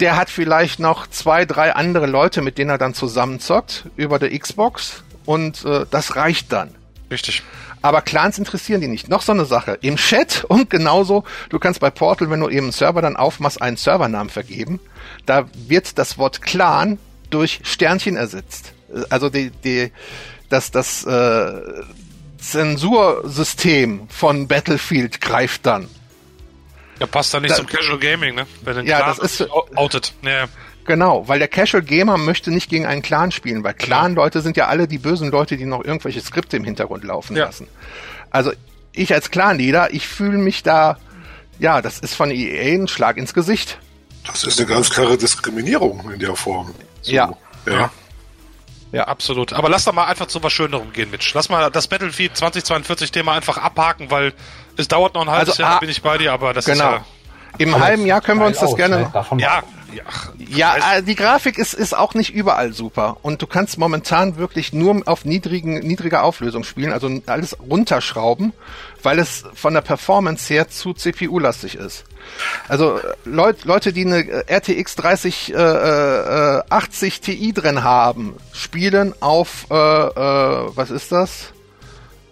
[0.00, 4.36] der hat vielleicht noch zwei, drei andere Leute, mit denen er dann zusammenzockt über der
[4.38, 6.74] Xbox und äh, das reicht dann.
[7.10, 7.42] Richtig.
[7.82, 9.08] Aber Clans interessieren die nicht.
[9.08, 9.78] Noch so eine Sache.
[9.80, 13.60] Im Chat und genauso, du kannst bei Portal, wenn du eben einen Server dann aufmachst,
[13.60, 14.80] einen Servernamen vergeben.
[15.26, 16.98] Da wird das Wort Clan
[17.30, 18.72] durch Sternchen ersetzt.
[19.08, 19.92] Also die, die,
[20.50, 21.62] dass das äh,
[22.38, 25.88] Zensursystem von Battlefield greift dann.
[26.98, 28.46] Ja, passt dann nicht da, zum Casual Gaming, ne?
[28.62, 30.12] Wenn ja, das ist outet.
[30.22, 30.46] Ja.
[30.84, 34.66] Genau, weil der Casual Gamer möchte nicht gegen einen Clan spielen, weil Clan-Leute sind ja
[34.66, 37.44] alle die bösen Leute, die noch irgendwelche Skripte im Hintergrund laufen ja.
[37.44, 37.68] lassen.
[38.30, 38.52] Also
[38.92, 40.98] ich als Clan-Leader, ich fühle mich da,
[41.58, 43.78] ja, das ist von EA ein Schlag ins Gesicht.
[44.26, 46.74] Das ist eine ganz klare Diskriminierung in der Form.
[47.02, 47.32] So, ja.
[47.66, 47.90] ja.
[48.92, 49.52] Ja, absolut.
[49.52, 51.30] Aber lass doch mal einfach zu was Schönerem gehen, Mitch.
[51.34, 54.32] Lass mal das Battlefield 2042 Thema einfach abhaken, weil
[54.76, 56.74] es dauert noch ein halbes also, Jahr, ah, bin ich bei dir, aber das genau.
[56.74, 57.04] ist ja
[57.58, 59.00] im halben Jahr können wir uns das gerne.
[59.00, 59.12] Ne?
[59.38, 59.62] Ja,
[59.92, 60.02] ja,
[60.48, 63.18] ja äh, die Grafik ist, ist auch nicht überall super.
[63.22, 68.52] Und du kannst momentan wirklich nur auf niedrigen, niedriger Auflösung spielen, also alles runterschrauben,
[69.02, 72.04] weil es von der Performance her zu CPU-lastig ist.
[72.68, 79.14] Also äh, Leut, Leute, die eine äh, RTX 3080 äh, äh, Ti drin haben, spielen
[79.20, 81.52] auf, äh, äh, was ist das?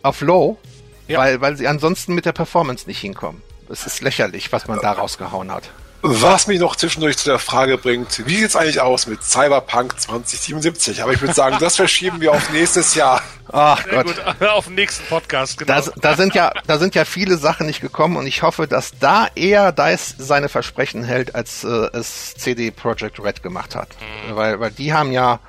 [0.02, 0.58] Auf Low,
[1.06, 1.18] ja.
[1.18, 3.42] weil, weil sie ansonsten mit der Performance nicht hinkommen.
[3.68, 5.70] Es ist lächerlich, was man da rausgehauen hat.
[6.03, 11.03] Was mich noch zwischendurch zu der Frage bringt, wie sieht's eigentlich aus mit Cyberpunk 2077?
[11.03, 13.20] Aber ich würde sagen, das verschieben wir auf nächstes Jahr.
[13.51, 14.07] Ach Sehr Gott.
[14.38, 15.80] Gut, auf den nächsten Podcast, genau.
[15.80, 18.92] Da, da, sind ja, da sind ja viele Sachen nicht gekommen und ich hoffe, dass
[19.01, 23.88] da eher DICE seine Versprechen hält, als äh, es CD Projekt Red gemacht hat.
[24.28, 24.36] Mhm.
[24.36, 25.40] Weil, weil die haben ja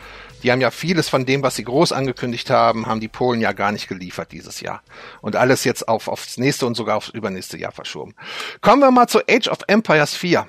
[0.43, 3.51] die haben ja vieles von dem, was sie groß angekündigt haben, haben die Polen ja
[3.51, 4.81] gar nicht geliefert dieses Jahr.
[5.21, 8.15] Und alles jetzt auf, aufs nächste und sogar aufs übernächste Jahr verschoben.
[8.61, 10.47] Kommen wir mal zu Age of Empires 4.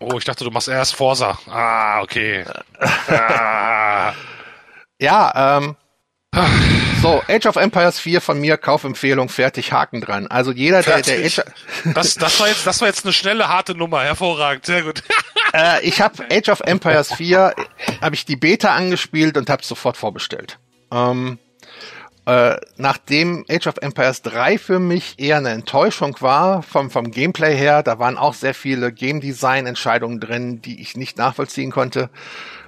[0.00, 1.38] Oh, ich dachte, du machst erst Forsa.
[1.48, 2.44] Ah, okay.
[3.08, 4.12] ah.
[5.00, 5.76] Ja, ähm,
[7.02, 10.26] so, Age of Empires 4 von mir, Kaufempfehlung, fertig, Haken dran.
[10.26, 11.42] Also jeder, der, der Age
[11.94, 15.02] das, das, war jetzt, das war jetzt eine schnelle, harte Nummer, hervorragend, sehr gut.
[15.54, 17.54] äh, ich habe Age of Empires 4,
[18.02, 20.58] habe ich die Beta angespielt und habe sofort vorbestellt.
[20.90, 21.38] Ähm,
[22.26, 27.56] äh, nachdem Age of Empires 3 für mich eher eine Enttäuschung war, vom, vom Gameplay
[27.56, 32.10] her, da waren auch sehr viele Game Design Entscheidungen drin, die ich nicht nachvollziehen konnte,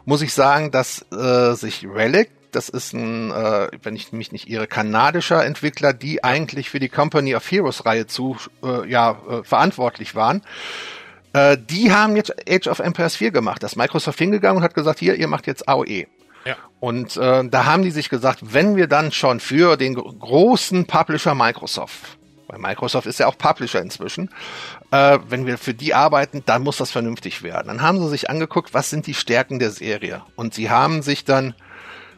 [0.04, 4.48] muss ich sagen, dass äh, sich Relic das ist ein, äh, wenn ich mich nicht
[4.48, 9.44] irre, kanadischer Entwickler, die eigentlich für die Company of Heroes Reihe zu, äh, ja, äh,
[9.44, 10.42] verantwortlich waren.
[11.36, 13.62] Äh, die haben jetzt Age of Empires 4 gemacht.
[13.62, 16.06] Das ist Microsoft hingegangen und hat gesagt, hier, ihr macht jetzt AOE.
[16.46, 16.56] Ja.
[16.80, 21.34] Und äh, da haben die sich gesagt, wenn wir dann schon für den großen Publisher
[21.34, 22.16] Microsoft,
[22.46, 24.30] weil Microsoft ist ja auch Publisher inzwischen,
[24.92, 27.66] äh, wenn wir für die arbeiten, dann muss das vernünftig werden.
[27.68, 30.22] Dann haben sie sich angeguckt, was sind die Stärken der Serie.
[30.36, 31.54] Und sie haben sich dann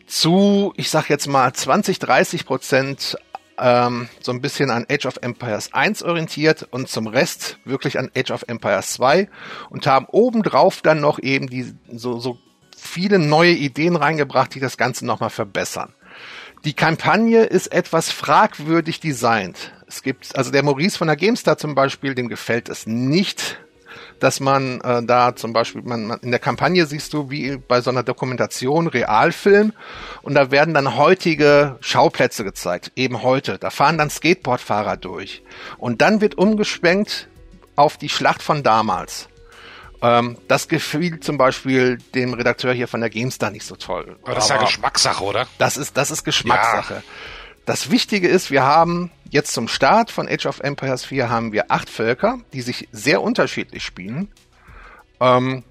[0.06, 3.16] zu, ich sag jetzt mal 20, 30 Prozent
[3.60, 8.10] ähm, so ein bisschen an Age of Empires 1 orientiert und zum Rest wirklich an
[8.16, 9.28] Age of Empires 2
[9.70, 12.38] und haben obendrauf dann noch eben die so, so
[12.76, 15.94] viele neue Ideen reingebracht, die das Ganze nochmal verbessern.
[16.64, 19.72] Die Kampagne ist etwas fragwürdig designt.
[19.86, 23.58] Es gibt, also der Maurice von der GameStar zum Beispiel, dem gefällt es nicht,
[24.20, 27.80] dass man äh, da zum Beispiel, man, man, in der Kampagne siehst du, wie bei
[27.80, 29.72] so einer Dokumentation, Realfilm,
[30.22, 33.58] und da werden dann heutige Schauplätze gezeigt, eben heute.
[33.58, 35.42] Da fahren dann Skateboardfahrer durch.
[35.78, 37.28] Und dann wird umgeschwenkt
[37.76, 39.28] auf die Schlacht von damals.
[40.00, 44.16] Ähm, das gefiel zum Beispiel dem Redakteur hier von der GameStar nicht so toll.
[44.22, 45.46] Aber das ist ja Geschmackssache, oder?
[45.58, 46.94] Das ist, das ist Geschmackssache.
[46.94, 47.02] Ja.
[47.66, 51.70] Das Wichtige ist, wir haben jetzt zum Start von Age of Empires 4 haben wir
[51.70, 54.28] acht Völker, die sich sehr unterschiedlich spielen.
[55.20, 55.64] Ähm,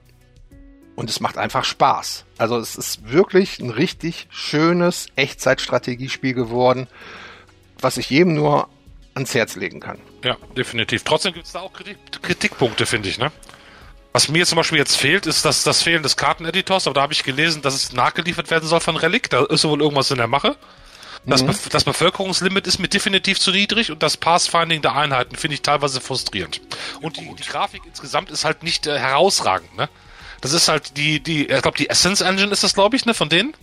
[0.95, 2.25] und es macht einfach Spaß.
[2.39, 6.87] Also es ist wirklich ein richtig schönes Echtzeitstrategiespiel geworden,
[7.79, 8.67] was ich jedem nur
[9.13, 9.99] ans Herz legen kann.
[10.23, 11.03] Ja, definitiv.
[11.03, 13.31] Trotzdem gibt es da auch Kritik Kritikpunkte, finde ich, ne?
[14.11, 17.13] Was mir zum Beispiel jetzt fehlt, ist das, das Fehlen des Karteneditors, aber da habe
[17.13, 19.29] ich gelesen, dass es nachgeliefert werden soll von Relic.
[19.29, 20.55] Da ist wohl irgendwas in der Mache.
[21.25, 21.47] Das, mhm.
[21.47, 25.61] Be das Bevölkerungslimit ist mir definitiv zu niedrig und das Pathfinding der Einheiten finde ich
[25.61, 26.61] teilweise frustrierend.
[27.01, 29.89] Und die, die Grafik insgesamt ist halt nicht äh, herausragend, ne?
[30.41, 33.13] Das ist halt die, die, ich glaube, die Essence Engine ist das, glaube ich, ne,
[33.13, 33.55] von denen.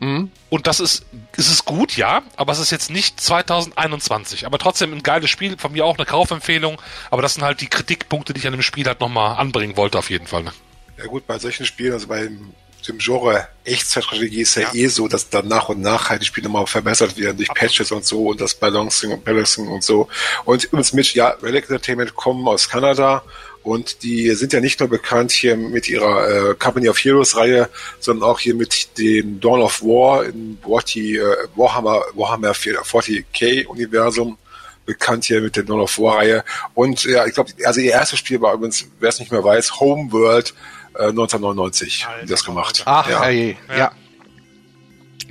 [0.00, 0.30] Mhm.
[0.48, 1.04] Und das ist,
[1.36, 4.46] ist es gut, ja, aber es ist jetzt nicht 2021.
[4.46, 6.80] Aber trotzdem ein geiles Spiel, von mir auch eine Kaufempfehlung.
[7.10, 9.98] Aber das sind halt die Kritikpunkte, die ich an dem Spiel halt nochmal anbringen wollte,
[9.98, 10.42] auf jeden Fall.
[10.42, 10.52] Ne?
[10.98, 15.08] Ja gut, bei solchen Spielen, also beim dem Genre Echtzeitstrategie ist ja, ja, eh so,
[15.08, 18.28] dass dann nach und nach halt die Spiele mal verbessert werden durch Patches und so
[18.28, 20.08] und das Balancing und Balancing und so.
[20.44, 23.22] Und übrigens mit, ja, Relic Entertainment kommen aus Kanada
[23.62, 27.68] und die sind ja nicht nur bekannt hier mit ihrer äh, Company of Heroes Reihe,
[27.98, 31.20] sondern auch hier mit dem Dawn of War in 40, äh,
[31.56, 34.38] Warhammer, Warhammer 40k Universum
[34.86, 36.44] bekannt hier mit der Dawn of War Reihe.
[36.74, 39.78] Und ja, ich glaube, also ihr erstes Spiel war übrigens, wer es nicht mehr weiß,
[39.78, 40.54] Homeworld
[40.94, 42.82] 1999 äh, das gemacht.
[42.84, 43.22] Ach, ja.
[43.22, 43.76] Hey, ja.
[43.76, 43.92] ja.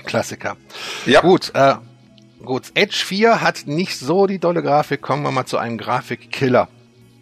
[0.06, 0.58] Klassiker.
[1.06, 1.22] Ja.
[1.22, 1.76] Gut, äh,
[2.44, 2.72] gut.
[2.74, 5.02] Edge 4 hat nicht so die dolle Grafik.
[5.02, 6.70] Kommen wir mal zu einem Grafikkiller.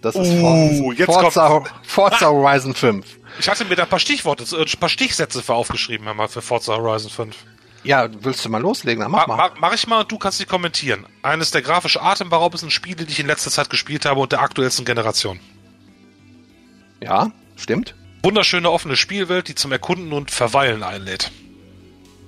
[0.01, 3.05] Das ist uh, jetzt Forza, kommt, Forza Horizon 5.
[3.39, 6.43] Ich hatte mir da ein paar Stichworte, ein äh, paar Stichsätze für aufgeschrieben, einmal für
[6.43, 7.35] Forza Horizon 5.
[7.83, 9.01] Ja, willst du mal loslegen?
[9.01, 9.51] Dann mach ma, mal.
[9.59, 11.07] Mach ich mal und du kannst sie kommentieren.
[11.23, 14.85] Eines der grafisch atemberaubendsten Spiele, die ich in letzter Zeit gespielt habe und der aktuellsten
[14.85, 15.39] Generation.
[17.01, 17.95] Ja, Stimmt.
[18.27, 21.31] Wunderschöne offene Spielwelt, die zum Erkunden und Verweilen einlädt.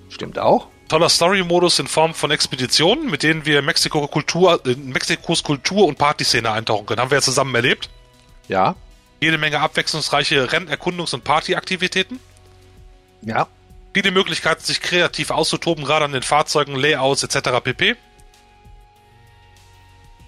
[0.10, 0.68] Stimmt auch.
[0.88, 6.52] Toller Story-Modus in Form von Expeditionen, mit denen wir Mexiko Kultur, Mexikos Kultur und Partyszene
[6.52, 7.02] eintauchen können.
[7.02, 7.89] Haben wir ja zusammen erlebt.
[8.47, 8.78] Ja.
[9.20, 12.22] Jede Menge abwechslungsreiche Renn-, Erkundungs- und Partyaktivitäten.
[13.22, 13.50] Ja.
[13.93, 17.60] Viele Möglichkeiten, sich kreativ auszutoben, gerade an den Fahrzeugen, Layouts etc.
[17.62, 17.97] pp.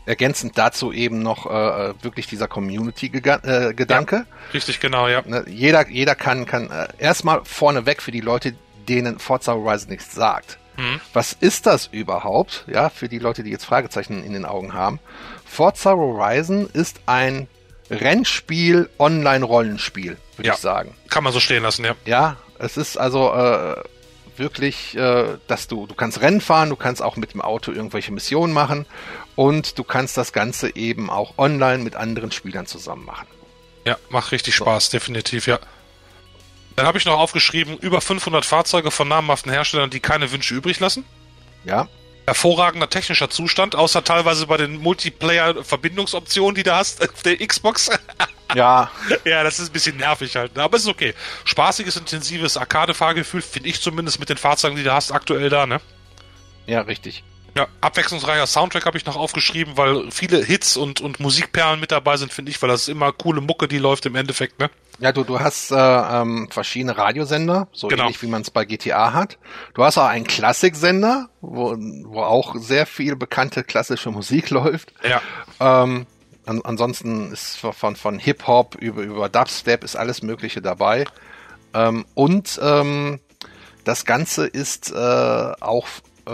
[0.05, 4.15] Ergänzend dazu eben noch äh, wirklich dieser Community-Gedanke.
[4.15, 5.21] Ja, richtig, genau, ja.
[5.25, 8.55] Ne, jeder, jeder kann, kann äh, erstmal vorneweg für die Leute,
[8.89, 10.57] denen Forza Horizon nichts sagt.
[10.77, 10.99] Mhm.
[11.13, 12.65] Was ist das überhaupt?
[12.67, 14.99] Ja, für die Leute, die jetzt Fragezeichen in den Augen haben.
[15.45, 17.47] Forza Horizon ist ein
[17.89, 20.53] Rennspiel, Online-Rollenspiel, würde Ja.
[20.53, 20.95] ich sagen.
[21.09, 21.95] Kann man so stehen lassen, ja.
[22.05, 23.75] Ja, es ist also äh,
[24.41, 28.11] wirklich, äh, dass du, du kannst Rennen fahren, du kannst auch mit dem Auto irgendwelche
[28.11, 28.85] Missionen machen
[29.35, 33.27] und du kannst das Ganze eben auch online mit anderen Spielern zusammen machen.
[33.85, 35.59] Ja, macht richtig Spaß, definitiv, ja.
[36.75, 40.79] Dann habe ich noch aufgeschrieben, über 500 Fahrzeuge von namhaften Herstellern, die keine Wünsche übrig
[40.79, 41.05] lassen.
[41.63, 41.87] Ja,
[42.31, 47.89] Hervorragender technischer Zustand, außer teilweise bei den Multiplayer-Verbindungsoptionen, die du hast auf der Xbox.
[48.55, 48.89] ja,
[49.25, 50.63] ja, das ist ein bisschen nervig halt, ne?
[50.63, 51.13] aber es ist okay.
[51.43, 55.81] Spaßiges, intensives Arcade-Fahrgefühl, finde ich zumindest mit den Fahrzeugen, die du hast, aktuell da, ne?
[56.67, 57.21] ja, richtig.
[57.53, 62.15] Ja, abwechslungsreicher Soundtrack habe ich noch aufgeschrieben, weil viele Hits und, und Musikperlen mit dabei
[62.15, 64.69] sind, finde ich, weil das ist immer coole Mucke, die läuft im Endeffekt, ne?
[65.01, 68.03] Ja, du, du hast äh, ähm, verschiedene Radiosender, so Genau.
[68.03, 69.39] ähnlich wie man es bei GTA hat.
[69.73, 71.75] Du hast auch einen Klassiksender, wo,
[72.05, 74.93] wo auch sehr viel bekannte klassische Musik läuft.
[75.03, 75.21] Ja.
[75.59, 76.05] Ähm,
[76.45, 81.05] an, ansonsten ist von, von Hip-Hop über, über Dubstep ist alles Mögliche dabei.
[81.73, 83.19] Ähm, und ähm,
[83.83, 85.87] das Ganze ist äh, auch
[86.27, 86.31] äh,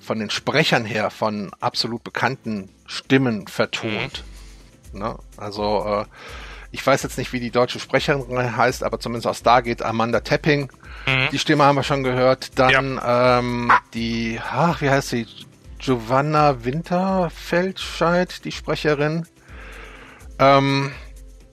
[0.00, 4.24] von den Sprechern her von absolut bekannten Stimmen vertont.
[4.92, 5.16] Ne?
[5.38, 6.04] Also äh,
[6.74, 10.18] ich weiß jetzt nicht, wie die deutsche Sprecherin heißt, aber zumindest aus da geht Amanda
[10.20, 10.72] Tapping.
[11.06, 11.28] Mhm.
[11.30, 12.58] Die Stimme haben wir schon gehört.
[12.58, 15.28] Dann ähm, die, ach, wie heißt sie?
[15.78, 19.24] Giovanna Winterfeldscheid, die Sprecherin.
[20.40, 20.90] Ähm,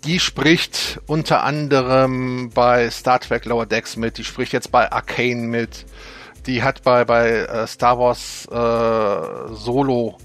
[0.06, 5.48] die spricht unter anderem bei Star Trek Lower Decks mit, die spricht jetzt bei Arcane
[5.48, 5.86] mit,
[6.48, 10.18] die hat bei, bei äh, Star Wars äh, Solo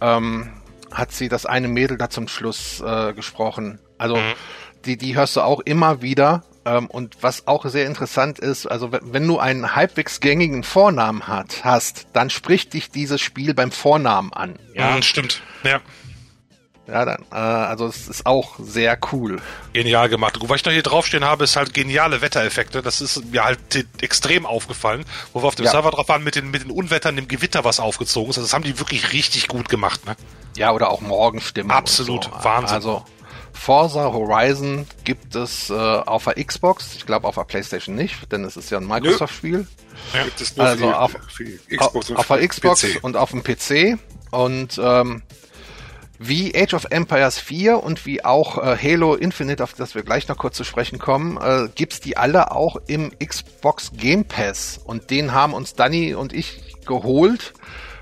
[0.00, 0.50] ähm,
[0.90, 3.78] hat sie das eine Mädel da zum Schluss äh, gesprochen.
[3.98, 4.32] Also Mhm.
[4.84, 6.42] die, die hörst du auch immer wieder.
[6.64, 11.64] Ähm, und was auch sehr interessant ist, also wenn, du einen halbwegs gängigen Vornamen hat,
[11.64, 14.58] hast, dann spricht dich dieses Spiel beim Vornamen an.
[14.74, 15.40] Ja, Ja, stimmt.
[15.64, 15.80] Ja.
[16.86, 19.40] ja dann, äh, also es ist auch sehr cool.
[19.72, 20.38] Genial gemacht.
[20.42, 22.82] Was ich noch hier draufstehen habe, ist halt geniale Wettereffekte.
[22.82, 23.58] Das ist mir halt
[24.02, 25.70] extrem aufgefallen, wo wir auf dem Ja.
[25.70, 28.36] Server drauf waren mit den, mit den Unwettern, dem Gewitter, was aufgezogen ist.
[28.36, 30.16] Also das haben die wirklich richtig gut gemacht, ne?
[30.56, 31.70] Ja, oder auch Morgenstimmen.
[31.70, 32.30] Absolut, so.
[32.44, 32.74] Wahnsinn.
[32.74, 33.04] Also
[33.58, 38.44] Forza Horizon gibt es äh, auf der Xbox, ich glaube auf der Playstation nicht, denn
[38.44, 39.66] es ist ja ein Microsoft-Spiel.
[40.24, 42.98] Gibt es nur Also für, die, auf- für die Xbox auf, auf der Xbox PC.
[43.04, 43.98] und auf dem PC.
[44.30, 45.22] Und ähm,
[46.20, 50.28] wie Age of Empires 4 und wie auch äh, Halo Infinite, auf das wir gleich
[50.28, 54.80] noch kurz zu sprechen kommen, äh, gibt's die alle auch im Xbox Game Pass.
[54.82, 57.52] Und den haben uns Danny und ich geholt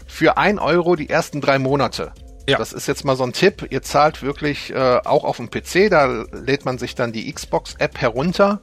[0.06, 2.12] für ein Euro die ersten drei Monate.
[2.48, 2.58] Ja.
[2.58, 3.66] Das ist jetzt mal so ein Tipp.
[3.70, 8.00] Ihr zahlt wirklich äh, auch auf dem PC, da lädt man sich dann die Xbox-App
[8.00, 8.60] herunter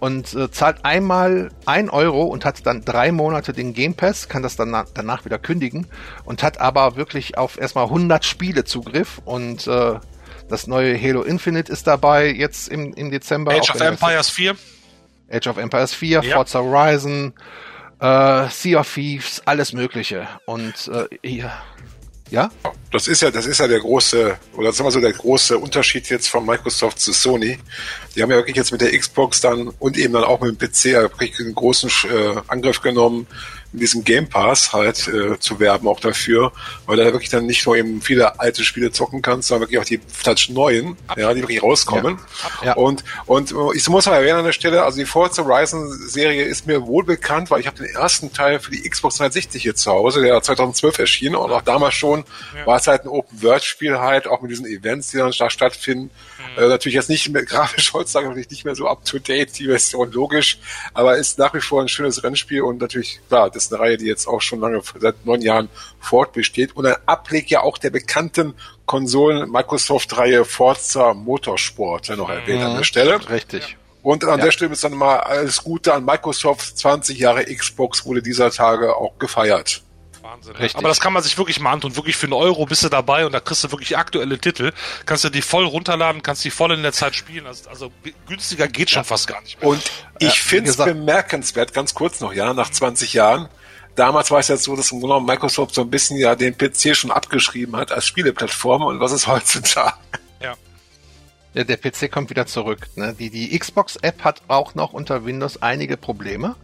[0.00, 4.42] und äh, zahlt einmal ein Euro und hat dann drei Monate den Game Pass, kann
[4.42, 5.86] das dann na- danach wieder kündigen
[6.24, 9.94] und hat aber wirklich auf erstmal 100 Spiele Zugriff und äh,
[10.48, 13.52] das neue Halo Infinite ist dabei jetzt im, im Dezember.
[13.52, 14.56] Age of Empires 4.
[15.30, 16.34] Age of Empires 4, Ja.
[16.36, 17.34] Forza Horizon,
[18.00, 20.26] äh, Sea of Thieves, alles Mögliche.
[20.46, 20.88] Und
[21.22, 21.52] äh, ja.
[22.30, 22.50] Ja?
[22.90, 26.08] Das ist ja, das ist ja der große, oder sagen wir so, der große Unterschied
[26.08, 27.58] jetzt von Microsoft zu Sony.
[28.16, 30.58] Die haben ja wirklich jetzt mit der Xbox dann und eben dann auch mit dem
[30.58, 33.26] PC einen großen äh, Angriff genommen,
[33.72, 36.52] in diesem Game Pass halt äh, zu werben auch dafür,
[36.86, 39.84] weil da wirklich dann nicht nur eben viele alte Spiele zocken kannst, sondern wirklich auch
[39.84, 42.18] die touch neuen, ja, die wirklich rauskommen.
[42.64, 42.74] Ja.
[42.74, 46.66] Und, und ich muss mal erwähnen an der Stelle, also die Forza Horizon Serie ist
[46.66, 49.90] mir wohl bekannt, weil ich habe den ersten Teil für die Xbox 360 hier zu
[49.90, 52.24] Hause, der 2012 erschien und auch damals schon
[52.64, 56.10] war es halt ein Open-World-Spiel halt, auch mit diesen Events, die dann da stattfinden.
[56.56, 60.58] Äh, natürlich jetzt nicht mehr grafisch heutzutage natürlich nicht mehr so up-to-date, die Version logisch,
[60.94, 63.96] aber ist nach wie vor ein schönes Rennspiel und natürlich, klar, das ist eine Reihe,
[63.96, 65.68] die jetzt auch schon lange, seit neun Jahren
[66.00, 68.54] fortbesteht und ein Ableg ja auch der bekannten
[68.86, 73.20] Konsolen Microsoft-Reihe Forza Motorsport, ja noch erwähnt an der Stelle.
[73.28, 73.76] Richtig.
[74.02, 74.44] Und an Ja.
[74.46, 76.78] der Stelle ist dann mal alles Gute an Microsoft.
[76.78, 79.82] 20 Jahre Xbox wurde dieser Tage auch gefeiert.
[80.28, 80.56] Wahnsinn.
[80.56, 80.76] Richtig.
[80.76, 81.96] Aber das kann man sich wirklich mal antun.
[81.96, 84.72] Wirklich für einen Euro bist du dabei und da kriegst du wirklich aktuelle Titel.
[85.06, 87.46] Kannst du die voll runterladen, kannst die voll in der Zeit spielen.
[87.46, 87.92] Also, also
[88.28, 89.04] günstiger geht schon ja.
[89.04, 89.70] fast gar nicht mehr.
[89.70, 89.82] Und
[90.18, 93.48] ich ja, finde es bemerkenswert, ganz kurz noch, ja, nach 20 Jahren.
[93.94, 96.94] Damals war es ja so, dass im Grunde Microsoft so ein bisschen ja den PC
[96.94, 99.96] schon abgeschrieben hat als Spieleplattform und was ist heutzutage?
[100.40, 100.54] Ja.
[101.54, 102.86] Ja, der PC kommt wieder zurück.
[102.96, 103.14] Ne?
[103.18, 106.54] Die, die Xbox-App hat auch noch unter Windows einige Probleme.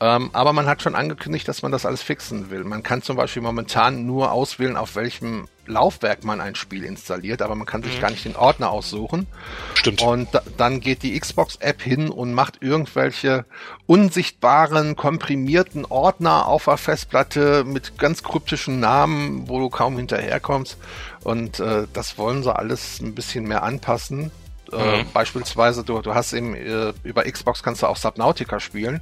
[0.00, 2.64] Ähm, aber man hat schon angekündigt, dass man das alles fixen will.
[2.64, 7.54] Man kann zum Beispiel momentan nur auswählen, auf welchem Laufwerk man ein Spiel installiert, aber
[7.54, 8.00] man kann sich mhm.
[8.00, 9.26] gar nicht den Ordner aussuchen.
[9.74, 10.02] Stimmt.
[10.02, 13.44] Und da, dann geht die Xbox-App hin und macht irgendwelche
[13.86, 20.76] unsichtbaren, komprimierten Ordner auf der Festplatte mit ganz kryptischen Namen, wo du kaum hinterherkommst.
[21.24, 24.30] Und äh, das wollen sie alles ein bisschen mehr anpassen.
[24.72, 25.06] Äh, mhm.
[25.12, 29.00] beispielsweise, du, du hast eben äh, über Xbox kannst du auch Subnautica spielen.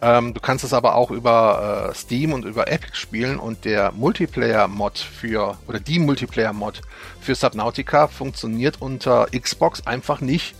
[0.00, 3.90] Ähm, du kannst es aber auch über äh, Steam und über Epic spielen und der
[3.92, 6.82] Multiplayer-Mod für, oder die Multiplayer-Mod
[7.20, 10.54] für Subnautica funktioniert unter Xbox einfach nicht,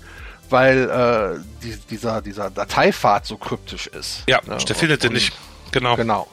[0.50, 4.24] weil äh, die, dieser, dieser Dateipfad so kryptisch ist.
[4.28, 4.56] Ja, ne?
[4.56, 5.32] der findet den nicht.
[5.70, 5.94] Genau.
[5.94, 6.26] Genau.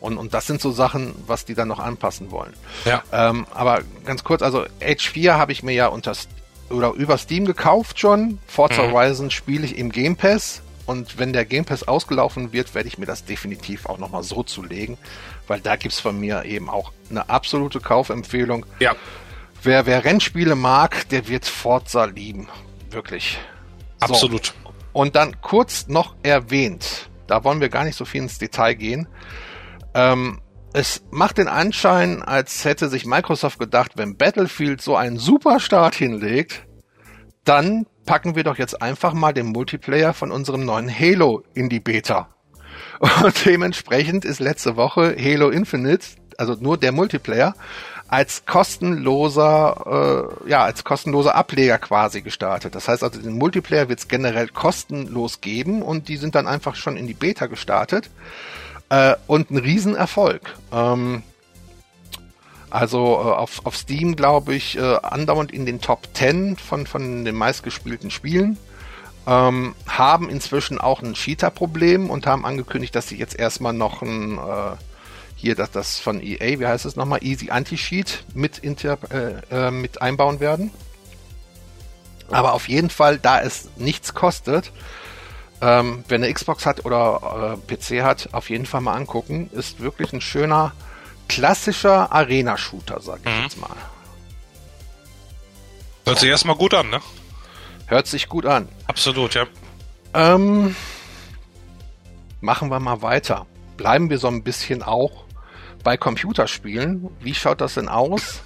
[0.00, 2.54] Und, und das sind so Sachen, was die dann noch anpassen wollen.
[2.84, 3.02] Ja.
[3.12, 6.14] Ähm, aber ganz kurz, also H4 habe ich mir ja unter
[6.70, 8.38] oder über Steam gekauft schon.
[8.46, 8.92] Forza mhm.
[8.92, 12.98] Horizon spiele ich im Game Pass und wenn der Game Pass ausgelaufen wird, werde ich
[12.98, 14.98] mir das definitiv auch nochmal so zulegen,
[15.46, 18.66] weil da gibt es von mir eben auch eine absolute Kaufempfehlung.
[18.80, 18.96] Ja.
[19.62, 22.48] Wer, wer Rennspiele mag, der wird Forza lieben.
[22.90, 23.38] Wirklich.
[24.00, 24.46] Absolut.
[24.46, 24.52] So.
[24.92, 29.06] Und dann kurz noch erwähnt, da wollen wir gar nicht so viel ins Detail gehen.
[29.94, 30.40] Ähm,
[30.72, 35.94] es macht den Anschein, als hätte sich Microsoft gedacht, wenn Battlefield so einen super Start
[35.94, 36.66] hinlegt,
[37.44, 41.78] dann packen wir doch jetzt einfach mal den Multiplayer von unserem neuen Halo in die
[41.78, 42.26] Beta.
[42.98, 46.04] Und dementsprechend ist letzte Woche Halo Infinite,
[46.36, 47.54] also nur der Multiplayer,
[48.08, 52.74] als kostenloser, äh, ja, als kostenloser Ableger quasi gestartet.
[52.74, 56.74] Das heißt also, den Multiplayer wird es generell kostenlos geben und die sind dann einfach
[56.74, 58.10] schon in die Beta gestartet.
[58.88, 60.56] Äh, und ein Riesenerfolg.
[60.72, 61.22] Ähm,
[62.70, 67.24] also äh, auf, auf Steam, glaube ich, äh, andauernd in den Top 10 von, von
[67.24, 68.56] den meistgespielten Spielen.
[69.26, 74.38] Ähm, haben inzwischen auch ein Cheater-Problem und haben angekündigt, dass sie jetzt erstmal noch ein
[74.38, 74.76] äh,
[75.40, 79.70] hier das, das von EA, wie heißt es nochmal, Easy Anti-Cheat mit, inter, äh, äh,
[79.70, 80.70] mit einbauen werden.
[82.30, 84.70] Aber auf jeden Fall, da es nichts kostet,
[85.62, 89.50] ähm, wenn eine Xbox hat oder äh, PC hat, auf jeden Fall mal angucken.
[89.52, 90.72] Ist wirklich ein schöner
[91.30, 93.42] klassischer Arena-Shooter, sag ich mhm.
[93.42, 93.76] jetzt mal.
[96.04, 97.00] Hört sich erstmal gut an, ne?
[97.86, 98.68] Hört sich gut an.
[98.88, 99.46] Absolut, ja.
[100.12, 100.74] Ähm,
[102.40, 103.46] machen wir mal weiter.
[103.76, 105.24] Bleiben wir so ein bisschen auch
[105.84, 107.10] bei Computerspielen.
[107.20, 108.42] Wie schaut das denn aus,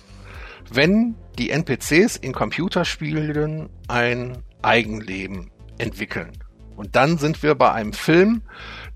[0.70, 6.32] wenn die NPCs in Computerspielen ein Eigenleben entwickeln?
[6.76, 8.42] Und dann sind wir bei einem Film,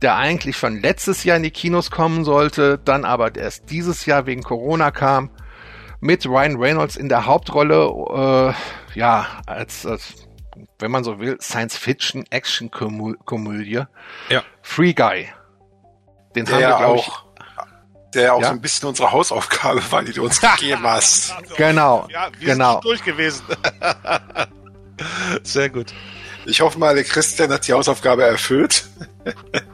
[0.02, 4.24] der eigentlich schon letztes Jahr in die Kinos kommen sollte, dann aber erst dieses Jahr
[4.26, 5.30] wegen Corona kam,
[6.00, 8.54] mit Ryan Reynolds in der Hauptrolle,
[8.94, 10.14] äh, ja, als, als,
[10.78, 13.82] wenn man so will, Science-Fiction-Action-Komödie.
[14.28, 14.44] Ja.
[14.62, 15.28] Free Guy.
[16.36, 17.10] Den der haben wir, glaube ich,
[18.14, 18.46] der auch ja?
[18.48, 21.34] so ein bisschen unsere Hausaufgabe war, die du uns gegeben hast.
[21.56, 22.06] Genau.
[22.10, 22.74] Ja, wir genau.
[22.74, 23.42] sind durch gewesen.
[25.42, 25.92] Sehr gut.
[26.46, 28.84] Ich hoffe mal, der Christian hat die Hausaufgabe erfüllt.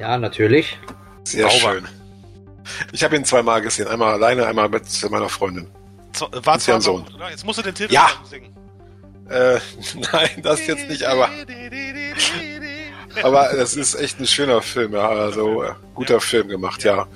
[0.00, 0.78] Ja, natürlich.
[1.24, 1.74] Sehr Sauber.
[1.74, 1.88] schön.
[2.92, 3.86] Ich habe ihn zweimal gesehen.
[3.86, 5.66] Einmal alleine, einmal mit meiner Freundin.
[6.42, 7.04] War zwar Sohn.
[7.28, 8.08] Jetzt musst du den Titel ja.
[8.24, 8.56] singen.
[9.28, 9.58] Äh,
[10.12, 11.28] nein, das jetzt nicht, aber.
[13.22, 15.06] aber das ist echt ein schöner Film, ja.
[15.06, 16.20] Also äh, guter ja.
[16.20, 17.06] Film gemacht, ja.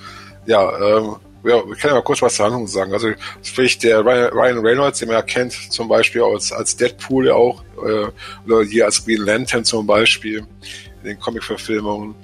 [0.45, 2.93] Ja, ähm, ja, wir können ja mal kurz was zur Handlung sagen.
[2.93, 3.13] Also
[3.43, 7.63] sprich der Ryan Reynolds, den man ja kennt, zum Beispiel als, als Deadpool ja auch,
[7.79, 8.09] äh,
[8.47, 10.47] oder hier als Green Lantern zum Beispiel,
[11.03, 12.15] in den Comic-Verfilmungen.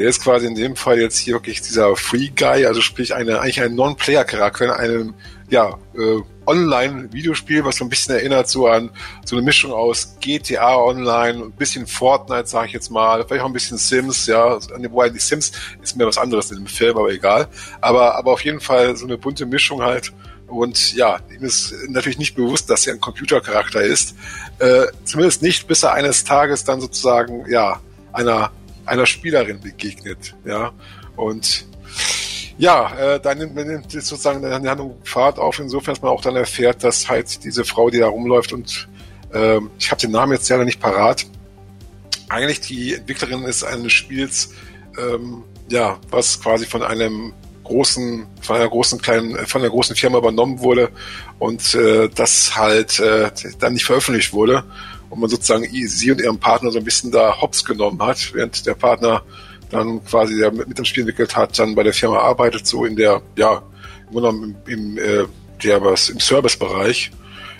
[0.00, 3.38] Der ist quasi in dem Fall jetzt hier wirklich dieser Free Guy, also sprich eine,
[3.40, 5.14] eigentlich ein Non-Player-Charakter in einem,
[5.50, 8.90] ja, äh, Online-Videospiel, was so ein bisschen erinnert so an
[9.26, 13.46] so eine Mischung aus GTA Online, ein bisschen Fortnite, sage ich jetzt mal, vielleicht auch
[13.46, 17.10] ein bisschen Sims, ja, wobei die Sims ist mir was anderes in dem Film, aber
[17.10, 17.48] egal.
[17.82, 20.14] Aber, aber auf jeden Fall so eine bunte Mischung halt.
[20.46, 24.14] Und ja, ihm ist natürlich nicht bewusst, dass er ein Computercharakter ist.
[24.60, 27.80] Äh, zumindest nicht, bis er eines Tages dann sozusagen, ja,
[28.12, 28.50] einer,
[28.90, 30.72] einer Spielerin begegnet, ja.
[31.16, 31.66] Und
[32.58, 36.36] ja, äh, dann nimmt, nimmt sozusagen eine Handlung Fahrt auf, insofern, dass man auch dann
[36.36, 38.88] erfährt, dass halt diese Frau, die da rumläuft und
[39.32, 41.24] äh, ich habe den Namen jetzt leider nicht parat,
[42.28, 44.52] eigentlich die Entwicklerin ist eines Spiels,
[44.98, 47.32] ähm, ja, was quasi von einem
[47.64, 50.90] großen, von einer großen kleinen, von einer großen Firma übernommen wurde
[51.38, 53.30] und äh, das halt äh,
[53.60, 54.64] dann nicht veröffentlicht wurde
[55.10, 58.64] und man sozusagen sie und ihren Partner so ein bisschen da hops genommen hat, während
[58.64, 59.22] der Partner
[59.70, 62.96] dann quasi, der mit, dem Spiel entwickelt hat, dann bei der Firma arbeitet, so in
[62.96, 63.62] der, ja,
[64.12, 65.26] im, im, äh,
[65.62, 67.10] der was im Servicebereich.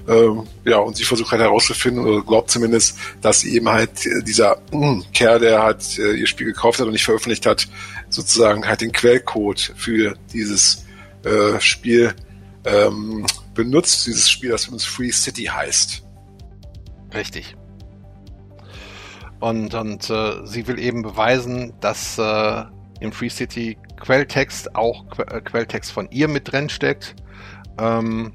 [0.08, 3.90] Ähm, ja, und sie versucht halt herauszufinden, oder glaubt zumindest, dass eben halt
[4.26, 7.68] dieser mh, Kerl, der halt äh, ihr Spiel gekauft hat und nicht veröffentlicht hat,
[8.08, 10.84] sozusagen halt den Quellcode für dieses
[11.24, 12.14] äh, Spiel
[12.64, 16.02] ähm, benutzt, dieses Spiel, das uns Free City heißt.
[17.14, 17.56] Richtig.
[19.40, 22.64] Und, und äh, sie will eben beweisen, dass äh,
[23.00, 27.16] im Free City Quelltext auch que äh, Quelltext von ihr mit drin steckt.
[27.78, 28.32] Ähm,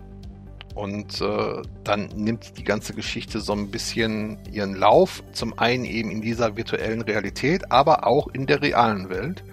[0.74, 5.24] und äh, dann nimmt die ganze Geschichte so ein bisschen ihren Lauf.
[5.32, 9.44] Zum einen eben in dieser virtuellen Realität, aber auch in der realen Welt.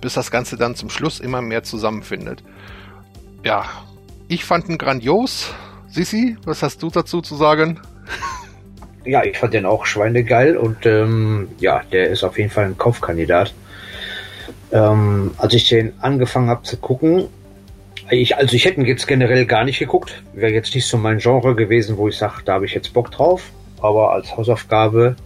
[0.00, 2.44] Bis das Ganze dann zum Schluss immer mehr zusammenfindet.
[3.42, 3.64] Ja,
[4.28, 5.52] ich fand ihn grandios.
[5.88, 7.80] Sissi, was hast du dazu zu sagen?
[9.04, 12.78] Ja, ich fand den auch schweinegeil und ähm, ja, der ist auf jeden Fall ein
[12.78, 13.54] Kaufkandidat.
[14.72, 17.28] Ähm, als ich den angefangen habe zu gucken,
[18.10, 20.22] ich, also ich hätte ihn jetzt generell gar nicht geguckt.
[20.32, 23.10] Wäre jetzt nicht so mein Genre gewesen, wo ich sage, da habe ich jetzt Bock
[23.10, 23.50] drauf.
[23.80, 25.16] Aber als Hausaufgabe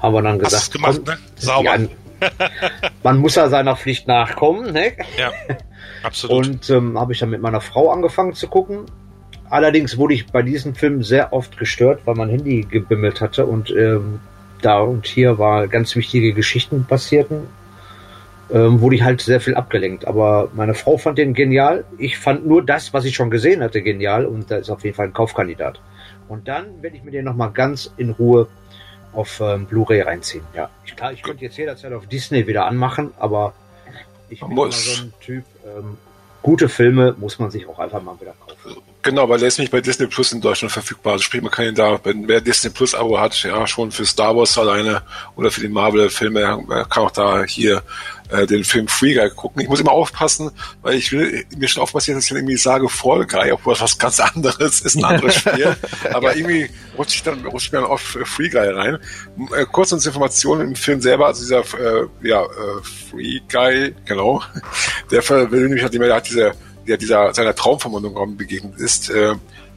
[0.00, 1.20] haben wir dann gesagt, gemacht, komm, ne?
[1.36, 1.64] Sauber.
[1.64, 1.78] Ja,
[3.02, 4.92] man muss ja seiner Pflicht nachkommen, ne?
[5.18, 5.32] Ja,
[6.02, 6.46] absolut.
[6.46, 8.86] Und ähm, habe ich dann mit meiner Frau angefangen zu gucken.
[9.50, 13.70] Allerdings wurde ich bei diesem Film sehr oft gestört, weil mein Handy gebimmelt hatte und
[13.70, 14.20] ähm,
[14.62, 17.46] da und hier war ganz wichtige Geschichten passierten.
[18.48, 20.06] Ähm, wurde ich halt sehr viel abgelenkt.
[20.06, 21.84] Aber meine Frau fand den genial.
[21.98, 24.94] Ich fand nur das, was ich schon gesehen hatte, genial und da ist auf jeden
[24.94, 25.80] Fall ein Kaufkandidat.
[26.28, 28.46] Und dann werde ich mir den nochmal ganz in Ruhe
[29.12, 30.44] auf ähm, Blu-ray reinziehen.
[30.54, 33.54] Ja, ich, klar, ich könnte jetzt jederzeit auf Disney wieder anmachen, aber
[34.28, 35.44] ich bin immer so ein Typ.
[35.64, 35.96] Ähm,
[36.46, 38.80] gute Filme muss man sich auch einfach mal wieder kaufen.
[39.02, 41.14] Genau, weil der ist nicht bei Disney Plus in Deutschland verfügbar.
[41.14, 44.06] Also sprich, man kann ihn da, wenn wer Disney Plus Abo hat, ja schon für
[44.06, 45.02] Star Wars alleine
[45.34, 47.82] oder für die Marvel-Filme, kann auch da hier
[48.30, 49.62] äh, den Film Free Guy gucken.
[49.62, 50.50] Ich muss immer aufpassen,
[50.82, 53.82] weil ich will mir schon aufpassen, dass ich dann irgendwie sage Fall Guy, obwohl das
[53.82, 55.76] was ganz anderes ist, ein anderes Spiel.
[56.12, 58.98] Aber irgendwie rutsche ich dann, rutsche ich dann auf Free Guy rein.
[59.56, 64.42] Äh, kurz uns Informationen im Film selber, also dieser äh, ja, äh, Free Guy, genau,
[65.10, 65.94] der will nämlich, hat
[66.28, 66.52] diese
[66.86, 69.34] der dieser seiner Traumvermundung begegnet ist, äh,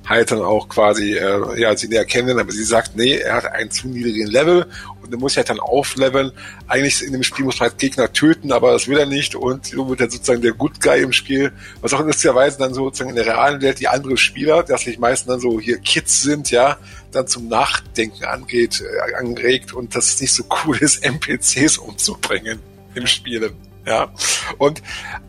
[0.10, 3.45] halt dann auch quasi, äh, ja, sie näher kennen, aber sie sagt, nee, er hat
[3.45, 4.66] einen zu niedrigen Level
[5.03, 6.32] und er muss halt dann aufleveln.
[6.68, 9.68] Eigentlich in dem Spiel muss man halt Gegner töten, aber das will er nicht und
[9.68, 11.51] so wird er sozusagen der Good Guy im Spiel,
[11.82, 15.28] was auch lustigerweise dann sozusagen in der realen Welt die anderen Spieler, dass sich meistens
[15.28, 16.78] dann so hier Kids sind, ja,
[17.12, 22.60] dann zum Nachdenken angeht, äh, anregt und dass es nicht so cool ist, NPCs umzubringen
[22.95, 23.68] im Spielen.
[23.86, 24.12] Ja.
[24.58, 24.82] Und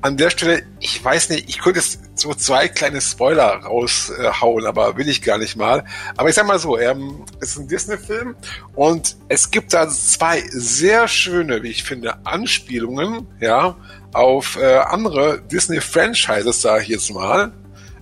[0.02, 4.96] an der Stelle, ich weiß nicht, ich könnte jetzt so zwei kleine Spoiler raushauen, aber
[4.96, 5.84] will ich gar nicht mal.
[6.16, 8.36] Aber ich sag mal so, ähm, es ist ein Disney-Film
[8.74, 13.76] und es gibt da zwei sehr schöne, wie ich finde, Anspielungen, ja,
[14.12, 17.52] auf äh, andere Disney-Franchises, sage ich jetzt mal,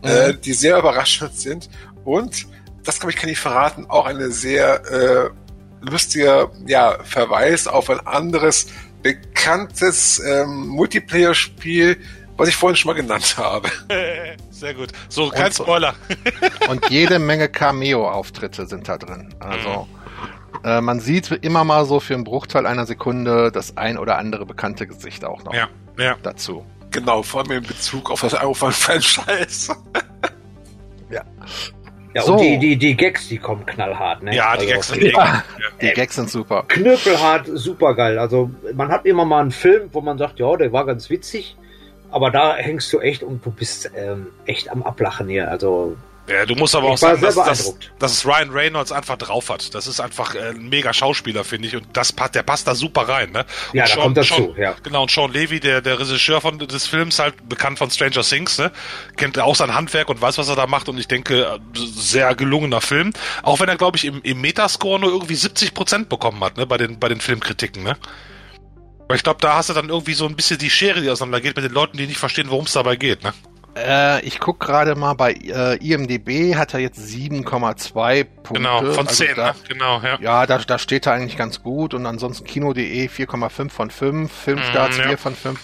[0.03, 0.31] äh, mhm.
[0.31, 1.69] äh, die sehr überraschend sind.
[2.05, 2.47] Und,
[2.85, 5.31] das kann ich kann ich verraten, auch eine sehr äh,
[5.83, 8.69] lustiger ja, Verweis auf ein anderes
[9.03, 11.99] bekanntes ähm, Multiplayer-Spiel,
[12.37, 13.69] was ich vorhin schon mal genannt habe.
[14.51, 14.91] Sehr gut.
[15.09, 15.95] So, kein und, Spoiler.
[16.69, 19.35] und jede Menge Cameo-Auftritte sind da drin.
[19.41, 19.89] Also
[20.63, 20.65] mhm.
[20.65, 24.47] äh, man sieht immer mal so für einen Bruchteil einer Sekunde das ein oder andere
[24.47, 25.69] bekannte Gesicht auch noch ja,
[25.99, 26.17] ja.
[26.23, 26.65] dazu.
[26.91, 29.77] Genau, vor allem in Bezug auf das Aufwand-Franchise.
[31.11, 31.23] ja.
[32.19, 32.33] Ja, so.
[32.33, 34.35] und die, die, die Gags, die kommen knallhart, ne?
[34.35, 35.45] Ja, die also, Gags sind ja,
[35.81, 36.65] Die Gags sind super.
[36.67, 38.19] Knüppelhart, super geil.
[38.19, 41.57] Also man hat immer mal einen Film, wo man sagt, ja, der war ganz witzig,
[42.11, 45.49] aber da hängst du echt und du bist ähm, echt am Ablachen hier.
[45.49, 45.97] Also
[46.29, 49.75] ja, du musst aber auch sagen, dass, dass, dass es Ryan Reynolds einfach drauf hat.
[49.75, 51.77] Das ist einfach äh, ein mega Schauspieler, finde ich.
[51.77, 53.47] Und das der passt da super rein, ne?
[53.73, 54.75] Und ja, Sean, da kommt dazu, Sean, ja.
[54.83, 58.59] Genau, und Sean Levy, der, der Regisseur von, des Films, halt bekannt von Stranger Things,
[58.59, 58.71] ne?
[59.17, 60.89] Kennt auch sein Handwerk und weiß, was er da macht.
[60.89, 63.13] Und ich denke, sehr gelungener Film.
[63.43, 66.67] Auch wenn er, glaube ich, im, im Metascore nur irgendwie 70 Prozent bekommen hat, ne?
[66.67, 67.97] Bei den, bei den Filmkritiken, ne?
[69.05, 71.57] Aber ich glaube, da hast du dann irgendwie so ein bisschen die Schere, die auseinandergeht
[71.57, 73.33] mit den Leuten, die nicht verstehen, worum es dabei geht, ne?
[73.79, 78.55] Äh, ich guck gerade mal bei äh, IMDB hat er jetzt 7,2 Punkte.
[78.55, 79.55] Genau, von 10, also da, ne?
[79.69, 80.19] genau, ja.
[80.21, 84.97] Ja, da, da steht er eigentlich ganz gut und ansonsten Kino.de 4,5 von 5, Filmstarts
[84.97, 85.09] mm, ja.
[85.09, 85.61] 4 von 5.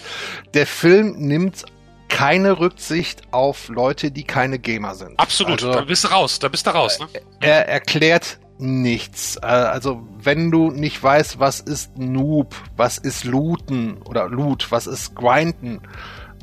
[0.55, 1.65] Der Film nimmt
[2.09, 5.19] keine Rücksicht auf Leute, die keine Gamer sind.
[5.19, 7.01] Absolut, also, da bist du raus, da bist du raus.
[7.01, 7.09] Ne?
[7.41, 9.36] Er erklärt nichts.
[9.43, 14.86] Äh, also wenn du nicht weißt, was ist Noob, was ist Looten oder Loot, was
[14.86, 15.81] ist Grinden,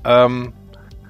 [0.04, 0.54] ähm,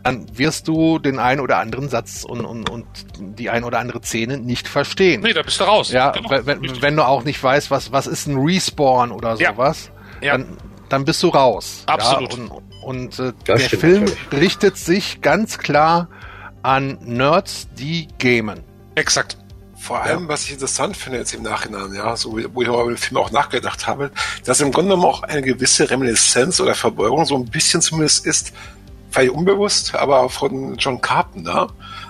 [0.04, 2.86] dann wirst du den einen oder anderen Satz und, und, und
[3.20, 5.22] die ein oder andere Szene nicht verstehen.
[5.22, 5.92] Nee, da bist du raus.
[5.92, 6.30] Ja, Genau.
[6.46, 9.52] wenn, wenn, du auch nicht weißt, was, was ist ein Respawn oder Ja.
[9.54, 9.92] sowas,
[10.22, 10.38] Ja.
[10.38, 10.58] dann,
[10.90, 11.84] dann bist du raus.
[11.86, 12.34] Absolut.
[12.38, 12.52] Ja, und
[12.84, 14.32] und äh, der Film natürlich.
[14.42, 16.08] richtet sich ganz klar
[16.64, 18.62] an Nerds, die gamen.
[18.96, 19.38] Exakt.
[19.78, 22.84] Vor allem, was ich interessant finde jetzt im Nachhinein, ja, so wie- wo ich über
[22.86, 24.12] den Film auch nachgedacht habe,
[24.46, 28.52] dass im Grunde genommen auch eine gewisse Reminiszenz oder Verbeugung so ein bisschen zumindest ist,
[29.12, 31.68] vielleicht unbewusst, aber von John Carpenter,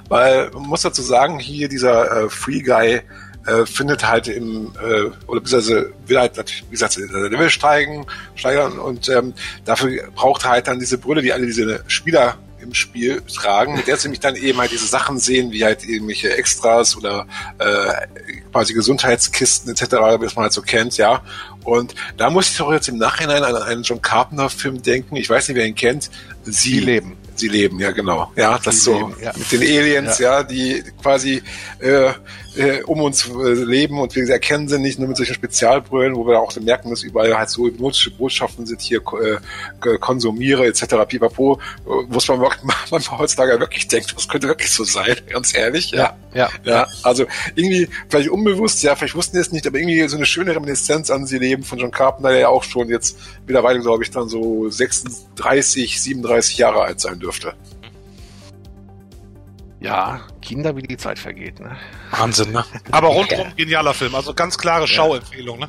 [0.08, 3.02] weil man muss dazu sagen, hier dieser äh, Free Guy
[3.48, 8.06] äh, findet halt im, äh, oder beziehungsweise will halt natürlich, wie gesagt, in Level steigen,
[8.36, 9.34] steigern und ähm,
[9.66, 13.88] dafür braucht er halt dann diese Brille, die alle diese Spieler im Spiel tragen, mit
[13.88, 17.28] der sie nämlich dann eben halt diese Sachen sehen, wie halt irgendwelche Extras oder
[17.58, 18.08] äh,
[18.52, 21.22] quasi Gesundheitskisten etc., wie man halt so kennt, ja.
[21.64, 25.16] Und da muss ich doch jetzt im Nachhinein an einen John Carpenter-Film denken.
[25.16, 26.10] Ich weiß nicht, wer ihn kennt.
[26.44, 27.18] Sie, Die leben.
[27.36, 28.32] Sie leben, ja genau.
[28.36, 29.32] Ja, das Sie so leben, ja.
[29.36, 31.42] mit den Aliens, ja, die quasi
[31.80, 32.12] äh,
[32.56, 36.28] äh, um uns äh, leben und wir erkennen sie nicht nur mit solchen Spezialbrüllen, wo
[36.28, 40.96] wir auch merken, dass überall halt so hypnotische Botschaften sind, hier äh, konsumiere etc.
[41.08, 42.52] pipapo, äh, wo man
[42.90, 46.18] manchmal heutzutage wirklich denkt, das könnte wirklich so sein, ganz ehrlich, ja.
[46.34, 46.50] Ja.
[46.64, 47.26] Ja, also
[47.56, 51.10] irgendwie, vielleicht unbewusst, ja, vielleicht wussten die es nicht, aber irgendwie so eine schöne Reminiszenz
[51.10, 54.30] an sie leben von John Carpenter, der ja auch schon jetzt mittlerweile, glaube ich, dann
[54.30, 57.54] so 36, 37 Jahre alt sein dürfte.
[59.82, 61.60] Ja, Kinder, wie die Zeit vergeht.
[61.60, 61.76] Ne?
[62.12, 62.64] Wahnsinn, ne?
[62.92, 64.14] Aber rundum genialer Film.
[64.14, 65.68] Also ganz klare Schauempfehlung, ne?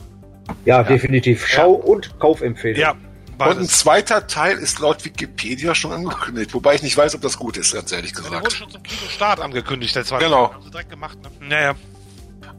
[0.67, 1.47] Ja, definitiv.
[1.49, 2.79] Schau- und Kaufempfehlung.
[2.81, 2.95] Ja.
[3.39, 7.39] Und ein zweiter Teil ist laut Wikipedia schon angekündigt, wobei ich nicht weiß, ob das
[7.39, 8.53] gut ist, ganz ehrlich Der wurde gesagt.
[8.53, 10.27] schon zum Kinostart angekündigt, der zweite.
[10.27, 10.53] Genau.
[10.53, 11.31] Haben sie direkt gemacht, ne?
[11.41, 11.75] Naja.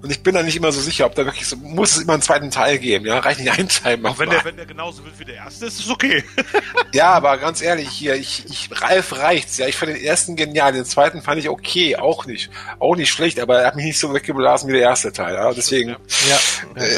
[0.04, 2.12] Und ich bin da nicht immer so sicher, ob da wirklich so, muss es immer
[2.12, 3.20] einen zweiten Teil geben, ja?
[3.20, 5.80] Reicht nicht ein Teil Auch wenn der, wenn der genauso will wie der erste, ist
[5.80, 6.26] es okay.
[6.94, 9.66] Ja, aber ganz ehrlich, hier, ich, ich, Ralf reicht's, ja.
[9.68, 12.52] Ich fand den ersten genial, den zweiten fand ich okay, auch nicht.
[12.80, 15.54] Auch nicht schlecht, aber er hat mich nicht so weggeblasen wie der erste Teil, ja.
[15.54, 15.96] Deswegen,
[16.28, 16.40] Ja.
[16.76, 16.90] äh,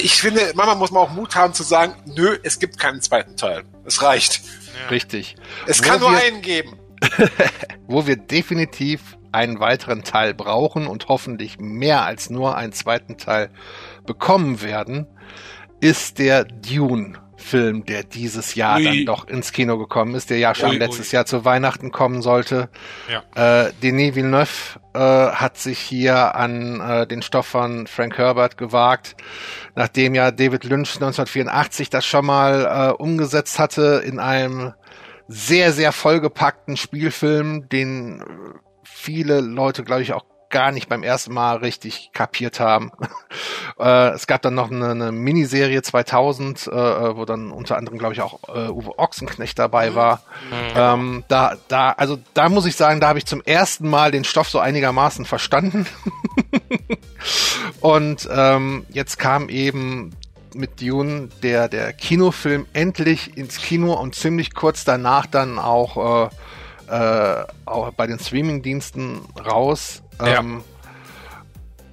[0.00, 3.36] ich finde, manchmal muss man auch Mut haben zu sagen, nö, es gibt keinen zweiten
[3.36, 3.64] Teil.
[3.84, 4.42] Es reicht.
[4.92, 5.34] Richtig.
[5.66, 6.78] Es Wo kann nur einen geben.
[7.88, 13.50] wo wir definitiv einen weiteren Teil brauchen und hoffentlich mehr als nur einen zweiten Teil
[14.06, 15.06] bekommen werden,
[15.80, 18.84] ist der Dune-Film, der dieses Jahr Ui.
[18.84, 20.78] dann doch ins Kino gekommen ist, der ja schon Ui, ui.
[20.78, 22.68] letztes Jahr zu Weihnachten kommen sollte.
[23.08, 23.66] Ja.
[23.66, 29.16] Äh, Denis Villeneuve äh, hat sich hier an äh, den Stoff von Frank Herbert gewagt,
[29.76, 34.74] nachdem ja David Lynch 1984 das schon mal äh, umgesetzt hatte in einem
[35.28, 38.24] sehr, sehr vollgepackten Spielfilm, den äh,
[38.98, 42.90] viele Leute, glaube ich, auch gar nicht beim ersten Mal richtig kapiert haben.
[43.78, 47.98] äh, es gab dann noch eine, eine Miniserie 2000, äh, äh, wo dann unter anderem,
[47.98, 50.22] glaube ich, auch äh, Uwe Ochsenknecht dabei war.
[50.74, 54.24] Ähm, da, da, also da muss ich sagen, da habe ich zum ersten Mal den
[54.24, 55.86] Stoff so einigermaßen verstanden.
[57.80, 60.14] Und ähm, jetzt kam eben
[60.54, 66.30] mit Dune der, der Kinofilm endlich ins Kino und ziemlich kurz danach dann auch, äh,
[66.90, 70.02] äh, auch bei den Streamingdiensten raus.
[70.20, 70.38] Ja.
[70.38, 70.62] Ähm,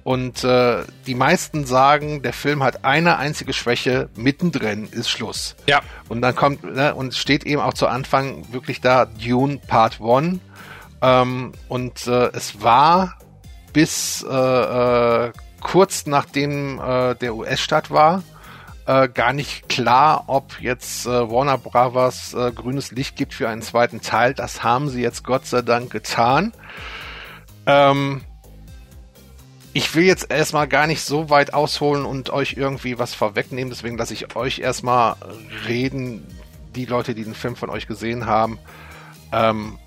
[0.06, 5.56] und äh, die meisten sagen, der Film hat eine einzige Schwäche, mittendrin ist Schluss.
[5.66, 5.80] Ja.
[6.08, 10.38] Und dann kommt, ne, und steht eben auch zu Anfang wirklich da Dune Part 1.
[11.02, 13.18] Ähm, und äh, es war
[13.72, 18.22] bis äh, äh, kurz nachdem äh, der US-Start war,
[18.86, 23.62] äh, gar nicht klar, ob jetzt äh, Warner Brothers äh, grünes Licht gibt für einen
[23.62, 24.32] zweiten Teil.
[24.32, 26.52] Das haben sie jetzt Gott sei Dank getan.
[27.66, 28.22] Ähm,
[29.72, 33.98] ich will jetzt erstmal gar nicht so weit ausholen und euch irgendwie was vorwegnehmen, deswegen
[33.98, 35.16] lasse ich euch erstmal
[35.66, 36.26] reden,
[36.74, 38.58] die Leute, die den Film von euch gesehen haben.
[39.32, 39.78] Ähm,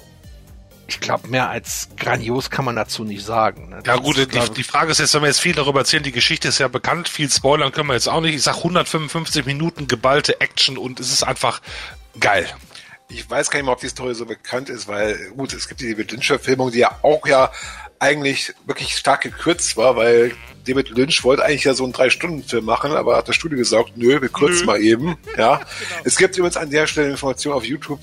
[0.90, 3.70] ich glaube, mehr als grandios kann man dazu nicht sagen.
[3.70, 3.82] Ne?
[3.86, 6.04] Ja gut, ist, die, glaub- die Frage ist jetzt, wenn wir jetzt viel darüber erzählen,
[6.04, 8.36] die Geschichte ist ja bekannt, viel spoilern können wir jetzt auch nicht.
[8.36, 11.62] Ich sag 155 Minuten geballte Action und es ist einfach
[12.20, 12.48] geil.
[13.12, 15.82] Ich weiß gar nicht mal, ob die Story so bekannt ist, weil, gut, es gibt
[15.82, 17.52] die David Lynch-Verfilmung, die ja auch ja
[17.98, 20.34] eigentlich wirklich stark gekürzt war, weil
[20.66, 24.22] David Lynch wollte eigentlich ja so einen Drei-Stunden-Film machen, aber hat das Studio gesagt, nö,
[24.22, 24.66] wir kürzen Nö.
[24.66, 25.18] mal eben.
[25.38, 25.62] Ja.
[26.04, 28.00] Es gibt übrigens an der Stelle Informationen auf YouTube.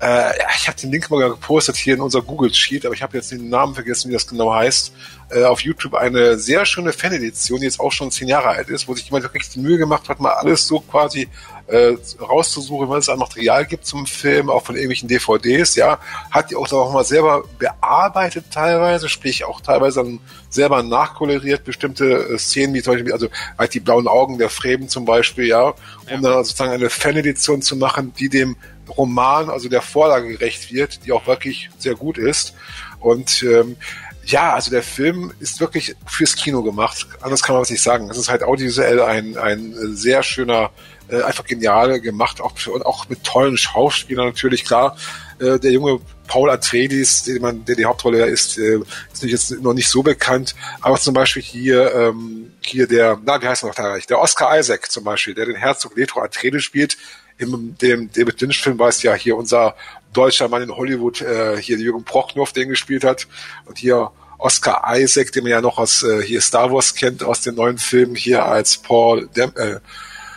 [0.00, 3.30] Äh, ich habe den Link mal gepostet hier in unser Google-Sheet, aber ich habe jetzt
[3.32, 4.92] den Namen vergessen, wie das genau heißt.
[5.30, 8.88] äh, auf YouTube eine sehr schöne Fan-Edition, die jetzt auch schon zehn Jahre alt ist,
[8.88, 11.28] wo sich jemand wirklich die Mühe gemacht hat, mal alles so quasi
[11.66, 15.98] äh, rauszusuchen, was es an Material gibt zum Film, auch von irgendwelchen DVDs, ja,
[16.30, 22.06] hat die auch noch mal selber bearbeitet teilweise, sprich auch teilweise dann selber nachkoloriert, bestimmte
[22.06, 25.68] äh, Szenen, wie zum Beispiel, also halt die blauen Augen der Fremen zum Beispiel, ja,
[25.68, 25.74] um
[26.08, 26.20] ja.
[26.20, 28.56] dann sozusagen eine Fan-Edition zu machen, die dem
[28.96, 32.54] Roman, also der Vorlage gerecht wird, die auch wirklich sehr gut ist.
[33.00, 33.76] Und ähm,
[34.24, 37.06] ja, also der Film ist wirklich fürs Kino gemacht.
[37.20, 38.10] Anders kann man was nicht sagen.
[38.10, 40.70] Es ist halt audiovisuell ein, ein sehr schöner
[41.08, 44.96] äh, einfach genial gemacht, auch, und auch mit tollen Schauspielern natürlich, klar.
[45.40, 48.78] Äh, der junge Paul Atreides, der, man, der die Hauptrolle ist, äh,
[49.12, 53.48] ist jetzt noch nicht so bekannt, aber zum Beispiel hier, ähm, hier der, na, wie
[53.48, 56.96] heißt er noch da Der Oscar Isaac zum Beispiel, der den Herzog Leto Atreides spielt,
[57.38, 59.74] in dem David Lynch Film war es ja hier unser
[60.12, 63.26] deutscher Mann in Hollywood, äh, hier Jürgen Prochnow, den gespielt hat.
[63.64, 67.40] Und hier Oscar Isaac, den man ja noch aus äh, hier Star Wars kennt, aus
[67.40, 69.78] den neuen Filmen hier als Paul Dem äh,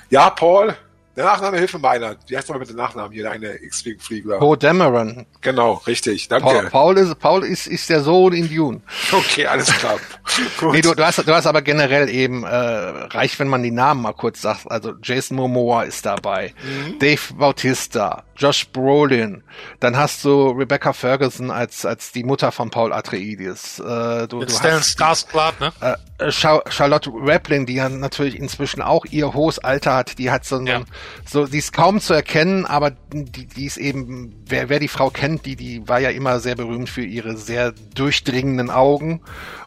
[0.10, 0.76] ja, Paul,
[1.16, 2.16] der Nachname hilft mir meiner.
[2.28, 4.40] Wie heißt nochmal mit dem Nachnamen hier, deine X-Wing-Flieger?
[4.40, 5.26] Poe Dameron.
[5.42, 6.46] Genau, richtig, danke.
[6.46, 8.82] Paul, Paul, ist, Paul ist, ist der Sohn in Dune.
[9.12, 9.98] Okay, alles klar.
[10.72, 14.02] nee, du, du, hast, du hast aber generell eben, äh, reicht, wenn man die Namen
[14.02, 14.72] mal kurz sagt.
[14.72, 17.00] Also Jason Momoa ist dabei, mhm.
[17.00, 19.44] Dave Bautista, Josh Brolin,
[19.80, 23.80] dann hast du Rebecca Ferguson als, als die Mutter von Paul Atreides.
[23.80, 25.74] Äh, du, du Stellan Skarsgård, ne?
[25.82, 30.62] Äh, Charlotte Rampling, die ja natürlich inzwischen auch ihr hohes Alter hat, die hat so,
[30.62, 30.82] ja.
[31.26, 35.10] So, die ist kaum zu erkennen, aber die, die ist eben, wer, wer die Frau
[35.10, 39.22] kennt, die, die war ja immer sehr berühmt für ihre sehr durchdringenden Augen.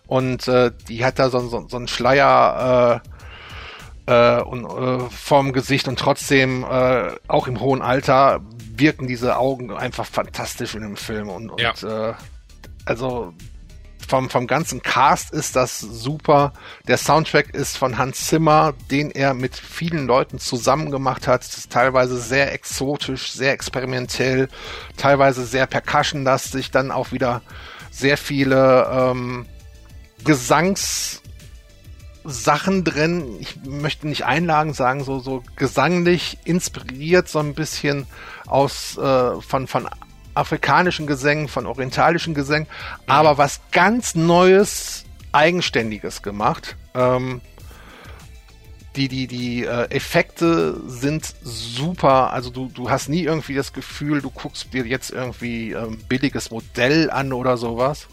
[0.07, 3.03] Und äh, die hat da so, so, so einen Schleier
[4.07, 5.89] äh, äh, und, äh, vorm Gesicht.
[5.89, 8.41] Und trotzdem äh, auch im hohen Alter
[8.77, 11.29] wirken diese Augen einfach fantastisch in dem Film.
[11.29, 12.11] Und, und ja.
[12.11, 12.15] äh,
[12.85, 13.33] also
[14.11, 16.53] vom, vom ganzen Cast ist das super.
[16.89, 21.43] Der Soundtrack ist von Hans Zimmer, den er mit vielen Leuten zusammen gemacht hat.
[21.43, 24.49] Das ist teilweise sehr exotisch, sehr experimentell,
[24.97, 27.43] teilweise sehr percussionlastig, dann auch wieder
[27.91, 29.47] sehr viele ähm,
[30.25, 31.23] Gesangs
[32.25, 33.37] Sachen drin.
[33.39, 38.07] Ich möchte nicht Einlagen sagen, so, so gesanglich inspiriert, so ein bisschen
[38.47, 39.89] aus äh, von, von
[40.35, 43.11] afrikanischen Gesängen, von orientalischen Gesängen, mhm.
[43.11, 46.77] aber was ganz Neues, Eigenständiges gemacht.
[46.95, 47.41] Ähm,
[48.97, 52.33] die, die, die äh, Effekte sind super.
[52.33, 56.53] Also du, du hast nie irgendwie das Gefühl, du guckst dir jetzt irgendwie ähm, billiges
[56.53, 58.07] Modell an oder sowas.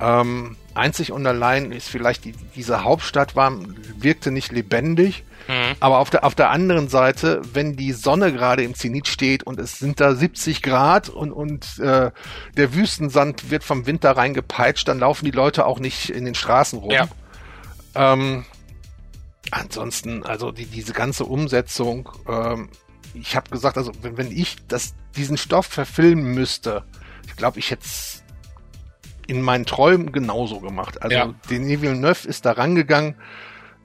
[0.00, 3.52] Ähm, einzig und allein ist vielleicht die, diese Hauptstadt war,
[3.96, 5.24] wirkte nicht lebendig.
[5.48, 5.76] Mhm.
[5.80, 9.58] Aber auf der, auf der anderen Seite, wenn die Sonne gerade im Zenit steht und
[9.58, 12.10] es sind da 70 Grad und, und äh,
[12.56, 16.78] der Wüstensand wird vom Winter reingepeitscht, dann laufen die Leute auch nicht in den Straßen
[16.78, 16.90] rum.
[16.90, 17.08] Ja.
[17.94, 18.44] Ähm,
[19.50, 22.68] ansonsten, also die, diese ganze Umsetzung, ähm,
[23.14, 26.84] ich habe gesagt, also wenn, wenn ich das, diesen Stoff verfilmen müsste,
[27.26, 27.86] ich glaube, ich hätte
[29.26, 31.02] in meinen Träumen genauso gemacht.
[31.02, 31.34] Also ja.
[31.50, 33.14] Denis Villeneuve ist da rangegangen,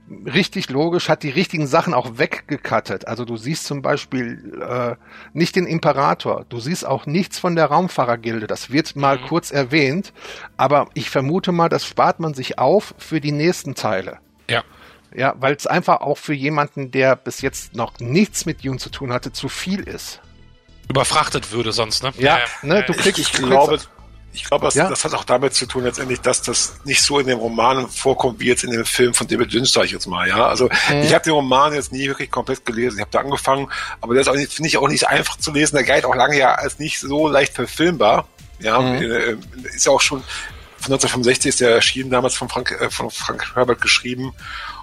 [0.09, 3.07] richtig logisch, hat die richtigen Sachen auch weggekattet.
[3.07, 4.95] Also du siehst zum Beispiel äh,
[5.33, 8.47] nicht den Imperator, du siehst auch nichts von der Raumfahrergilde.
[8.47, 9.25] Das wird mal mhm.
[9.27, 10.13] kurz erwähnt,
[10.57, 14.19] aber ich vermute mal, das spart man sich auf für die nächsten Teile.
[14.49, 14.63] Ja.
[15.15, 18.89] Ja, weil es einfach auch für jemanden, der bis jetzt noch nichts mit Dune zu
[18.89, 20.21] tun hatte, zu viel ist.
[20.89, 22.11] Überfrachtet würde sonst, ne?
[22.17, 23.79] Ja, ja ne, du kriegst, ich, ich glaube,
[24.33, 24.89] ich glaube, das, ja?
[24.89, 28.39] das, hat auch damit zu tun, letztendlich, dass das nicht so in dem Roman vorkommt,
[28.39, 30.27] wie jetzt in dem Film von David Lynch, sag ich jetzt mal.
[30.27, 31.01] Ja, also mhm.
[31.03, 32.97] ich habe den Roman jetzt nie wirklich komplett gelesen.
[32.97, 33.69] Ich habe da angefangen,
[34.01, 35.75] aber der ist auch nicht, finde ich auch nicht einfach zu lesen.
[35.75, 38.27] Der galt auch lange ja als nicht so leicht verfilmbar.
[38.59, 39.01] Ja, mhm.
[39.01, 39.35] Äh,
[39.75, 40.23] ist ja auch schon
[40.83, 44.33] von 1965 ist der erschienen, damals von Frank, äh, von Frank Herbert geschrieben.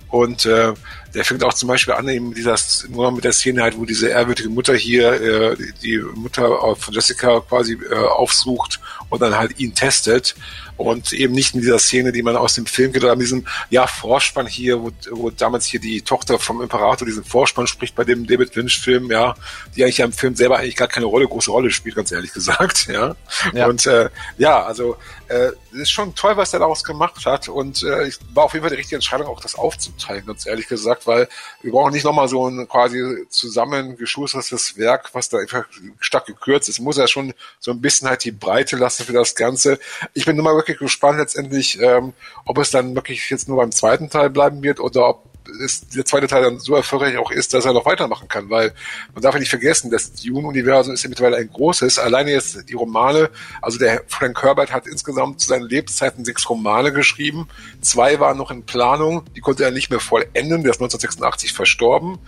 [0.09, 0.73] Und äh,
[1.15, 2.57] der fängt auch zum Beispiel an, eben dieser,
[2.89, 7.41] nur mit der Szene halt, wo diese ehrwürdige Mutter hier, äh, die Mutter von Jessica
[7.41, 10.35] quasi äh, aufsucht und dann halt ihn testet
[10.81, 13.47] und eben nicht in dieser Szene, die man aus dem Film geht, oder an diesem
[13.69, 18.05] ja, Vorspann hier, wo, wo damals hier die Tochter vom Imperator diesen Vorspann spricht bei
[18.05, 19.35] dem David Lynch-Film, ja,
[19.77, 22.33] die eigentlich ja im Film selber eigentlich gar keine Rolle, große Rolle spielt, ganz ehrlich
[22.33, 23.15] gesagt, ja.
[23.53, 23.67] ja.
[23.67, 24.09] Und äh,
[24.39, 24.97] ja, also
[25.29, 28.63] äh, ist schon toll, was er daraus gemacht hat und äh, ich war auf jeden
[28.63, 31.29] Fall die richtige Entscheidung, auch das aufzuteilen, ganz ehrlich gesagt, weil
[31.63, 35.65] wir brauchen nicht nochmal so ein quasi zusammengeschustertes Werk, was da einfach
[36.01, 36.81] stark gekürzt ist.
[36.81, 39.79] Muss ja schon so ein bisschen halt die Breite lassen für das Ganze.
[40.15, 42.13] Ich bin nur mal wirklich gespannt letztendlich, ähm,
[42.45, 46.05] ob es dann wirklich jetzt nur beim zweiten Teil bleiben wird oder ob ist, der
[46.05, 48.73] zweite Teil dann so erfolgreich auch ist, dass er noch weitermachen kann, weil
[49.15, 51.99] man darf ja nicht vergessen, das Dune-Universum ist ja mittlerweile ein großes.
[51.99, 53.31] Alleine jetzt die Romane,
[53.63, 57.49] also der Frank Herbert hat insgesamt zu seinen Lebzeiten sechs Romane geschrieben.
[57.81, 62.19] Zwei waren noch in Planung, die konnte er nicht mehr vollenden, der ist 1986 verstorben.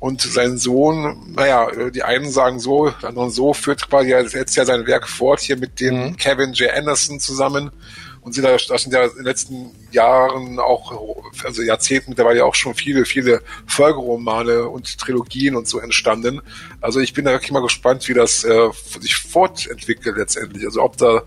[0.00, 4.64] Und sein Sohn, naja, die einen sagen so, die anderen so, führt quasi jetzt ja
[4.64, 6.16] sein Werk fort hier mit dem mhm.
[6.16, 6.70] Kevin J.
[6.70, 7.72] Anderson zusammen.
[8.20, 12.54] Und sind da, da sind ja in den letzten Jahren auch, also Jahrzehnten mittlerweile auch
[12.54, 16.42] schon viele, viele Folgeromane und Trilogien und so entstanden.
[16.80, 18.68] Also ich bin da wirklich mal gespannt, wie das äh,
[19.00, 20.64] sich fortentwickelt letztendlich.
[20.64, 21.22] Also ob da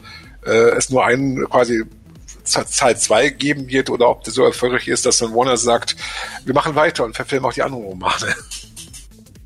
[0.45, 1.85] äh, es nur einen quasi
[2.43, 5.95] Teil 2 geben wird oder ob der so erfolgreich ist, dass dann Warner sagt,
[6.45, 8.35] wir machen weiter und verfilmen auch die anderen Romane.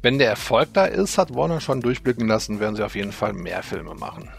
[0.02, 3.34] Wenn der Erfolg da ist, hat Warner schon durchblicken lassen, werden sie auf jeden Fall
[3.34, 4.30] mehr Filme machen.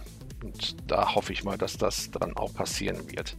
[0.42, 3.36] Und da hoffe ich mal, dass das dann auch passieren wird.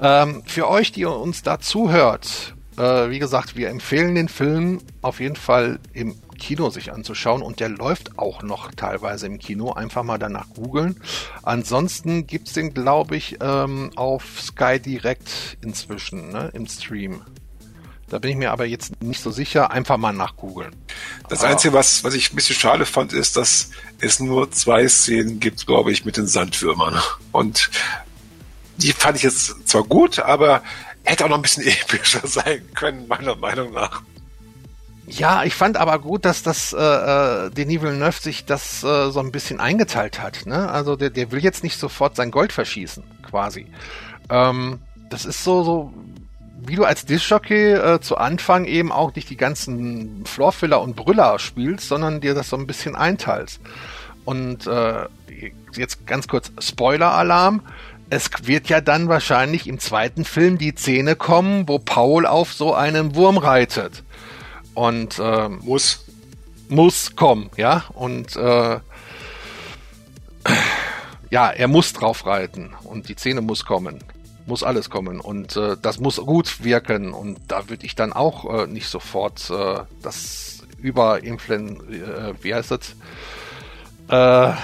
[0.00, 5.20] Ähm, für euch, die uns da zuhört, äh, wie gesagt, wir empfehlen den Film auf
[5.20, 9.72] jeden Fall im Kino sich anzuschauen und der läuft auch noch teilweise im Kino.
[9.72, 11.00] Einfach mal danach googeln.
[11.44, 17.22] Ansonsten gibt es den, glaube ich, ähm, auf Sky Direct inzwischen, ne, im Stream.
[18.08, 19.70] Da bin ich mir aber jetzt nicht so sicher.
[19.70, 20.74] Einfach mal nachgoogeln.
[21.28, 25.38] Das Einzige, was, was ich ein bisschen schade fand, ist, dass es nur zwei Szenen
[25.38, 27.00] gibt, glaube ich, mit den Sandwürmern.
[27.30, 27.70] Und
[28.78, 30.62] die fand ich jetzt zwar gut, aber
[31.04, 34.02] hätte auch noch ein bisschen epischer sein können, meiner Meinung nach.
[35.10, 39.18] Ja, ich fand aber gut, dass das äh, äh, Denis Villeneuve sich das äh, so
[39.18, 40.46] ein bisschen eingeteilt hat.
[40.46, 40.70] Ne?
[40.70, 43.66] Also der, der will jetzt nicht sofort sein Gold verschießen, quasi.
[44.28, 44.78] Ähm,
[45.10, 45.92] das ist so, so
[46.62, 51.40] wie du als Discjockey äh, zu Anfang eben auch nicht die ganzen Floorfiller und Brüller
[51.40, 53.60] spielst, sondern dir das so ein bisschen einteilst.
[54.24, 55.06] Und äh,
[55.74, 57.62] jetzt ganz kurz Spoiler-Alarm.
[58.10, 62.74] Es wird ja dann wahrscheinlich im zweiten Film die Szene kommen, wo Paul auf so
[62.74, 64.04] einem Wurm reitet.
[64.74, 66.04] Und ähm, muss.
[66.68, 67.84] Muss kommen, ja.
[67.94, 68.78] Und äh,
[71.30, 73.98] ja, er muss drauf reiten und die Szene muss kommen.
[74.46, 78.62] Muss alles kommen und äh, das muss gut wirken und da würde ich dann auch
[78.62, 82.96] äh, nicht sofort äh, das Überinfluen, äh, wie heißt das?
[84.08, 84.56] Äh,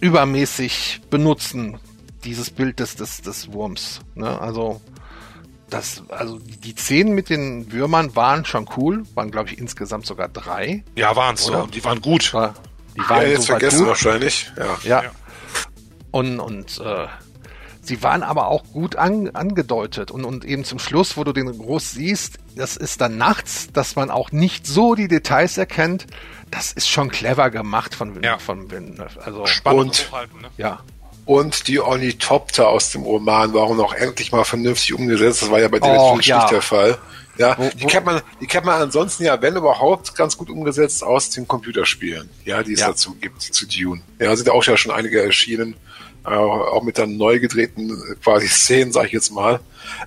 [0.00, 1.78] übermäßig benutzen,
[2.24, 4.00] dieses Bild des, des, des Wurms.
[4.14, 4.40] Ne?
[4.40, 4.80] Also
[5.70, 10.28] das, also die Szenen mit den Würmern waren schon cool, waren glaube ich insgesamt sogar
[10.28, 10.84] drei.
[10.94, 11.66] Ja, waren es so.
[11.66, 12.32] Die waren gut.
[12.32, 12.54] War,
[12.94, 13.88] die waren ja, jetzt vergessen gut.
[13.88, 14.50] wahrscheinlich.
[14.56, 14.78] Ja.
[14.82, 15.02] ja.
[15.04, 15.10] ja.
[16.10, 17.06] Und, und äh,
[17.82, 20.10] sie waren aber auch gut an, angedeutet.
[20.10, 23.94] Und, und eben zum Schluss, wo du den groß siehst, das ist dann nachts, dass
[23.94, 26.06] man auch nicht so die Details erkennt.
[26.50, 28.38] Das ist schon clever gemacht von, ja.
[28.38, 29.22] von Villeneuve.
[29.22, 30.10] Also, Spannend.
[30.10, 30.48] Und, ne?
[30.56, 30.80] Ja
[31.28, 35.42] und die Ornithopter aus dem Roman waren auch endlich mal vernünftig umgesetzt.
[35.42, 36.38] Das war ja bei David oh, ja.
[36.38, 36.96] nicht der Fall.
[37.36, 40.48] Ja, wo, wo, die kennt man, die kennt man ansonsten ja, wenn überhaupt, ganz gut
[40.48, 42.88] umgesetzt aus den Computerspielen, ja, die es ja.
[42.88, 44.00] dazu gibt, zu Dune.
[44.18, 45.76] Ja, sind auch ja schon einige erschienen,
[46.24, 49.60] äh, auch mit dann neu gedrehten äh, quasi Szenen, sag ich jetzt mal.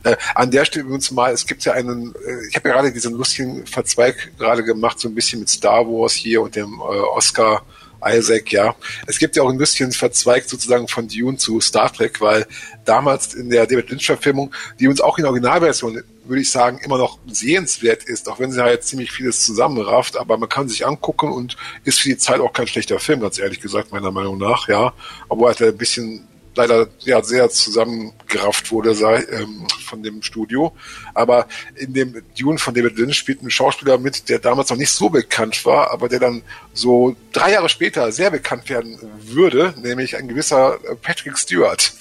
[0.03, 2.91] Äh, an der Stelle übrigens mal, es gibt ja einen, äh, ich habe ja gerade
[2.91, 7.61] diesen lustigen Verzweig gerade gemacht, so ein bisschen mit Star Wars hier und dem Oscar
[8.05, 8.75] Isaac, ja.
[9.07, 12.45] Es gibt ja auch ein bisschen verzweigt sozusagen von Dune zu Star Trek, weil
[12.85, 17.19] damals in der David Lynch-Verfilmung, die uns auch in Originalversion, würde ich sagen, immer noch
[17.27, 21.57] sehenswert ist, auch wenn sie halt ziemlich vieles zusammenrafft, aber man kann sich angucken und
[21.83, 24.93] ist für die Zeit auch kein schlechter Film, ganz ehrlich gesagt, meiner Meinung nach, ja.
[25.29, 30.75] Obwohl er ein bisschen leider ja sehr zusammengerafft wurde sei, ähm, von dem Studio.
[31.13, 34.91] Aber in dem Dune von David Lynch spielt ein Schauspieler mit, der damals noch nicht
[34.91, 40.17] so bekannt war, aber der dann so drei Jahre später sehr bekannt werden würde, nämlich
[40.17, 41.93] ein gewisser Patrick Stewart.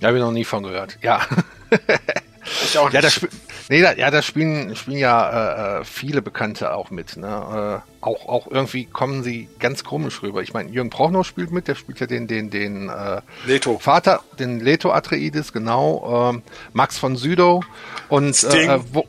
[0.00, 0.98] Ja, habe ich noch nie von gehört.
[1.02, 1.26] Ja.
[2.64, 2.94] Ich auch nicht.
[2.94, 3.20] Ja, das,
[3.68, 7.16] nee, da, ja, da spielen, spielen ja äh, äh, viele Bekannte auch mit.
[7.16, 7.26] Ne?
[7.26, 10.42] Äh, auch, auch irgendwie kommen sie ganz komisch rüber.
[10.42, 13.78] Ich meine, Jürgen Prochnow spielt mit, der spielt ja den, den, den äh, Leto.
[13.78, 16.30] Vater, den Leto Atreides, genau.
[16.30, 16.42] Ähm,
[16.72, 17.64] Max von Südow
[18.08, 19.06] und äh, wo,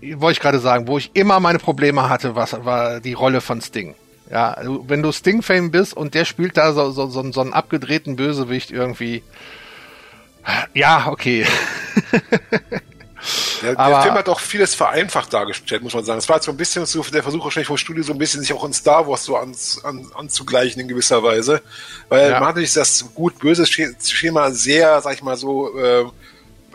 [0.00, 3.60] wollte ich gerade sagen, wo ich immer meine Probleme hatte, was war die Rolle von
[3.60, 3.94] Sting.
[4.30, 8.16] Ja, wenn du Sting-Fame bist und der spielt da so, so, so, so einen abgedrehten
[8.16, 9.22] Bösewicht irgendwie,
[10.74, 11.46] ja, okay.
[13.62, 16.18] Der, aber, der Film hat auch vieles vereinfacht dargestellt, muss man sagen.
[16.18, 18.52] Es war so ein bisschen so der Versuch wahrscheinlich vom Studio so ein bisschen sich
[18.52, 21.60] auch in Star Wars so an, an, anzugleichen in gewisser Weise.
[22.08, 22.38] Weil ja.
[22.38, 26.04] man hat natürlich das gut-böse Schema sehr, sag ich mal so, äh,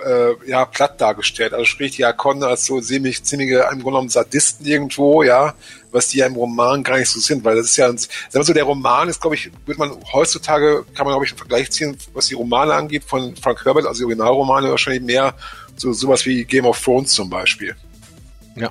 [0.05, 1.53] äh, ja, platt dargestellt.
[1.53, 5.53] Also sprich, die Akon als so ziemlich, ziemliche, im Grunde genommen Sadisten irgendwo, ja,
[5.91, 8.43] was die ja im Roman gar nicht so sind, weil das ist ja, sagen wir
[8.43, 11.71] so, der Roman ist, glaube ich, wird man heutzutage, kann man, glaube ich, einen Vergleich
[11.71, 15.35] ziehen, was die Romane angeht, von Frank Herbert, also die Originalromane wahrscheinlich mehr
[15.75, 17.75] so sowas wie Game of Thrones zum Beispiel.
[18.55, 18.69] Ja.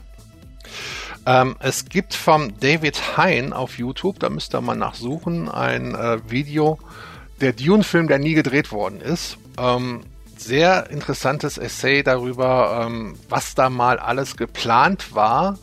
[1.25, 6.19] Ähm, es gibt vom David Hein auf YouTube, da müsst ihr mal nachsuchen, ein äh,
[6.29, 6.79] Video,
[7.41, 9.37] der Dune-Film, der nie gedreht worden ist.
[9.59, 10.05] Ähm,
[10.43, 15.59] sehr interessantes Essay darüber, ähm, was da mal alles geplant war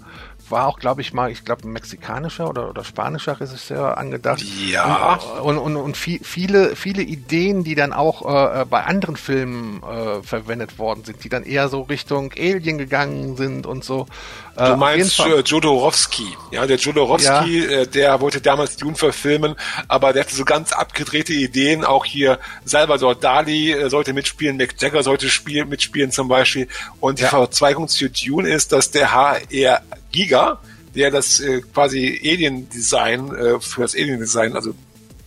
[0.51, 4.43] war auch, glaube ich, mal, ich glaube, ein mexikanischer oder, oder spanischer Regisseur angedacht.
[4.69, 5.19] Ja.
[5.41, 10.21] Und, und, und, und viele, viele Ideen, die dann auch äh, bei anderen Filmen äh,
[10.23, 14.07] verwendet worden sind, die dann eher so Richtung Alien gegangen sind und so.
[14.55, 16.35] Äh, du meinst äh, Jodorowsky.
[16.51, 17.81] Ja, der Jodorowsky, ja.
[17.81, 19.55] Äh, der wollte damals Dune verfilmen,
[19.87, 21.85] aber der hatte so ganz abgedrehte Ideen.
[21.85, 26.67] Auch hier Salvador Dali äh, sollte mitspielen, Mick Jagger sollte spielen, mitspielen zum Beispiel.
[26.99, 27.29] Und die ja.
[27.29, 30.59] Verzweigung zu Dune ist, dass der HR Giga,
[30.95, 34.73] der das äh, quasi Alien-Design äh, für das Alien-Design, also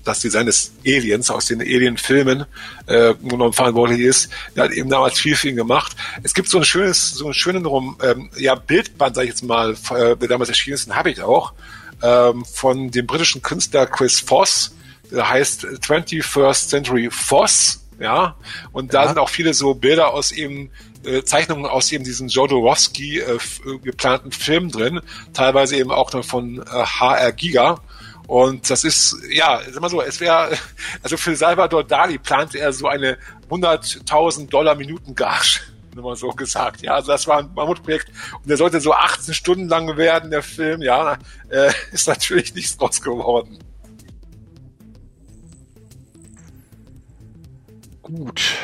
[0.04, 2.46] das Design des Aliens aus den Alien-Filmen
[2.86, 4.30] äh, genommen verantwortlich ist.
[4.56, 5.96] Der hat eben damals viel, viel gemacht.
[6.22, 9.44] Es gibt so ein schönes, so einen schönen rum, ähm, ja, Bildband, sag ich jetzt
[9.44, 11.52] mal, äh, der damals erschienen ist, den habe ich auch,
[12.02, 14.74] ähm, von dem britischen Künstler Chris Foss.
[15.10, 18.34] Der heißt 21st Century Foss, ja.
[18.72, 19.08] Und da ja.
[19.08, 20.70] sind auch viele so Bilder aus eben
[21.04, 25.00] äh, Zeichnungen aus eben diesem Jodorowsky äh, äh, geplanten Film drin,
[25.32, 27.80] teilweise eben auch noch von äh, HR Giga.
[28.26, 30.56] Und das ist, ja, sag mal so, es wäre,
[31.02, 33.18] also für Salvador Dali plante er so eine
[33.50, 35.60] 100.000 Dollar Minuten Gage
[35.94, 36.82] nur mal so gesagt.
[36.82, 40.42] Ja, also das war ein Mammutprojekt und der sollte so 18 Stunden lang werden, der
[40.42, 40.82] Film.
[40.82, 41.18] Ja,
[41.50, 43.58] äh, ist natürlich nichts draus geworden.
[48.02, 48.56] Gut.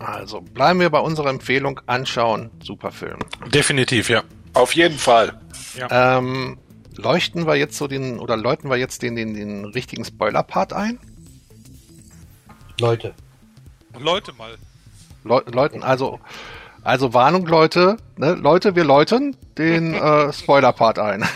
[0.00, 2.50] Also bleiben wir bei unserer Empfehlung anschauen.
[2.62, 3.18] Super Film.
[3.52, 4.22] Definitiv, ja.
[4.54, 5.38] Auf jeden Fall.
[5.76, 6.16] Ja.
[6.18, 6.58] Ähm,
[6.96, 10.98] leuchten wir jetzt so den oder läuten wir jetzt den, den, den richtigen Spoiler-Part ein?
[12.80, 13.14] Leute.
[13.98, 14.56] Leute mal.
[15.24, 16.18] Le Leuten, also,
[16.82, 18.32] also Warnung, Leute, ne?
[18.32, 21.28] Leute, wir läuten den äh, Spoiler-Part ein.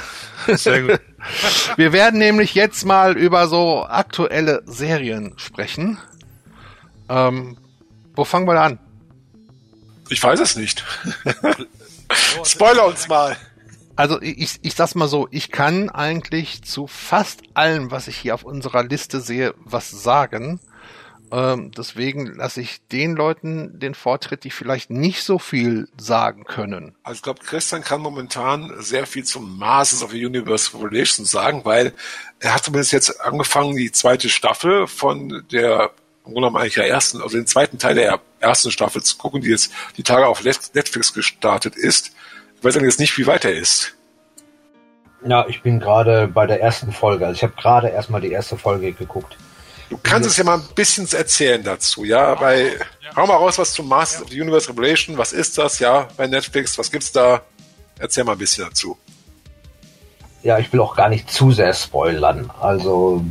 [0.46, 1.00] Sehr gut.
[1.76, 5.98] wir werden nämlich jetzt mal über so aktuelle Serien sprechen.
[7.10, 7.58] Ähm,
[8.14, 8.78] wo fangen wir da an?
[10.08, 10.84] Ich weiß es nicht.
[12.44, 13.36] Spoiler uns mal.
[13.96, 18.34] Also ich, ich sag's mal so, ich kann eigentlich zu fast allem, was ich hier
[18.34, 20.60] auf unserer Liste sehe, was sagen.
[21.30, 26.94] Ähm, deswegen lasse ich den Leuten den Vortritt, die vielleicht nicht so viel sagen können.
[27.02, 31.64] Also ich glaube, Christian kann momentan sehr viel zum Masters of the Universe Relations sagen,
[31.64, 31.92] weil
[32.40, 35.92] er hat zumindest jetzt angefangen, die zweite Staffel von der
[36.24, 39.50] Grunde genommen eigentlich der ersten, also den zweiten Teil der ersten Staffel zu gucken, die
[39.50, 42.12] jetzt die Tage auf Netflix gestartet ist.
[42.56, 43.94] Ich weiß jetzt nicht, wie weit er ist.
[45.26, 47.26] Ja, ich bin gerade bei der ersten Folge.
[47.26, 49.36] Also ich habe gerade erstmal die erste Folge geguckt.
[49.90, 52.34] Du kannst es ja mal ein bisschen erzählen dazu, ja?
[52.34, 53.16] Bei, ja.
[53.16, 54.24] hau mal raus was zum Masters ja.
[54.24, 55.18] of the Universe Revelation.
[55.18, 56.76] Was ist das, ja, bei Netflix?
[56.78, 57.42] Was gibt's da?
[57.98, 58.98] Erzähl mal ein bisschen dazu.
[60.42, 62.50] Ja, ich will auch gar nicht zu sehr spoilern.
[62.60, 63.24] Also,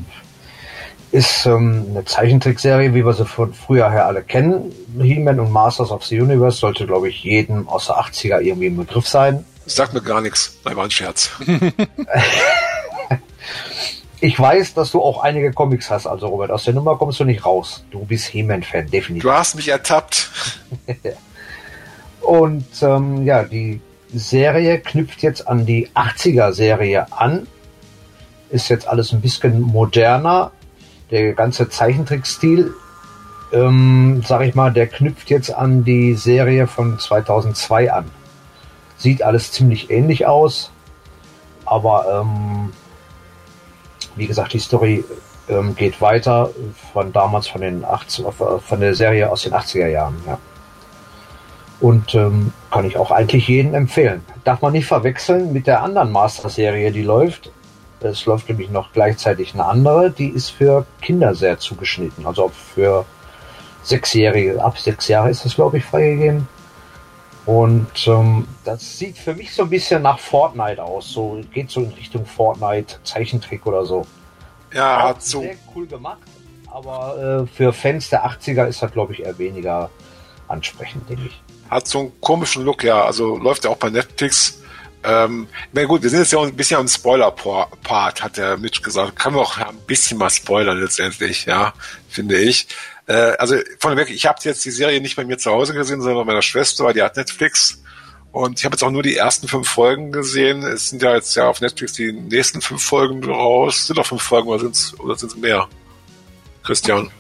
[1.14, 4.74] ist ähm, eine Zeichentrickserie, wie wir sie von früher her alle kennen.
[5.00, 8.78] He-Man und Masters of the Universe sollte, glaube ich, jedem aus der 80er irgendwie im
[8.78, 9.46] Begriff sein.
[9.68, 10.58] Sagt mir gar nichts.
[10.66, 11.30] Nein, war ein Scherz.
[14.22, 16.50] ich weiß, dass du auch einige Comics hast, also Robert.
[16.50, 17.84] Aus der Nummer kommst du nicht raus.
[17.92, 19.22] Du bist He-Man-Fan, definitiv.
[19.22, 20.32] Du hast mich ertappt.
[22.22, 23.82] und ähm, ja, die
[24.12, 27.46] Serie knüpft jetzt an die 80er-Serie an.
[28.50, 30.52] Ist jetzt alles ein bisschen moderner,
[31.14, 32.74] der ganze Zeichentrickstil,
[33.52, 38.10] ähm, sag ich mal, der knüpft jetzt an die Serie von 2002 an.
[38.98, 40.72] Sieht alles ziemlich ähnlich aus,
[41.66, 42.74] aber ähm,
[44.16, 45.06] wie gesagt, die Story
[45.50, 46.50] ähm, geht weiter
[46.94, 50.40] von damals von den 80, äh, von der Serie aus den 80er Jahren, ja.
[51.80, 54.22] Und ähm, kann ich auch eigentlich jedem empfehlen.
[54.46, 57.52] Darf man nicht verwechseln mit der anderen Master-Serie, die läuft.
[58.04, 62.26] Es läuft nämlich noch gleichzeitig eine andere, die ist für Kinder sehr zugeschnitten.
[62.26, 63.06] Also für
[63.84, 66.48] Sechsjährige, ab sechs Jahre ist das, glaube ich, freigegeben.
[67.46, 71.10] Und ähm, das sieht für mich so ein bisschen nach Fortnite aus.
[71.10, 74.06] So geht so in Richtung Fortnite, Zeichentrick oder so.
[74.74, 75.42] Ja, hat so.
[75.42, 76.20] Sehr cool gemacht.
[76.72, 79.90] Aber äh, für Fans der 80er ist das, glaube ich, eher weniger
[80.48, 81.42] ansprechend, denke ich.
[81.70, 83.04] Hat so einen komischen Look, ja.
[83.04, 84.63] Also läuft ja auch bei Netflix
[85.04, 89.18] ähm, na gut, wir sind jetzt ja ein bisschen am Spoiler-Part, hat der Mitch gesagt.
[89.18, 91.74] Kann man auch ein bisschen mal spoilern letztendlich, ja,
[92.10, 92.68] finde ich.
[93.08, 96.26] Äh, also vorneweg, ich habe jetzt die Serie nicht bei mir zu Hause gesehen, sondern
[96.26, 97.82] bei meiner Schwester, weil die hat Netflix.
[98.32, 100.64] Und ich habe jetzt auch nur die ersten fünf Folgen gesehen.
[100.64, 103.88] Es sind ja jetzt ja auf Netflix die nächsten fünf Folgen raus.
[103.88, 105.68] Sind doch fünf Folgen oder sind es oder sind's mehr?
[106.64, 107.12] Christian?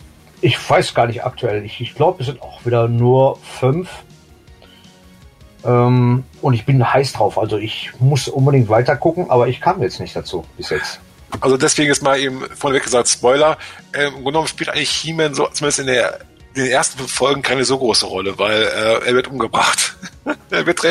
[0.41, 1.63] Ich weiß gar nicht aktuell.
[1.65, 3.89] Ich, ich glaube, es sind auch wieder nur fünf.
[5.65, 7.37] Ähm, und ich bin heiß drauf.
[7.37, 10.99] Also ich muss unbedingt weiter gucken, aber ich kam jetzt nicht dazu bis jetzt.
[11.39, 13.57] Also deswegen ist mal eben vorneweg gesagt, Spoiler.
[14.11, 16.19] Grunde genommen spielt eigentlich He-Man so, zumindest in der
[16.55, 19.95] den ersten Folgen keine so große Rolle, weil äh, er wird umgebracht.
[20.49, 20.83] er wird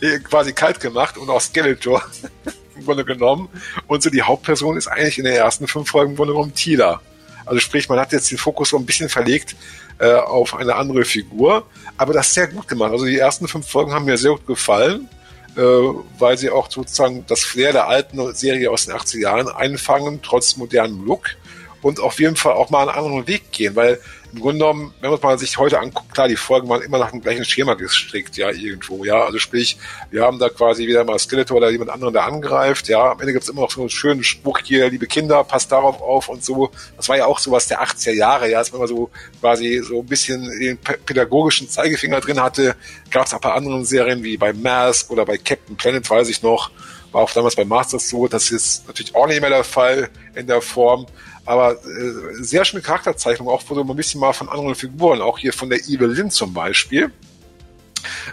[0.00, 2.02] äh, quasi kalt gemacht und auch Skeletor
[2.76, 3.48] im Grunde genommen.
[3.86, 7.00] Und so die Hauptperson ist eigentlich in den ersten fünf Folgen im Grunde genommen Tila.
[7.44, 9.56] Also sprich, man hat jetzt den Fokus so ein bisschen verlegt
[9.98, 11.66] äh, auf eine andere Figur,
[11.96, 12.92] aber das sehr gut gemacht.
[12.92, 15.08] Also die ersten fünf Folgen haben mir sehr gut gefallen,
[15.56, 20.20] äh, weil sie auch sozusagen das Flair der alten Serie aus den 80er Jahren einfangen,
[20.22, 21.36] trotz modernem Look
[21.82, 24.00] und auf jeden Fall auch mal einen anderen Weg gehen, weil
[24.32, 27.20] im Grunde genommen, wenn man sich heute anguckt, klar, die Folgen waren immer nach dem
[27.20, 29.24] gleichen Schema gestrickt, ja, irgendwo, ja.
[29.24, 29.76] Also sprich,
[30.10, 33.12] wir haben da quasi wieder mal Skeletor oder jemand anderen, der angreift, ja.
[33.12, 36.30] Am Ende gibt's immer noch so einen schönen Spruch hier, liebe Kinder, passt darauf auf
[36.30, 36.70] und so.
[36.96, 39.10] Das war ja auch sowas der 80er Jahre, ja, dass man immer so
[39.40, 42.74] quasi so ein bisschen den pädagogischen Zeigefinger drin hatte.
[43.10, 46.70] Gab's auch bei anderen Serien wie bei Mask oder bei Captain Planet, weiß ich noch.
[47.12, 50.46] War auch damals bei Masters so, das ist natürlich auch nicht mehr der Fall in
[50.46, 51.06] der Form.
[51.44, 55.52] Aber äh, sehr schöne Charakterzeichnung, auch so ein bisschen mal von anderen Figuren, auch hier
[55.52, 57.10] von der Evil Lynn zum Beispiel,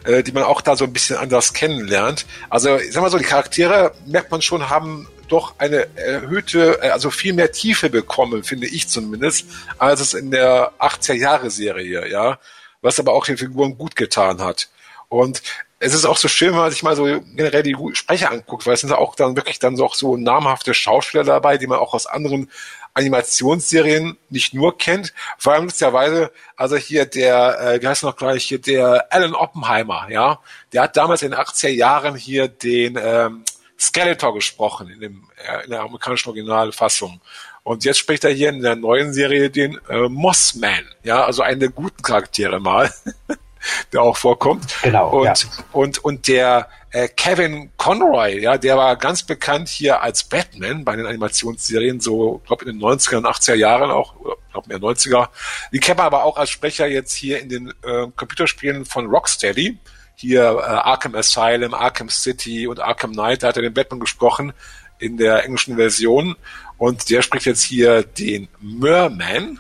[0.04, 2.26] äh, die man auch da so ein bisschen anders kennenlernt.
[2.50, 6.90] Also ich sag mal so, die Charaktere, merkt man schon, haben doch eine erhöhte, äh,
[6.90, 9.46] also viel mehr Tiefe bekommen, finde ich zumindest,
[9.78, 12.40] als es in der 80er-Jahre-Serie, ja.
[12.82, 14.70] Was aber auch den Figuren gut getan hat.
[15.10, 15.42] Und
[15.80, 17.06] es ist auch so schön, wenn man sich mal so
[17.36, 20.74] generell die Sprecher anguckt, weil es sind auch dann wirklich dann so auch so namhafte
[20.74, 22.50] Schauspieler dabei, die man auch aus anderen
[22.94, 25.14] Animationsserien nicht nur kennt.
[25.38, 30.08] Vor allem lustigerweise, also hier der, äh, wie heißt noch gleich, hier der Alan Oppenheimer,
[30.10, 30.40] ja,
[30.74, 33.44] der hat damals in den 80er Jahren hier den ähm,
[33.80, 37.22] Skeletor gesprochen in, dem, äh, in der amerikanischen Originalfassung.
[37.64, 41.60] Und jetzt spricht er hier in der neuen Serie den äh, Mossman, ja, also einen
[41.60, 42.92] der guten Charaktere mal.
[43.94, 44.76] der auch vorkommt.
[44.84, 45.10] Genau.
[45.10, 45.34] Und, ja.
[45.72, 50.96] und, und der äh, Kevin Conroy, ja, der war ganz bekannt hier als Batman bei
[50.96, 54.16] den Animationsserien, so, glaube in den 90er und 80er Jahren auch,
[54.52, 55.30] glaube mehr 90er.
[55.72, 59.78] Die kennt man aber auch als Sprecher jetzt hier in den äh, Computerspielen von Rocksteady.
[60.16, 64.54] Hier äh, Arkham Asylum, Arkham City und Arkham Knight, da hat er den Batman gesprochen
[64.98, 66.36] in der englischen Version.
[66.78, 69.60] Und der spricht jetzt hier den Merman,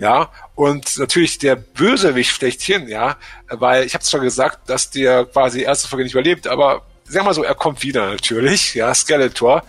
[0.00, 3.16] ja, und natürlich der Bösewicht schlechthin, ja,
[3.48, 7.34] weil ich habe zwar gesagt, dass der quasi erste Folge nicht überlebt, aber sag mal
[7.34, 9.62] so, er kommt wieder natürlich, ja, Skeletor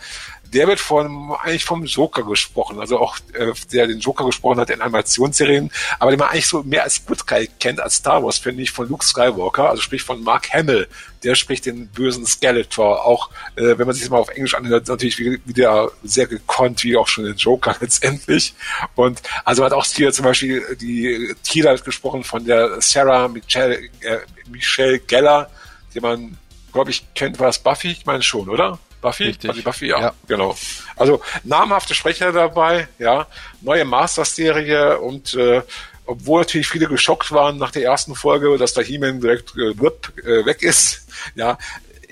[0.53, 4.69] der wird von, eigentlich vom Joker gesprochen, also auch äh, der den Joker gesprochen hat
[4.69, 8.38] in Animationsserien, aber den man eigentlich so mehr als Good Guy kennt als Star Wars,
[8.38, 10.88] finde ich, von Luke Skywalker, also sprich von Mark Hamill,
[11.23, 14.88] der spricht den bösen Skeletor, auch äh, wenn man sich das mal auf Englisch anhört,
[14.88, 18.53] natürlich wieder sehr gekonnt, wie auch schon den Joker letztendlich.
[18.95, 24.18] Und also hat auch hier zum Beispiel die Tila gesprochen von der Sarah Michelle, äh,
[24.49, 25.49] Michelle Geller,
[25.94, 26.38] die man,
[26.73, 27.91] glaube ich, kennt, war es Buffy?
[27.91, 28.80] Ich meine schon, oder?
[29.02, 29.26] Buffy?
[29.26, 29.49] Richtig.
[29.49, 30.56] Buffy, Buffy, ja, ja, genau.
[30.95, 33.28] Also namhafte Sprecher dabei, ja,
[33.61, 35.61] neue Masters-Serie und äh,
[36.06, 40.45] obwohl natürlich viele geschockt waren nach der ersten Folge, dass der He-Man direkt äh, äh,
[40.45, 41.57] weg ist, ja,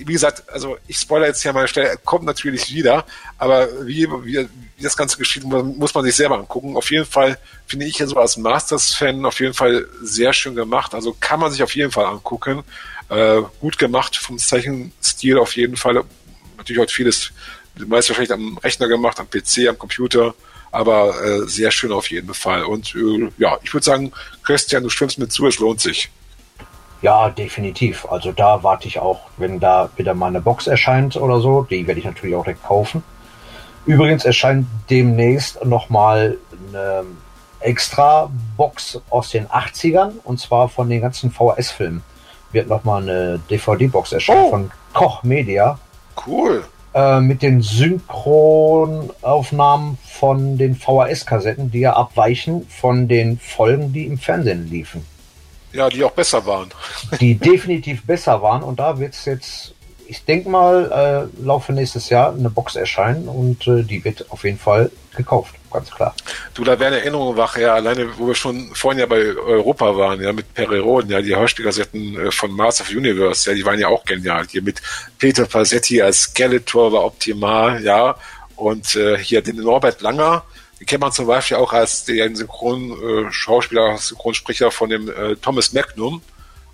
[0.06, 3.06] wie gesagt, also ich spoilere jetzt hier mal Stelle, er kommt natürlich wieder,
[3.38, 4.48] aber wie, wie,
[4.78, 6.78] wie das Ganze geschieht, muss man sich selber angucken.
[6.78, 7.38] Auf jeden Fall
[7.68, 10.94] finde ich ja so als Masters-Fan auf jeden Fall sehr schön gemacht.
[10.94, 12.64] Also kann man sich auf jeden Fall angucken.
[13.10, 16.03] Äh, gut gemacht vom Zeichenstil auf jeden Fall
[16.60, 17.31] natürlich heute vieles,
[17.88, 20.34] meist wahrscheinlich am Rechner gemacht, am PC, am Computer,
[20.72, 22.64] aber äh, sehr schön auf jeden Fall.
[22.64, 24.11] Und äh, ja, ich würde sagen,
[24.44, 26.10] Christian, du stimmst mir zu, es lohnt sich.
[27.02, 28.06] Ja, definitiv.
[28.10, 31.88] Also da warte ich auch, wenn da wieder mal eine Box erscheint oder so, die
[31.88, 33.03] werde ich natürlich auch direkt kaufen.
[33.86, 36.38] Übrigens erscheint demnächst nochmal
[36.68, 37.06] eine
[37.61, 42.03] extra Box aus den 80ern und zwar von den ganzen VHS-Filmen.
[42.52, 44.49] Wird nochmal eine DVD-Box erscheinen oh.
[44.49, 45.80] von Koch Media.
[46.26, 46.64] Cool.
[46.94, 54.18] Äh, mit den Synchronaufnahmen von den VHS-Kassetten, die ja abweichen von den Folgen, die im
[54.18, 55.06] Fernsehen liefen.
[55.72, 56.70] Ja, die auch besser waren.
[57.20, 59.76] die definitiv besser waren und da wird es jetzt,
[60.08, 64.44] ich denke mal, äh, Laufe nächstes Jahr eine Box erscheinen und äh, die wird auf
[64.44, 66.16] jeden Fall gekauft, ganz klar.
[66.54, 69.96] Du, da wäre eine Erinnerung wach, ja, alleine, wo wir schon vorhin ja bei Europa
[69.96, 73.80] waren, ja, mit Pereron, ja, die Hörspielkassetten äh, von Mars of Universe, ja, die waren
[73.80, 74.46] ja auch genial.
[74.50, 74.82] Hier mit
[75.18, 78.16] Peter Passetti als Skeletor war optimal, ja,
[78.56, 80.44] und äh, hier den Norbert Langer,
[80.80, 85.74] den kennt man zum Beispiel auch als den Synchron-Schauspieler, äh, Synchronsprecher von dem äh, Thomas
[85.74, 86.22] Magnum,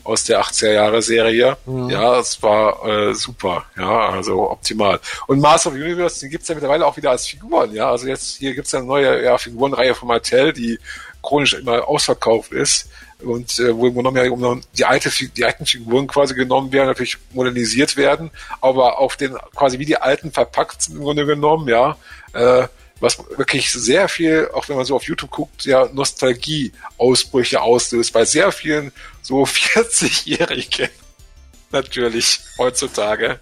[0.05, 1.57] aus der 80er Jahre Serie.
[1.65, 1.89] Mhm.
[1.89, 4.99] Ja, es war äh, super, ja, also optimal.
[5.27, 7.89] Und Master of Universe, den gibt's ja mittlerweile auch wieder als Figuren, ja.
[7.89, 10.79] Also jetzt hier gibt's ja eine neue ja, Figurenreihe von Mattel, die
[11.21, 12.87] chronisch immer ausverkauft ist
[13.23, 17.17] und äh, wo genommen ja um die, alte, die alten Figuren quasi genommen werden, natürlich
[17.33, 18.29] modernisiert werden,
[18.61, 21.97] aber auf den quasi wie die alten verpackt im Grunde genommen, ja,
[22.33, 22.67] äh,
[22.99, 28.25] was wirklich sehr viel, auch wenn man so auf YouTube guckt, ja, Nostalgie-Ausbrüche auslöst bei
[28.25, 28.91] sehr vielen
[29.21, 30.89] so 40-Jährigen
[31.71, 33.39] natürlich heutzutage.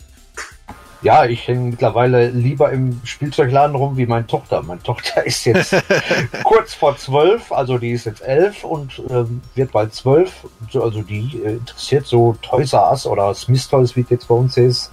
[1.03, 4.63] Ja, ich hänge mittlerweile lieber im Spielzeugladen rum wie meine Tochter.
[4.63, 5.75] Meine Tochter ist jetzt
[6.43, 10.31] kurz vor zwölf, also die ist jetzt elf und ähm, wird bald zwölf.
[10.73, 14.35] Also die äh, interessiert so Toys R Us oder Smith Toys, wie es jetzt bei
[14.35, 14.91] uns ist,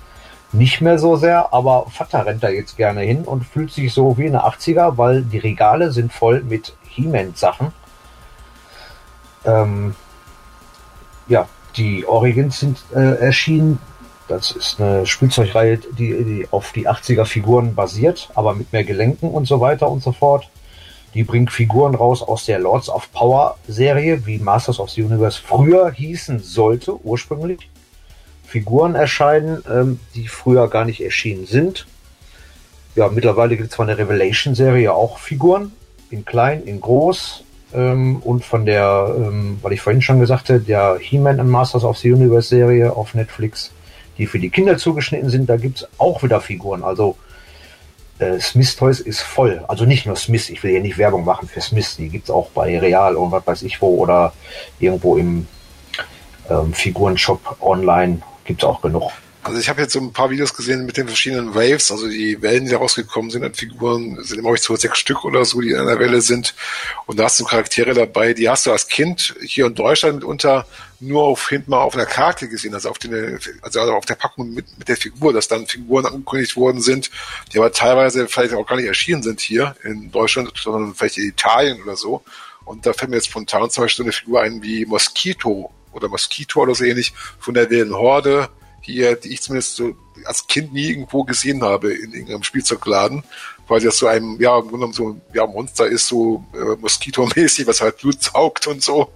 [0.53, 1.53] nicht mehr so sehr.
[1.53, 4.97] Aber Vater rennt da jetzt gerne hin und fühlt sich so wie in der 80er,
[4.97, 7.73] weil die Regale sind voll mit He-Man-Sachen.
[9.45, 9.95] Ähm,
[11.29, 13.79] ja, die Origins sind äh, erschienen
[14.31, 19.29] das ist eine Spielzeugreihe, die, die auf die 80er Figuren basiert, aber mit mehr Gelenken
[19.29, 20.49] und so weiter und so fort.
[21.15, 25.41] Die bringt Figuren raus aus der Lords of Power Serie, wie Masters of the Universe
[25.45, 27.69] früher hießen sollte, ursprünglich.
[28.51, 31.87] Figuren erscheinen, ähm, die früher gar nicht erschienen sind.
[32.97, 35.73] Ja, mittlerweile gibt es von der Revelation Serie auch Figuren,
[36.11, 37.45] in klein, in groß.
[37.73, 41.85] Ähm, und von der, ähm, weil ich vorhin schon gesagt hatte, der He-Man and Masters
[41.85, 43.71] of the Universe Serie auf Netflix
[44.21, 46.85] die für die Kinder zugeschnitten sind, da gibt es auch wieder Figuren.
[46.85, 47.17] Also
[48.19, 49.65] äh, Smith Toys ist voll.
[49.67, 52.31] Also nicht nur Smith, ich will hier nicht Werbung machen für Smith, die gibt es
[52.31, 54.35] auch bei Real und was weiß ich wo oder
[54.79, 55.47] irgendwo im
[56.51, 59.13] ähm, Figurenshop online gibt es auch genug.
[59.43, 62.43] Also ich habe jetzt so ein paar Videos gesehen mit den verschiedenen Waves, also die
[62.43, 65.71] Wellen, die da rausgekommen sind an Figuren, sind immer so sechs Stück oder so, die
[65.71, 66.55] in einer Welle sind.
[67.07, 70.67] Und da hast du Charaktere dabei, die hast du als Kind hier in Deutschland mitunter
[71.01, 74.53] nur auf hinten mal auf einer Karte gesehen, also auf, den, also auf der Packung
[74.53, 77.11] mit, mit der Figur, dass dann Figuren angekündigt worden sind,
[77.51, 81.29] die aber teilweise vielleicht auch gar nicht erschienen sind hier in Deutschland, sondern vielleicht in
[81.29, 82.23] Italien oder so.
[82.67, 86.61] Und da fällt mir jetzt spontan zum Beispiel eine Figur ein wie Mosquito oder Mosquito
[86.61, 88.49] oder so ähnlich von der wilden Horde
[88.81, 89.95] hier, die ich zumindest so
[90.25, 93.25] als Kind nie irgendwo gesehen habe in irgendeinem Spielzeugladen,
[93.69, 97.81] weil das so ein, ja, im Grunde so ja, Monster ist, so äh, Moskito-mäßig, was
[97.81, 99.11] halt Blut saugt und so.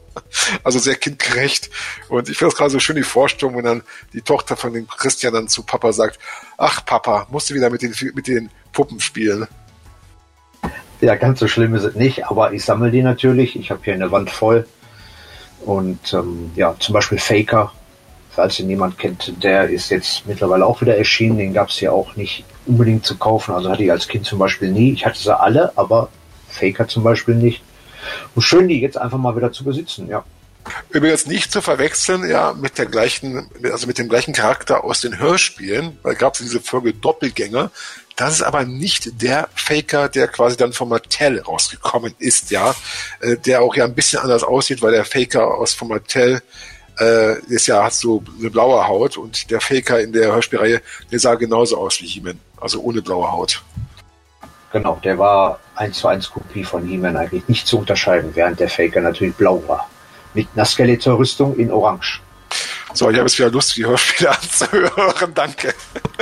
[0.62, 1.70] Also sehr kindgerecht.
[2.08, 3.82] Und ich finde es gerade so schön, die Vorstellung, wenn dann
[4.12, 6.20] die Tochter von dem Christian dann zu Papa sagt,
[6.56, 9.48] ach Papa, musst du wieder mit den, mit den Puppen spielen.
[11.00, 13.56] Ja, ganz so schlimm ist es nicht, aber ich sammle die natürlich.
[13.56, 14.68] Ich habe hier eine Wand voll.
[15.64, 17.72] Und ähm, ja, zum Beispiel Faker,
[18.30, 21.38] falls ihn niemand kennt, der ist jetzt mittlerweile auch wieder erschienen.
[21.38, 23.54] Den gab es ja auch nicht unbedingt zu kaufen.
[23.54, 24.92] Also hatte ich als Kind zum Beispiel nie.
[24.92, 26.08] Ich hatte sie alle, aber
[26.48, 27.62] Faker zum Beispiel nicht.
[28.34, 30.24] Und schön, die jetzt einfach mal wieder zu besitzen, ja.
[30.90, 35.18] Übrigens nicht zu verwechseln, ja, mit der gleichen, also mit dem gleichen Charakter aus den
[35.18, 37.70] Hörspielen, weil gab es diese Folge Doppelgänger.
[38.16, 42.74] Das ist aber nicht der Faker, der quasi dann von Mattel rausgekommen ist, ja,
[43.20, 46.40] äh, der auch ja ein bisschen anders aussieht, weil der Faker aus von Mattel
[47.00, 50.80] äh, ist ja, hat so eine blaue Haut und der Faker in der Hörspielreihe,
[51.10, 53.62] der sah genauso aus wie He-Man, also ohne blaue Haut.
[54.72, 58.68] Genau, der war eins zu eins Kopie von He-Man eigentlich nicht zu unterscheiden, während der
[58.68, 59.88] Faker natürlich blau war.
[60.34, 62.20] Mit einer Skeletor-Rüstung in Orange.
[62.94, 65.34] So, ich habe jetzt wieder Lust, die Hörspiele anzuhören.
[65.34, 65.74] Danke.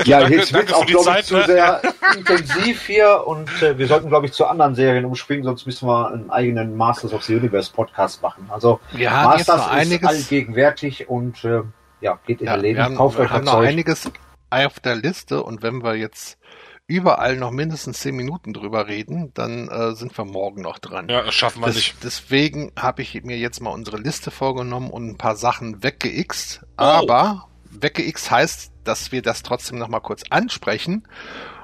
[0.05, 1.45] Ja, danke, jetzt wird auch, glaube ich, zu ne?
[1.45, 1.83] sehr
[2.17, 6.11] intensiv hier und äh, wir sollten, glaube ich, zu anderen Serien umspringen, sonst müssen wir
[6.11, 8.49] einen eigenen Masters of the Universe Podcast machen.
[8.51, 11.61] Also wir Masters ist einiges, allgegenwärtig und äh,
[12.01, 12.97] ja, geht in ja, der Leben.
[12.97, 14.11] Kauft wir euch haben noch einiges
[14.49, 16.39] auf der Liste und wenn wir jetzt
[16.87, 21.09] überall noch mindestens zehn Minuten drüber reden, dann äh, sind wir morgen noch dran.
[21.09, 21.97] Ja, das schaffen wir das, nicht.
[22.03, 26.61] Deswegen habe ich mir jetzt mal unsere Liste vorgenommen und ein paar Sachen weggeixt.
[26.77, 26.83] Oh.
[26.83, 31.07] Aber weggeixt heißt, dass wir das trotzdem noch mal kurz ansprechen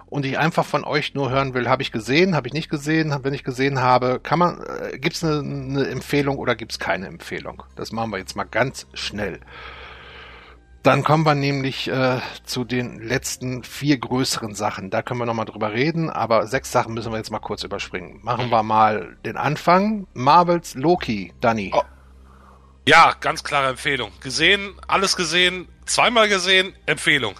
[0.07, 3.15] und ich einfach von euch nur hören will, habe ich gesehen, habe ich nicht gesehen,
[3.23, 6.78] wenn ich gesehen habe, kann man, äh, gibt es eine, eine Empfehlung oder gibt es
[6.78, 7.62] keine Empfehlung?
[7.77, 9.40] Das machen wir jetzt mal ganz schnell.
[10.89, 14.89] Dann kommen wir nämlich äh, zu den letzten vier größeren Sachen.
[14.89, 18.20] Da können wir nochmal drüber reden, aber sechs Sachen müssen wir jetzt mal kurz überspringen.
[18.23, 20.06] Machen wir mal den Anfang.
[20.15, 21.73] Marvels Loki, Danny.
[21.74, 21.82] Oh.
[22.86, 24.10] Ja, ganz klare Empfehlung.
[24.20, 27.35] Gesehen, alles gesehen, zweimal gesehen, Empfehlung.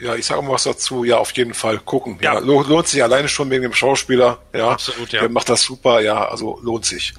[0.00, 1.02] Ja, ich sage mal was dazu.
[1.02, 2.16] Ja, auf jeden Fall gucken.
[2.20, 2.34] Ja.
[2.34, 2.38] ja.
[2.38, 4.38] lohnt sich alleine schon wegen dem Schauspieler.
[4.52, 5.10] Ja, absolut.
[5.10, 6.00] Ja, der macht das super.
[6.00, 7.12] Ja, also lohnt sich.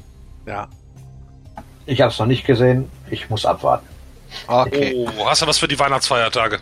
[0.45, 0.69] Ja.
[1.85, 2.89] Ich habe es noch nicht gesehen.
[3.09, 3.94] Ich muss abwarten.
[4.47, 4.93] Okay.
[4.95, 6.59] Oh, hast du was für die Weihnachtsfeiertage?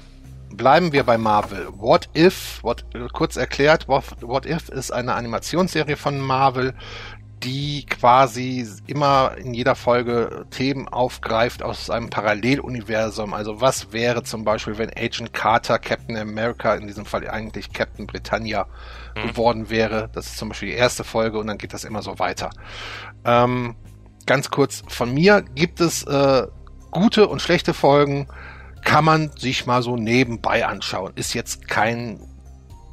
[0.51, 1.67] Bleiben wir bei Marvel.
[1.77, 6.75] What If, what, kurz erklärt, What, what If ist eine Animationsserie von Marvel,
[7.43, 13.33] die quasi immer in jeder Folge Themen aufgreift aus einem Paralleluniversum.
[13.33, 18.07] Also was wäre zum Beispiel, wenn Agent Carter Captain America, in diesem Fall eigentlich Captain
[18.07, 18.67] Britannia,
[19.15, 19.27] mhm.
[19.27, 20.09] geworden wäre.
[20.13, 22.49] Das ist zum Beispiel die erste Folge und dann geht das immer so weiter.
[23.25, 23.75] Ähm,
[24.25, 26.47] ganz kurz von mir gibt es äh,
[26.93, 28.27] gute und schlechte Folgen.
[28.83, 31.13] Kann man sich mal so nebenbei anschauen.
[31.15, 32.19] Ist jetzt kein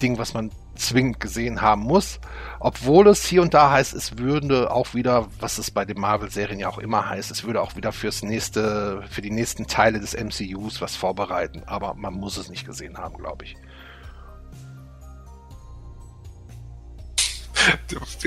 [0.00, 0.50] Ding, was man
[0.80, 2.20] zwingend gesehen haben muss.
[2.58, 6.58] Obwohl es hier und da heißt, es würde auch wieder, was es bei den Marvel-Serien
[6.58, 10.16] ja auch immer heißt, es würde auch wieder fürs nächste, für die nächsten Teile des
[10.16, 11.62] MCUs was vorbereiten.
[11.66, 13.56] Aber man muss es nicht gesehen haben, glaube ich.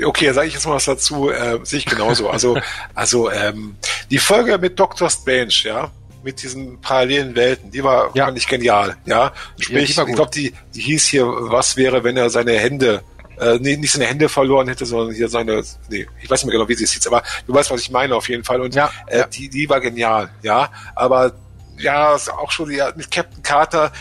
[0.04, 2.28] Okay, sage ich jetzt mal was dazu, äh, sehe ich genauso.
[2.28, 2.58] Also,
[2.94, 3.76] also ähm,
[4.10, 5.10] die Folge mit Dr.
[5.10, 5.90] Strange, ja,
[6.22, 8.26] mit diesen parallelen Welten, die war ja.
[8.26, 9.32] fand ich genial, ja.
[9.58, 13.02] Sprich, ja, ich glaube, die, die hieß hier, was wäre, wenn er seine Hände
[13.38, 16.58] äh, nee, nicht seine Hände verloren hätte, sondern hier seine, nee, ich weiß nicht mehr
[16.58, 18.60] genau, wie sie es hieß, aber du weißt, was ich meine auf jeden Fall.
[18.60, 19.26] Und ja, äh, ja.
[19.26, 20.70] Die, die war genial, ja.
[20.94, 21.32] Aber
[21.78, 23.92] ja, auch schon die, mit Captain Carter,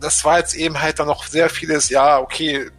[0.00, 2.70] das war jetzt eben halt dann noch sehr vieles, ja, okay,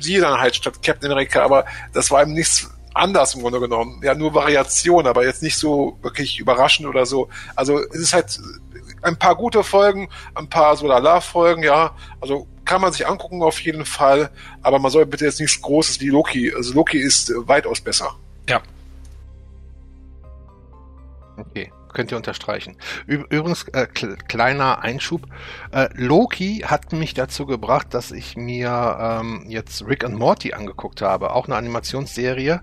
[0.00, 4.00] sie dann halt statt Captain America, aber das war eben nichts anders im Grunde genommen.
[4.02, 7.28] Ja, nur Variation, aber jetzt nicht so wirklich überraschend oder so.
[7.54, 8.38] Also es ist halt
[9.02, 11.94] ein paar gute Folgen, ein paar so Lala-Folgen, ja.
[12.20, 14.30] Also kann man sich angucken auf jeden Fall,
[14.62, 16.52] aber man soll bitte jetzt nichts Großes wie Loki.
[16.54, 18.14] Also Loki ist weitaus besser.
[18.48, 18.60] Ja.
[21.36, 22.76] Okay könnt ihr unterstreichen.
[23.06, 25.26] Übrigens, äh, kleiner Einschub.
[25.72, 31.02] Äh, Loki hat mich dazu gebracht, dass ich mir ähm, jetzt Rick and Morty angeguckt
[31.02, 31.32] habe.
[31.32, 32.62] Auch eine Animationsserie.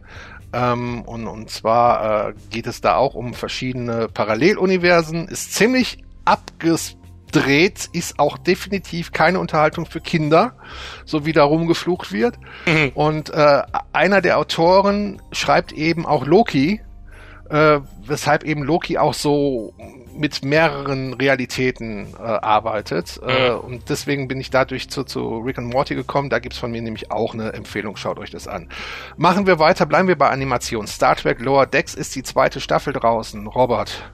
[0.54, 5.28] Ähm, und, und zwar äh, geht es da auch um verschiedene Paralleluniversen.
[5.28, 10.56] Ist ziemlich abgedreht, ist auch definitiv keine Unterhaltung für Kinder,
[11.04, 12.38] so wie da rumgeflucht wird.
[12.66, 12.92] Mhm.
[12.96, 16.82] Und äh, einer der Autoren schreibt eben auch Loki,
[17.50, 19.74] äh, weshalb eben Loki auch so
[20.16, 23.20] mit mehreren Realitäten äh, arbeitet.
[23.26, 26.30] Äh, und deswegen bin ich dadurch zu, zu Rick and Morty gekommen.
[26.30, 27.96] Da gibt's von mir nämlich auch eine Empfehlung.
[27.98, 28.70] Schaut euch das an.
[29.18, 30.88] Machen wir weiter, bleiben wir bei Animation.
[30.88, 33.48] Star Trek Lower Decks ist die zweite Staffel draußen.
[33.48, 34.12] Robert.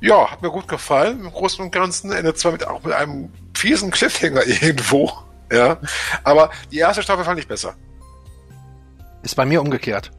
[0.00, 1.20] Ja, hat mir gut gefallen.
[1.20, 5.12] Im Großen und Ganzen endet zwar mit, auch mit einem fiesen Cliffhanger irgendwo.
[5.50, 5.78] Ja,
[6.24, 7.74] aber die erste Staffel fand ich besser.
[9.22, 10.12] Ist bei mir umgekehrt.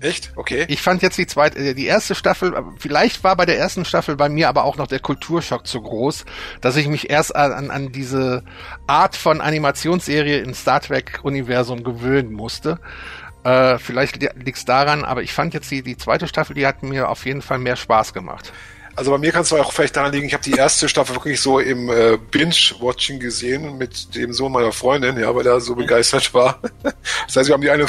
[0.00, 0.32] Echt?
[0.36, 0.66] Okay.
[0.68, 4.16] Ich fand jetzt die zweite, äh, die erste Staffel, vielleicht war bei der ersten Staffel
[4.16, 6.24] bei mir aber auch noch der Kulturschock zu groß,
[6.60, 8.44] dass ich mich erst an, an diese
[8.86, 12.78] Art von Animationsserie im Star Trek-Universum gewöhnen musste.
[13.44, 17.08] Äh, vielleicht liegt's daran, aber ich fand jetzt die, die zweite Staffel, die hat mir
[17.08, 18.52] auf jeden Fall mehr Spaß gemacht.
[18.96, 21.38] Also bei mir kann es auch vielleicht daran liegen, ich habe die erste Staffel wirklich
[21.38, 26.32] so im äh, Binge-Watching gesehen mit dem Sohn meiner Freundin, ja, weil er so begeistert
[26.32, 26.60] war.
[27.26, 27.86] Das heißt, wir haben die eine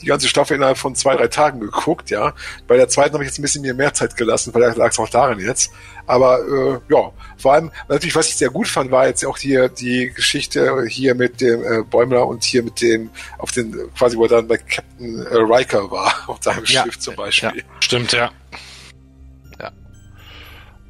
[0.00, 2.32] die ganze Staffel innerhalb von zwei, drei Tagen geguckt, ja.
[2.68, 4.92] Bei der zweiten habe ich jetzt ein bisschen mehr, mehr Zeit gelassen, weil da lag
[4.92, 5.72] es auch daran jetzt.
[6.06, 9.68] Aber äh, ja, vor allem, natürlich, was ich sehr gut fand, war jetzt auch hier
[9.68, 14.22] die Geschichte hier mit dem äh, Bäumler und hier mit dem, auf den, quasi, wo
[14.24, 16.84] er dann bei Captain äh, Riker war, auf seinem ja.
[16.84, 17.52] Schiff zum Beispiel.
[17.56, 17.62] Ja.
[17.80, 18.30] Stimmt, ja.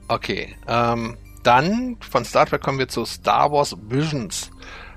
[0.09, 4.51] Okay, ähm, dann von Star Trek kommen wir zu Star Wars Visions.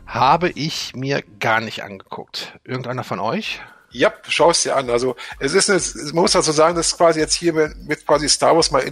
[0.06, 2.60] Habe ich mir gar nicht angeguckt.
[2.64, 3.60] Irgendeiner von euch?
[3.92, 4.90] Ja, schau es dir an.
[4.90, 5.80] Also es ist eine,
[6.14, 8.84] man muss dazu sagen, dass quasi jetzt hier mit, mit quasi Star Wars mal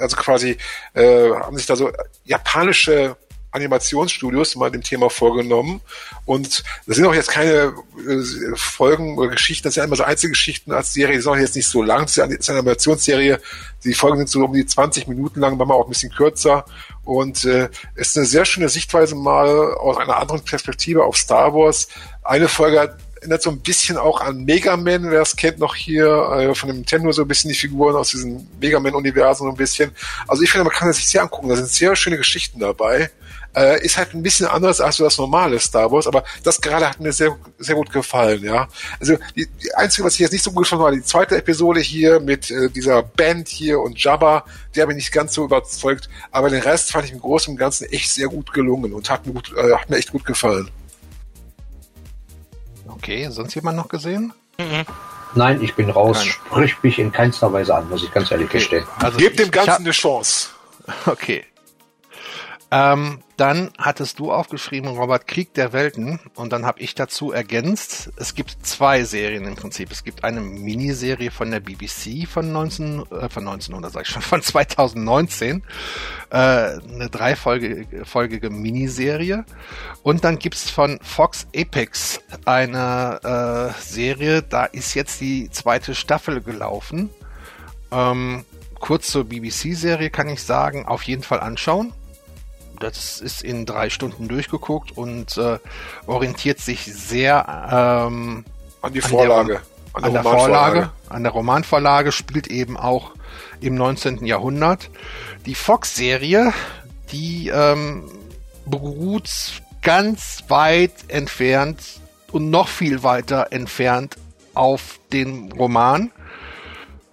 [0.00, 0.56] also quasi
[0.94, 1.90] äh, haben sich da so
[2.24, 3.16] japanische
[3.50, 5.80] Animationsstudios mal dem Thema vorgenommen.
[6.24, 7.74] Und das sind auch jetzt keine
[8.06, 11.56] äh, Folgen oder Geschichten, das sind immer so Einzelgeschichten als Serie, die sind auch jetzt
[11.56, 12.02] nicht so lang.
[12.02, 13.40] Das ist eine Animationsserie,
[13.84, 16.64] die Folgen sind so um die 20 Minuten lang, manchmal auch ein bisschen kürzer.
[17.04, 21.88] Und äh, ist eine sehr schöne Sichtweise mal aus einer anderen Perspektive auf Star Wars.
[22.22, 26.06] Eine Folge erinnert so ein bisschen auch an Mega Man, wer es kennt, noch hier
[26.06, 29.56] äh, von dem Nintendo so ein bisschen die Figuren aus diesem Mega Man-Universum so ein
[29.56, 29.90] bisschen.
[30.26, 31.48] Also ich finde, man kann es sich sehr angucken.
[31.48, 33.10] Da sind sehr schöne Geschichten dabei.
[33.58, 36.88] Äh, ist halt ein bisschen anders als so das normale Star Wars, aber das gerade
[36.88, 38.68] hat mir sehr, sehr gut gefallen, ja.
[39.00, 41.80] Also die, die einzige, was ich jetzt nicht so gut fand, war die zweite Episode
[41.80, 44.44] hier mit äh, dieser Band hier und Jabba,
[44.76, 47.58] der hat mich nicht ganz so überzeugt, aber den Rest fand ich im Großen und
[47.58, 50.70] Ganzen echt sehr gut gelungen und hat mir, gut, äh, hat mir echt gut gefallen.
[52.86, 54.32] Okay, sonst jemand noch gesehen?
[54.58, 54.84] Mhm.
[55.34, 56.18] Nein, ich bin raus.
[56.18, 56.28] Nein.
[56.28, 58.58] Sprich mich in keinster Weise an, muss ich ganz ehrlich okay.
[58.58, 58.84] gestehen.
[59.00, 60.50] Also Gebt dem Ganzen eine Chance.
[61.04, 61.44] Okay.
[62.70, 68.10] Ähm, dann hattest du aufgeschrieben, Robert Krieg der Welten, und dann habe ich dazu ergänzt,
[68.16, 69.90] es gibt zwei Serien im Prinzip.
[69.90, 74.22] Es gibt eine Miniserie von der BBC von 19, äh, von 1900, sag ich schon,
[74.22, 75.62] von 2019,
[76.28, 79.46] äh, eine dreifolgige folgige Miniserie.
[80.02, 86.42] Und dann gibt's von Fox Apex eine äh, Serie, da ist jetzt die zweite Staffel
[86.42, 87.08] gelaufen.
[87.90, 88.44] Ähm,
[88.78, 91.94] kurz zur BBC-Serie kann ich sagen, auf jeden Fall anschauen
[92.80, 95.58] das ist in drei Stunden durchgeguckt und äh,
[96.06, 98.44] orientiert sich sehr ähm,
[98.82, 99.60] an die Vorlage.
[99.92, 103.12] An, der, an der Vorlage, an der Romanvorlage, spielt eben auch
[103.60, 104.24] im 19.
[104.24, 104.90] Jahrhundert.
[105.46, 106.52] Die Fox-Serie,
[107.10, 108.04] die ähm,
[108.66, 109.30] beruht
[109.82, 112.00] ganz weit entfernt
[112.30, 114.16] und noch viel weiter entfernt
[114.54, 116.10] auf den Roman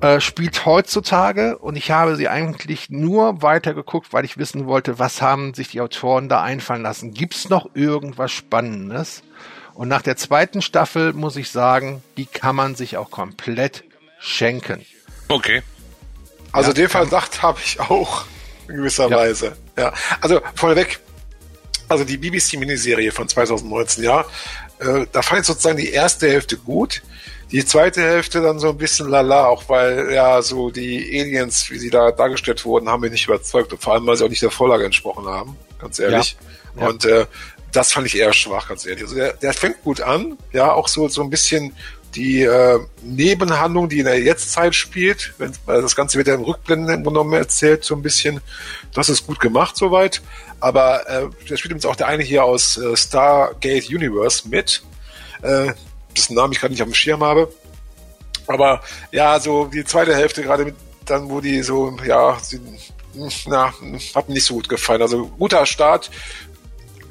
[0.01, 5.21] äh, spielt heutzutage und ich habe sie eigentlich nur weitergeguckt, weil ich wissen wollte, was
[5.21, 7.13] haben sich die Autoren da einfallen lassen.
[7.13, 9.23] Gibt's noch irgendwas Spannendes?
[9.73, 13.83] Und nach der zweiten Staffel muss ich sagen, die kann man sich auch komplett
[14.19, 14.85] schenken.
[15.27, 15.63] Okay.
[16.51, 18.25] Also ja, den Verdacht habe ich auch
[18.67, 19.17] in gewisser ja.
[19.17, 19.57] Weise.
[19.77, 19.93] Ja.
[20.21, 20.99] Also vorneweg,
[21.89, 24.25] also die BBC-Miniserie von 2019, ja,
[24.79, 27.01] äh, da fand ich sozusagen die erste Hälfte gut.
[27.51, 31.77] Die zweite Hälfte dann so ein bisschen lala, auch weil ja so die Aliens, wie
[31.77, 33.71] sie da dargestellt wurden, haben mich nicht überzeugt.
[33.71, 36.37] Und vor allem, weil sie auch nicht der Vorlage entsprochen haben, ganz ehrlich.
[36.75, 36.81] Ja.
[36.81, 36.87] Ja.
[36.89, 37.25] Und äh,
[37.71, 39.03] das fand ich eher schwach, ganz ehrlich.
[39.03, 41.73] Also der, der fängt gut an, ja, auch so, so ein bisschen
[42.15, 46.43] die äh, Nebenhandlung, die in der Jetztzeit spielt, wenn, weil das Ganze wird ja im
[46.43, 48.39] Rückblenden genommen erzählt, so ein bisschen.
[48.93, 50.21] Das ist gut gemacht soweit.
[50.61, 54.83] Aber äh, da spielt übrigens auch der eine hier aus äh, Stargate Universe mit.
[55.41, 55.73] Äh,
[56.17, 57.51] dessen Namen ich gerade nicht auf dem Schirm habe.
[58.47, 58.81] Aber
[59.11, 60.75] ja, so die zweite Hälfte gerade mit
[61.05, 62.59] dann, wo die so, ja, sie,
[63.45, 63.73] na,
[64.15, 65.01] hat mir nicht so gut gefallen.
[65.01, 66.11] Also guter Start.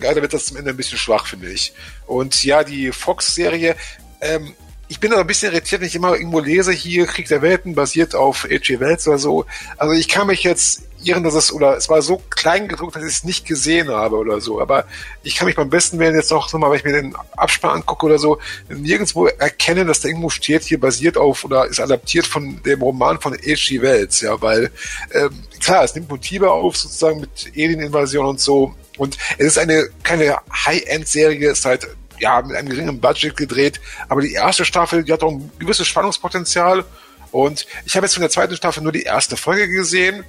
[0.01, 1.73] Leider wird das zum Ende ein bisschen schwach, finde ich.
[2.07, 3.77] Und ja, die Fox-Serie,
[4.21, 4.55] ähm,
[4.89, 7.75] ich bin aber ein bisschen irritiert, wenn ich immer irgendwo lese, hier Krieg der Welten
[7.75, 8.81] basiert auf H.G.
[8.81, 9.47] Wells oder so.
[9.79, 13.03] Also ich kann mich jetzt irren, dass es, oder es war so klein gedruckt, dass
[13.03, 14.61] ich es nicht gesehen habe oder so.
[14.61, 14.85] Aber
[15.23, 18.07] ich kann mich beim besten Willen jetzt noch, mal, wenn ich mir den Abspann angucke
[18.07, 18.39] oder so,
[18.69, 23.21] nirgendwo erkennen, dass da irgendwo steht, hier basiert auf oder ist adaptiert von dem Roman
[23.21, 23.83] von H.G.
[23.83, 24.71] Wells, ja, weil,
[25.13, 25.31] ähm,
[25.61, 28.75] klar, es nimmt Motive auf, sozusagen mit Alien-Invasion und so.
[28.97, 31.89] Und es ist eine, keine High-End-Serie, es ist halt
[32.19, 33.81] ja, mit einem geringen Budget gedreht.
[34.09, 36.85] Aber die erste Staffel, die hat auch ein gewisses Spannungspotenzial.
[37.33, 40.25] Und ich habe jetzt von der zweiten Staffel nur die erste Folge gesehen.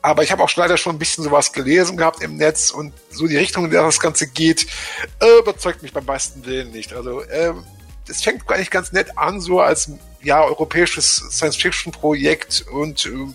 [0.00, 3.26] Aber ich habe auch leider schon ein bisschen sowas gelesen gehabt im Netz und so
[3.26, 4.66] die Richtung, in der das Ganze geht,
[5.40, 6.92] überzeugt mich beim meisten Willen nicht.
[6.92, 7.64] Also ähm,
[8.08, 9.90] es fängt nicht ganz nett an, so als
[10.22, 13.34] ja europäisches Science-Fiction-Projekt und ähm,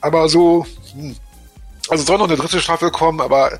[0.00, 1.16] aber so, hm,
[1.88, 3.58] also soll noch eine dritte Staffel kommen, aber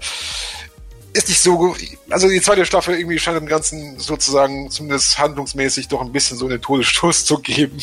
[1.12, 1.74] ist nicht so,
[2.10, 6.46] also die zweite Staffel irgendwie scheint dem Ganzen sozusagen zumindest handlungsmäßig doch ein bisschen so
[6.46, 7.78] einen Todesstoß zu geben.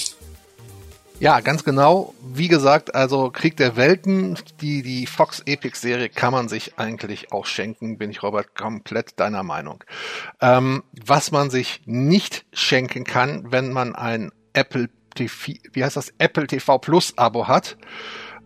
[1.19, 2.13] Ja, ganz genau.
[2.21, 7.31] Wie gesagt, also Krieg der Welten, die, die Fox Epic Serie kann man sich eigentlich
[7.31, 9.83] auch schenken, bin ich Robert komplett deiner Meinung.
[10.41, 16.13] Ähm, was man sich nicht schenken kann, wenn man ein Apple TV, wie heißt das,
[16.17, 17.77] Apple TV Plus Abo hat,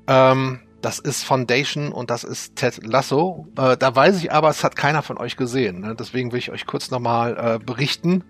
[0.07, 3.47] ähm, das ist Foundation und das ist Ted Lasso.
[3.57, 5.81] Äh, da weiß ich aber, es hat keiner von euch gesehen.
[5.81, 5.95] Ne?
[5.95, 8.23] Deswegen will ich euch kurz nochmal äh, berichten.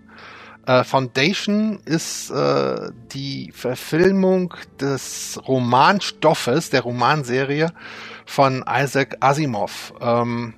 [0.66, 7.72] Äh, Foundation ist äh, die Verfilmung des Romanstoffes, der Romanserie
[8.26, 9.94] von Isaac Asimov.
[10.00, 10.54] Ähm,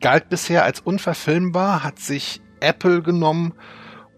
[0.00, 3.54] galt bisher als unverfilmbar, hat sich Apple genommen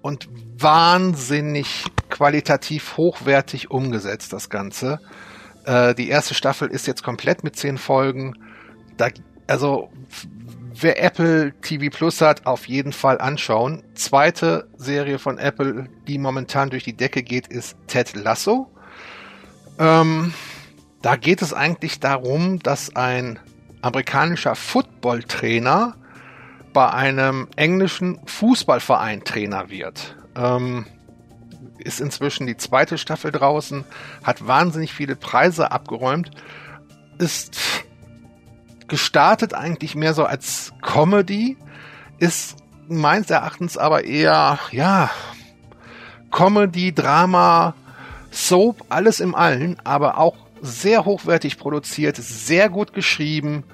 [0.03, 5.01] und wahnsinnig qualitativ hochwertig umgesetzt, das Ganze.
[5.69, 8.35] Äh, die erste Staffel ist jetzt komplett mit zehn Folgen.
[8.97, 9.09] Da,
[9.47, 9.91] also
[10.73, 13.83] wer Apple TV Plus hat, auf jeden Fall anschauen.
[13.95, 18.71] Zweite Serie von Apple, die momentan durch die Decke geht, ist Ted Lasso.
[19.79, 20.33] Ähm,
[21.03, 23.39] da geht es eigentlich darum, dass ein
[23.83, 25.97] amerikanischer Footballtrainer
[26.73, 30.17] bei einem englischen Fußballverein Trainer wird.
[30.35, 30.87] Ähm,
[31.89, 33.85] ist inzwischen die zweite Staffel draußen,
[34.23, 36.31] hat wahnsinnig viele Preise abgeräumt,
[37.19, 37.59] ist
[38.87, 41.57] gestartet eigentlich mehr so als Comedy,
[42.19, 42.57] ist
[42.89, 45.11] meines Erachtens aber eher, ja,
[46.31, 47.75] Comedy, Drama,
[48.31, 53.65] Soap, alles im Allen, aber auch sehr hochwertig produziert, sehr gut geschrieben.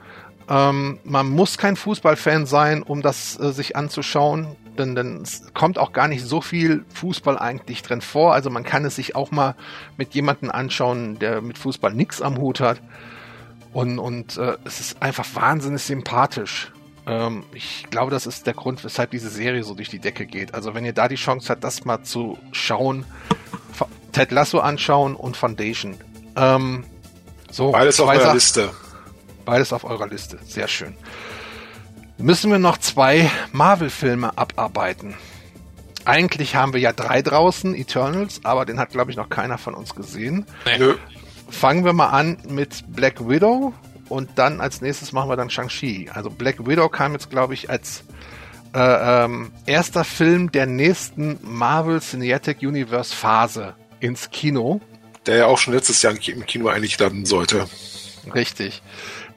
[0.48, 5.78] Ähm, man muss kein Fußballfan sein, um das äh, sich anzuschauen denn, denn es kommt
[5.78, 8.34] auch gar nicht so viel Fußball eigentlich drin vor.
[8.34, 9.54] Also man kann es sich auch mal
[9.96, 12.80] mit jemandem anschauen, der mit Fußball nichts am Hut hat.
[13.72, 16.72] Und, und äh, es ist einfach wahnsinnig sympathisch.
[17.06, 20.54] Ähm, ich glaube, das ist der Grund, weshalb diese Serie so durch die Decke geht.
[20.54, 23.04] Also wenn ihr da die Chance habt, das mal zu schauen,
[24.12, 25.96] Ted Lasso anschauen und Foundation.
[26.36, 26.84] Ähm,
[27.50, 28.70] so, Beides auf eurer Liste.
[29.44, 30.38] Beides auf eurer Liste.
[30.44, 30.96] Sehr schön.
[32.18, 35.14] Müssen wir noch zwei Marvel-Filme abarbeiten.
[36.04, 39.74] Eigentlich haben wir ja drei draußen, Eternals, aber den hat, glaube ich, noch keiner von
[39.74, 40.46] uns gesehen.
[40.66, 40.94] Nee.
[41.50, 43.72] Fangen wir mal an mit Black Widow
[44.08, 46.10] und dann als nächstes machen wir dann Shang-Chi.
[46.12, 48.04] Also Black Widow kam jetzt, glaube ich, als
[48.74, 54.80] äh, ähm, erster Film der nächsten Marvel Cinematic Universe Phase ins Kino.
[55.26, 57.66] Der ja auch schon letztes Jahr im Kino eigentlich landen sollte.
[58.34, 58.82] Richtig.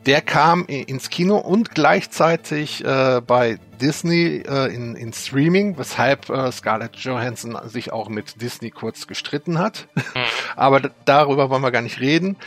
[0.08, 6.50] Der kam ins Kino und gleichzeitig äh, bei Disney äh, in, in Streaming, weshalb äh,
[6.50, 9.90] Scarlett Johansson sich auch mit Disney kurz gestritten hat.
[9.96, 10.02] Mhm.
[10.56, 12.38] Aber darüber wollen wir gar nicht reden.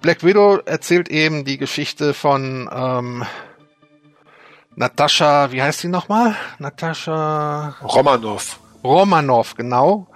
[0.00, 3.24] Black Widow erzählt eben die Geschichte von ähm,
[4.76, 6.36] Natascha, wie heißt sie nochmal?
[6.60, 8.60] Natascha Romanov.
[8.84, 10.06] Romanov, genau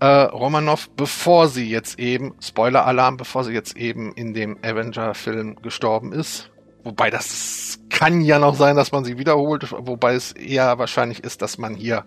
[0.00, 6.12] äh, Romanov, bevor sie jetzt eben, Spoiler-Alarm, bevor sie jetzt eben in dem Avenger-Film gestorben
[6.12, 6.50] ist.
[6.82, 11.42] Wobei das kann ja noch sein, dass man sie wiederholt, wobei es eher wahrscheinlich ist,
[11.42, 12.06] dass man hier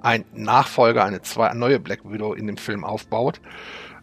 [0.00, 3.40] ein Nachfolger, eine zwei, neue Black Widow in dem Film aufbaut.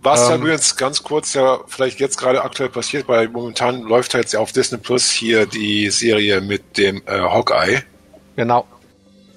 [0.01, 4.19] Was ähm, übrigens ganz kurz ja vielleicht jetzt gerade aktuell passiert, weil momentan läuft ja
[4.19, 7.83] jetzt ja auf Disney Plus hier die Serie mit dem äh, Hawkeye.
[8.35, 8.67] Genau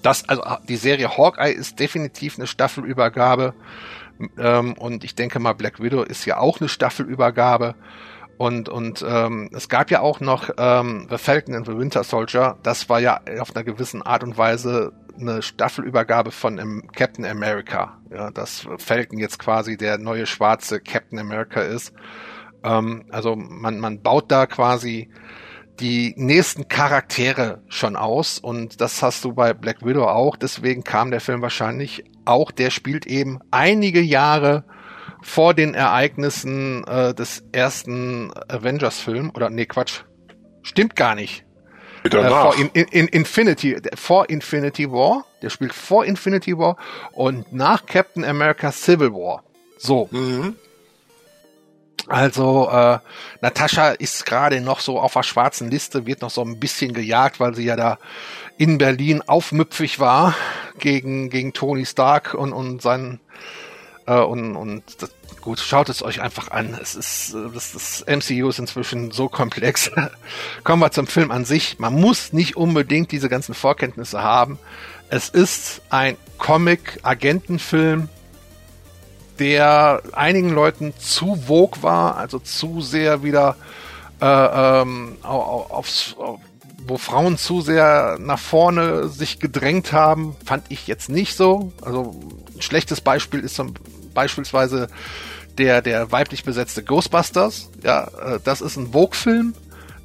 [0.06, 3.54] das, also die Serie Hawkeye ist definitiv eine Staffelübergabe.
[4.38, 7.74] Ähm, und ich denke mal, Black Widow ist ja auch eine Staffelübergabe.
[8.38, 12.56] Und, und ähm, es gab ja auch noch ähm, The Falcon and the Winter Soldier.
[12.62, 17.98] Das war ja auf einer gewissen Art und Weise eine Staffelübergabe von Captain America.
[18.10, 21.92] Ja, dass Falcon jetzt quasi der neue schwarze Captain America ist.
[22.62, 25.10] Ähm, also man, man baut da quasi
[25.80, 30.36] die nächsten Charaktere schon aus und das hast du bei Black Widow auch.
[30.36, 32.50] Deswegen kam der Film wahrscheinlich auch.
[32.50, 34.64] Der spielt eben einige Jahre
[35.22, 40.02] vor den Ereignissen äh, des ersten Avengers-Film oder nee Quatsch,
[40.62, 41.44] stimmt gar nicht.
[42.04, 46.76] Äh, vor in, in, Infinity, vor Infinity War, der spielt vor Infinity War
[47.12, 49.42] und nach Captain America Civil War.
[49.78, 50.08] So.
[50.10, 50.56] Mhm.
[52.08, 52.98] Also äh,
[53.40, 57.40] Natascha ist gerade noch so auf der schwarzen Liste, wird noch so ein bisschen gejagt,
[57.40, 57.98] weil sie ja da
[58.58, 60.34] in Berlin aufmüpfig war
[60.78, 63.20] gegen gegen Tony Stark und und seinen
[64.06, 65.10] äh, und und das,
[65.40, 66.78] gut schaut es euch einfach an.
[66.80, 69.90] Es ist das, das MCU ist inzwischen so komplex.
[70.64, 71.78] Kommen wir zum Film an sich.
[71.80, 74.58] Man muss nicht unbedingt diese ganzen Vorkenntnisse haben.
[75.08, 78.08] Es ist ein Comic-Agentenfilm
[79.38, 83.56] der einigen Leuten zu vogue war, also zu sehr wieder
[84.20, 86.40] äh, ähm, aufs, auf,
[86.86, 91.72] wo Frauen zu sehr nach vorne sich gedrängt haben, fand ich jetzt nicht so.
[91.82, 92.14] Also
[92.54, 93.74] ein schlechtes Beispiel ist zum,
[94.14, 94.88] beispielsweise
[95.58, 97.70] der, der weiblich besetzte Ghostbusters.
[97.82, 99.54] Ja, äh, das ist ein Vogue-Film,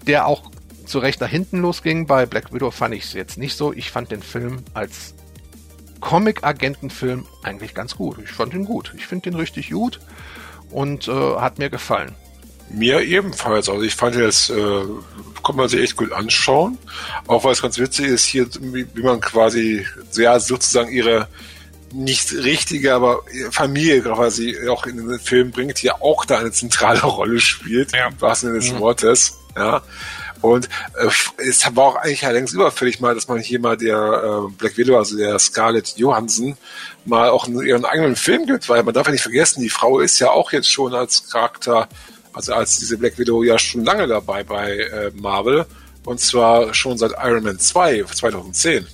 [0.08, 0.50] der auch
[0.86, 2.08] zu Recht nach hinten losging.
[2.08, 3.74] Bei Black Widow fand ich es jetzt nicht so.
[3.74, 5.14] Ich fand den Film als
[6.02, 8.18] Comic-Agentenfilm eigentlich ganz gut.
[8.24, 8.94] Ich fand ihn gut.
[8.98, 10.00] Ich finde ihn richtig gut
[10.70, 12.16] und äh, hat mir gefallen.
[12.70, 13.70] Mir ebenfalls.
[13.70, 14.84] Also ich fand jetzt, äh,
[15.44, 16.78] kann man sich echt gut anschauen.
[17.28, 21.28] Auch weil es ganz witzig ist, hier, wie, wie man quasi, ja, sozusagen ihre
[21.94, 23.22] nicht richtige, aber
[23.52, 27.94] Familie quasi auch in den Film bringt, die ja auch da eine zentrale Rolle spielt,
[27.94, 28.08] ja.
[28.08, 28.80] im wahrsten Sinne des mhm.
[28.80, 29.38] Wortes.
[29.56, 29.82] Ja.
[30.42, 31.08] Und äh,
[31.38, 34.78] es war auch eigentlich ja längst überfällig mal, dass man hier mal der äh, Black
[34.78, 36.58] Widow, also der Scarlett Johansson,
[37.06, 40.00] mal auch in ihren eigenen Film gibt, weil man darf ja nicht vergessen, die Frau
[40.00, 41.88] ist ja auch jetzt schon als Charakter,
[42.34, 45.66] also als diese Black Widow ja schon lange dabei bei äh, Marvel.
[46.04, 48.88] Und zwar schon seit Iron Man 2, 2010.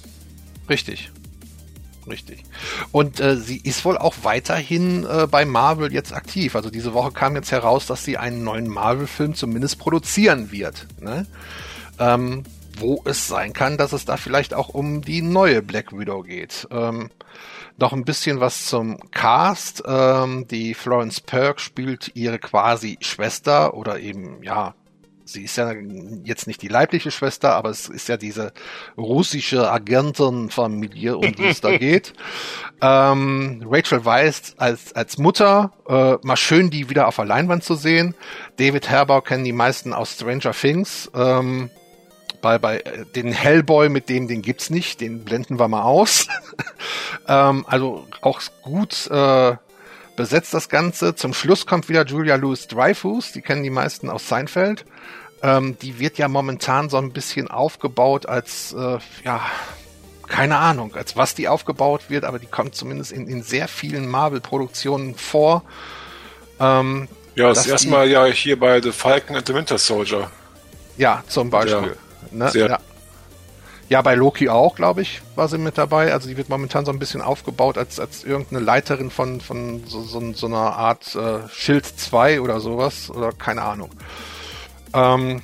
[0.69, 1.09] Richtig.
[2.07, 2.43] Richtig.
[2.91, 6.55] Und äh, sie ist wohl auch weiterhin äh, bei Marvel jetzt aktiv.
[6.55, 10.87] Also diese Woche kam jetzt heraus, dass sie einen neuen Marvel-Film zumindest produzieren wird.
[11.01, 11.25] Ne?
[11.99, 12.43] Ähm,
[12.79, 16.67] wo es sein kann, dass es da vielleicht auch um die neue Black Widow geht.
[16.71, 17.09] Ähm,
[17.77, 19.83] noch ein bisschen was zum Cast.
[19.85, 24.75] Ähm, die Florence Perk spielt ihre quasi Schwester oder eben, ja,
[25.27, 25.73] sie ist ja
[26.23, 28.53] jetzt nicht die leibliche Schwester, aber es ist ja diese
[28.97, 32.13] russische Agentenfamilie, um die es da geht.
[32.81, 37.75] Ähm, Rachel Weisz als, als Mutter, äh, mal schön die wieder auf der Leinwand zu
[37.75, 38.15] sehen.
[38.57, 41.11] David Herbau kennen die meisten aus Stranger Things.
[41.13, 41.69] Ähm,
[42.41, 46.27] bei, bei äh, den Hellboy, mit dem, den gibt's nicht, den blenden wir mal aus.
[47.27, 49.55] ähm, also auch gut äh,
[50.17, 51.15] besetzt das Ganze.
[51.15, 54.83] Zum Schluss kommt wieder Julia Louis Dreyfus, die kennen die meisten aus Seinfeld.
[55.43, 59.41] ähm, die wird ja momentan so ein bisschen aufgebaut als, äh, ja,
[60.27, 64.09] keine Ahnung, als was die aufgebaut wird, aber die kommt zumindest in, in sehr vielen
[64.09, 65.63] Marvel-Produktionen vor.
[66.59, 70.31] Ähm, ja, das erste Mal ja hier bei The Falcon and the Winter Soldier.
[70.97, 71.95] Ja, zum Beispiel.
[72.31, 72.51] Ja, ne?
[72.55, 72.79] ja.
[73.89, 76.11] Ja, bei Loki auch, glaube ich, war sie mit dabei.
[76.11, 80.01] Also die wird momentan so ein bisschen aufgebaut als, als irgendeine Leiterin von, von so,
[80.01, 83.09] so, so einer Art äh, Schild 2 oder sowas.
[83.09, 83.89] Oder keine Ahnung.
[84.93, 85.41] Ähm,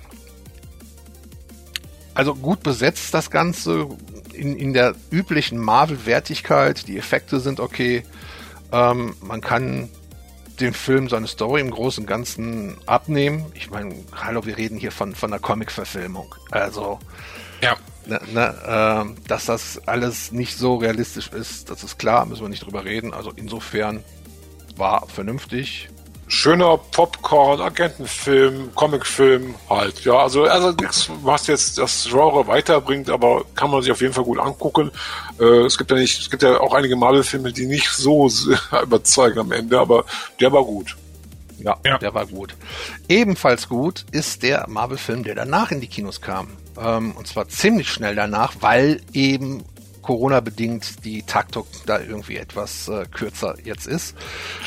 [2.13, 3.87] also gut besetzt das Ganze
[4.33, 6.87] in, in der üblichen Marvel-Wertigkeit.
[6.87, 8.03] Die Effekte sind okay.
[8.73, 9.89] Ähm, man kann
[10.59, 13.45] dem Film seine Story im Großen und Ganzen abnehmen.
[13.55, 16.35] Ich meine, hallo, wir reden hier von, von einer Comic-Verfilmung.
[16.51, 16.99] Also,
[17.63, 17.77] ja.
[18.05, 22.49] Ne, ne, äh, dass das alles nicht so realistisch ist, das ist klar, müssen wir
[22.49, 23.13] nicht drüber reden.
[23.13, 24.03] Also insofern
[24.75, 25.89] war vernünftig
[26.27, 30.03] schöner Popcorn-Agentenfilm, Comicfilm halt.
[30.03, 34.13] Ja, also, also nichts, was jetzt das Genre weiterbringt, aber kann man sich auf jeden
[34.13, 34.91] Fall gut angucken.
[35.39, 38.29] Äh, es gibt ja nicht, es gibt ja auch einige Marvel-Filme, die nicht so
[38.83, 40.05] überzeugen am Ende, aber
[40.39, 40.97] der war gut.
[41.59, 42.55] Ja, ja, der war gut.
[43.07, 46.49] Ebenfalls gut ist der Marvel-Film, der danach in die Kinos kam.
[46.79, 49.63] Ähm, und zwar ziemlich schnell danach, weil eben
[50.03, 54.15] Corona-bedingt die Taktung da irgendwie etwas äh, kürzer jetzt ist.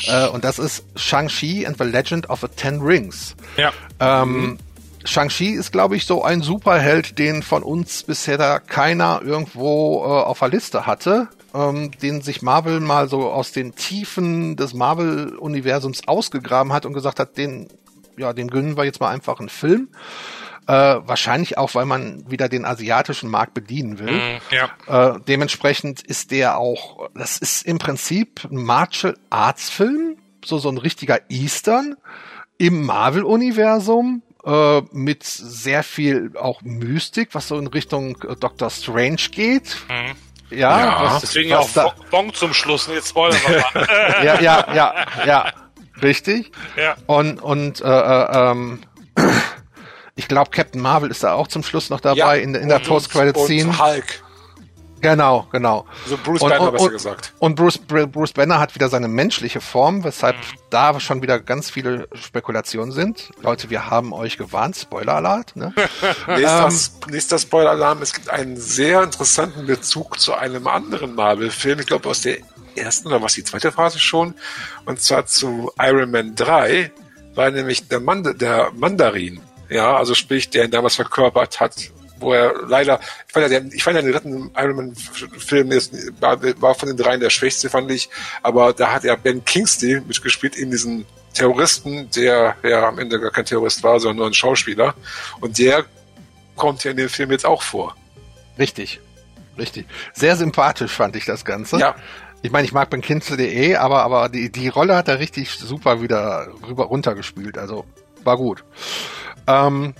[0.07, 3.35] Äh, und das ist Shang-Chi and the Legend of the Ten Rings.
[3.55, 3.71] Ja.
[3.99, 4.57] Ähm, mhm.
[5.05, 10.07] Shang-Chi ist, glaube ich, so ein Superheld, den von uns bisher da keiner irgendwo äh,
[10.07, 16.07] auf der Liste hatte, ähm, den sich Marvel mal so aus den Tiefen des Marvel-Universums
[16.07, 17.69] ausgegraben hat und gesagt hat, den,
[18.17, 19.87] ja, dem gönnen wir jetzt mal einfach einen Film.
[20.67, 20.73] Äh,
[21.07, 24.11] wahrscheinlich auch, weil man wieder den asiatischen Markt bedienen will.
[24.11, 25.15] Mm, ja.
[25.15, 30.67] äh, dementsprechend ist der auch, das ist im Prinzip ein Martial Arts Film, so so
[30.67, 31.95] ein richtiger Eastern
[32.57, 39.21] im Marvel-Universum äh, mit sehr viel auch Mystik, was so in Richtung äh, Doctor Strange
[39.31, 39.77] geht.
[39.87, 40.15] Mhm.
[40.49, 42.87] Ja, ja was, deswegen was auch Bong zum Schluss.
[42.87, 44.23] Jetzt spoilern wir mal.
[44.25, 45.53] ja, ja, ja, ja,
[46.01, 46.51] richtig.
[46.75, 46.95] Ja.
[47.05, 48.79] Und und äh, äh, ähm,
[50.17, 52.79] ich glaube, Captain Marvel ist da auch zum Schluss noch dabei ja, in, in der
[52.79, 53.79] Post-Credit-Scene.
[53.79, 54.23] Hulk.
[54.99, 55.85] Genau, genau.
[56.03, 57.33] Also Bruce und, Banner, und, besser gesagt.
[57.37, 60.59] Und Bruce, Bruce Banner hat wieder seine menschliche Form, weshalb mhm.
[60.71, 63.29] da schon wieder ganz viele Spekulationen sind.
[63.41, 65.55] Leute, wir haben euch gewarnt, Spoiler-Alert.
[65.55, 65.71] Ne?
[66.27, 71.85] nächster, ähm, nächster Spoiler-Alarm, es gibt einen sehr interessanten Bezug zu einem anderen Marvel-Film, ich
[71.85, 72.37] glaube aus der
[72.75, 74.33] ersten oder was die zweite Phase schon,
[74.85, 76.91] und zwar zu Iron Man 3,
[77.35, 82.33] weil nämlich der, Mand der Mandarin ja, also sprich, der ihn damals verkörpert hat, wo
[82.33, 85.93] er leider, ich fand ja, der, ich fand ja den dritten Iron Man Film jetzt,
[86.19, 88.09] war, war von den dreien der schwächste, fand ich,
[88.43, 93.31] aber da hat er Ben Kingsley mitgespielt in diesen Terroristen, der ja am Ende gar
[93.31, 94.95] kein Terrorist war, sondern nur ein Schauspieler.
[95.39, 95.85] Und der
[96.55, 97.95] kommt ja in dem Film jetzt auch vor.
[98.57, 98.99] Richtig.
[99.57, 99.85] Richtig.
[100.13, 101.77] Sehr sympathisch fand ich das Ganze.
[101.77, 101.95] Ja.
[102.41, 105.51] Ich meine, ich mag Ben Kingsley eh, aber, aber die, die Rolle hat er richtig
[105.51, 107.57] super wieder rüber runtergespielt.
[107.57, 107.85] Also
[108.23, 108.63] war gut.
[109.47, 109.93] Ähm,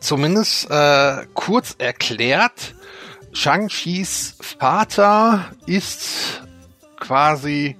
[0.00, 2.74] zumindest äh, kurz erklärt,
[3.32, 6.42] Shang-Chis Vater ist
[6.98, 7.76] quasi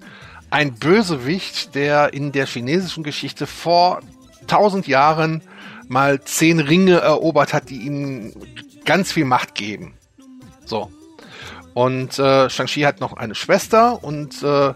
[0.50, 4.00] ein Bösewicht, der in der chinesischen Geschichte vor
[4.46, 5.42] tausend Jahren
[5.88, 8.32] mal zehn Ringe erobert hat, die ihm
[8.84, 9.94] ganz viel Macht geben.
[10.64, 10.90] So.
[11.74, 14.74] Und äh, Shang-Chi hat noch eine Schwester und äh,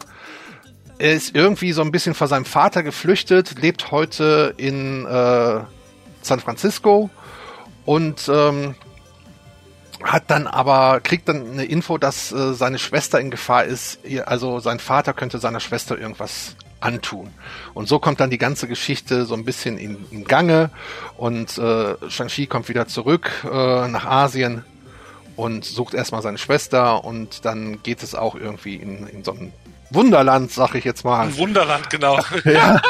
[0.98, 5.60] er ist irgendwie so ein bisschen vor seinem Vater geflüchtet, lebt heute in äh,
[6.22, 7.10] San Francisco
[7.84, 8.74] und ähm,
[10.02, 13.98] hat dann aber, kriegt dann eine Info, dass äh, seine Schwester in Gefahr ist.
[14.26, 17.30] Also sein Vater könnte seiner Schwester irgendwas antun.
[17.74, 20.70] Und so kommt dann die ganze Geschichte so ein bisschen in, in Gange
[21.16, 24.64] und äh, Shang-Chi kommt wieder zurück äh, nach Asien
[25.36, 29.52] und sucht erstmal seine Schwester und dann geht es auch irgendwie in, in so ein
[29.90, 31.22] Wunderland, sag ich jetzt mal.
[31.22, 32.18] Ein Wunderland, genau.
[32.44, 32.80] ja.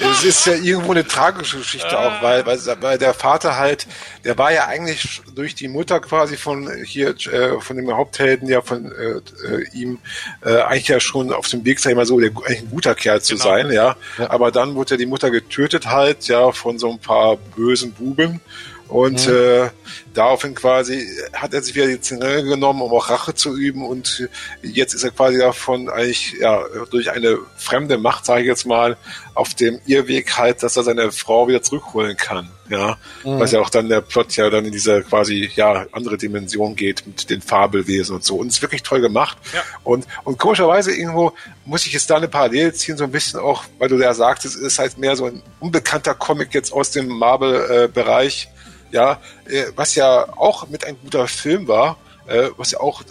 [0.00, 3.86] es ist ja irgendwo eine tragische Geschichte auch, weil, weil, weil der Vater halt,
[4.24, 8.62] der war ja eigentlich durch die Mutter quasi von hier, äh, von dem Haupthelden, ja
[8.62, 9.98] von äh, äh, ihm,
[10.44, 12.94] äh, eigentlich ja schon auf dem Weg, sag ich mal so, der, eigentlich ein guter
[12.94, 13.44] Kerl zu genau.
[13.44, 13.96] sein, ja.
[14.18, 14.30] ja.
[14.30, 18.40] Aber dann wurde ja die Mutter getötet halt, ja, von so ein paar bösen Buben.
[18.88, 19.34] Und mhm.
[19.34, 19.70] äh,
[20.14, 23.84] daraufhin quasi hat er sich wieder die Zinne genommen, um auch Rache zu üben.
[23.84, 24.28] Und
[24.62, 28.96] jetzt ist er quasi davon eigentlich ja durch eine fremde Macht, sage ich jetzt mal,
[29.34, 32.48] auf dem Irrweg halt, dass er seine Frau wieder zurückholen kann.
[32.68, 33.38] Ja, mhm.
[33.38, 37.06] was ja auch dann der Plot ja dann in diese quasi ja andere Dimension geht
[37.06, 38.36] mit den Fabelwesen und so.
[38.36, 39.38] Und es ist wirklich toll gemacht.
[39.52, 39.62] Ja.
[39.84, 41.32] Und und komischerweise irgendwo
[41.64, 44.56] muss ich jetzt da eine Parallele ziehen, so ein bisschen auch, weil du ja sagtest,
[44.56, 48.48] es ist halt mehr so ein unbekannter Comic jetzt aus dem Marvel-Bereich.
[48.90, 53.02] Ja, äh, was ja auch mit ein guter Film war, äh, was ja auch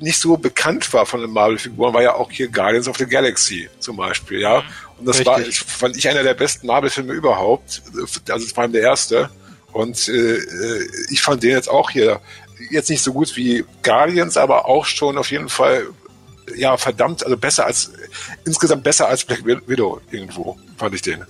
[0.00, 3.68] nicht so bekannt war von den Marvel-Figuren, war ja auch hier Guardians of the Galaxy
[3.78, 4.60] zum Beispiel, ja.
[4.60, 4.66] Mhm.
[4.98, 5.26] Und das Richtig.
[5.26, 7.82] war, ich, fand ich einer der besten Marvel-Filme überhaupt.
[8.28, 9.30] Also es war der erste.
[9.72, 12.20] Und äh, äh, ich fand den jetzt auch hier
[12.70, 15.86] jetzt nicht so gut wie Guardians, aber auch schon auf jeden Fall
[16.56, 17.92] ja verdammt, also besser als
[18.44, 21.24] insgesamt besser als Black Widow irgendwo fand ich den.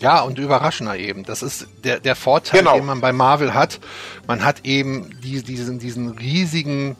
[0.00, 1.24] Ja, und überraschender eben.
[1.24, 2.74] Das ist der, der Vorteil, genau.
[2.74, 3.80] den man bei Marvel hat.
[4.26, 6.96] Man hat eben die, diesen, diesen riesigen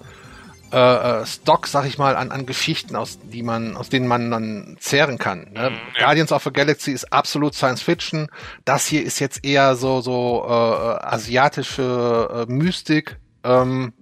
[0.72, 4.30] äh, äh, Stock, sag ich mal, an, an Geschichten, aus, die man, aus denen man
[4.30, 5.52] dann zehren kann.
[5.52, 5.70] Ne?
[5.70, 6.06] Mhm, ja.
[6.06, 8.28] Guardians of the Galaxy ist absolut Science Fiction.
[8.64, 13.18] Das hier ist jetzt eher so, so äh, asiatische äh, Mystik.
[13.44, 13.92] Ähm,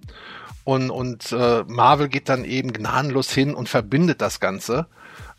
[0.63, 4.87] und und äh, Marvel geht dann eben gnadenlos hin und verbindet das Ganze.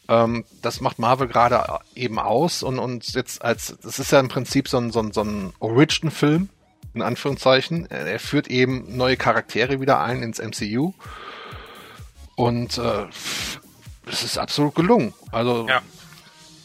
[0.09, 4.28] Ähm, das macht Marvel gerade eben aus und, und jetzt als, das ist ja im
[4.28, 6.48] Prinzip so ein, so ein, so ein Origin-Film,
[6.93, 7.90] in Anführungszeichen.
[7.90, 10.93] Er, führt eben neue Charaktere wieder ein ins MCU.
[12.36, 13.06] Und äh,
[14.06, 15.14] es ist absolut gelungen.
[15.32, 15.81] Also ja.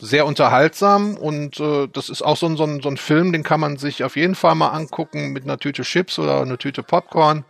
[0.02, 3.44] sehr unterhaltsam und äh, das ist auch so ein, so, ein, so ein Film, den
[3.44, 6.84] kann man sich auf jeden Fall mal angucken mit einer Tüte Chips oder einer Tüte
[6.84, 7.46] Popcorn.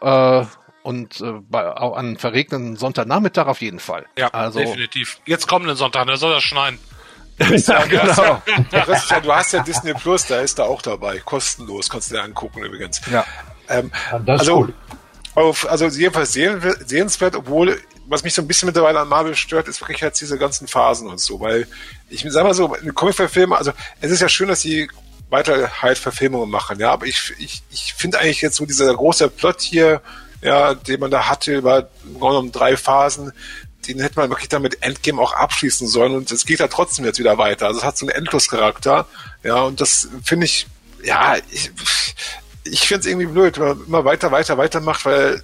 [0.00, 0.44] Äh,
[0.82, 4.06] und äh, bei, auch an verregneten Sonntagnachmittag auf jeden Fall.
[4.16, 5.20] Ja, also, definitiv.
[5.26, 6.78] Jetzt kommenden Sonntag, da soll das schneien.
[7.38, 8.42] ja, genau.
[8.72, 11.18] Ja, du hast ja Disney Plus, da ist da auch dabei.
[11.20, 13.00] Kostenlos, kannst du dir angucken übrigens.
[13.10, 13.24] Ja.
[13.68, 13.92] Ähm,
[14.24, 14.74] das also, cool
[15.38, 19.80] auf, also jedenfalls sehenswert, obwohl, was mich so ein bisschen mittlerweile an Marvel stört, ist
[19.80, 21.66] wirklich jetzt diese ganzen Phasen und so, weil
[22.08, 24.90] ich sag mal so, eine Comic-Verfilmung, also es ist ja schön, dass sie
[25.30, 29.28] weiter halt Verfilmungen machen, ja, aber ich, ich, ich finde eigentlich jetzt so dieser große
[29.28, 30.00] Plot hier,
[30.42, 31.88] ja, den man da hatte über
[32.20, 33.32] um drei Phasen,
[33.86, 37.18] den hätte man wirklich damit Endgame auch abschließen sollen und es geht ja trotzdem jetzt
[37.18, 37.66] wieder weiter.
[37.66, 39.06] Also es hat so einen Endloscharakter,
[39.42, 40.66] ja, und das finde ich,
[41.02, 41.70] ja, ich,
[42.64, 45.42] ich finde es irgendwie blöd, wenn man immer weiter, weiter, weiter macht, weil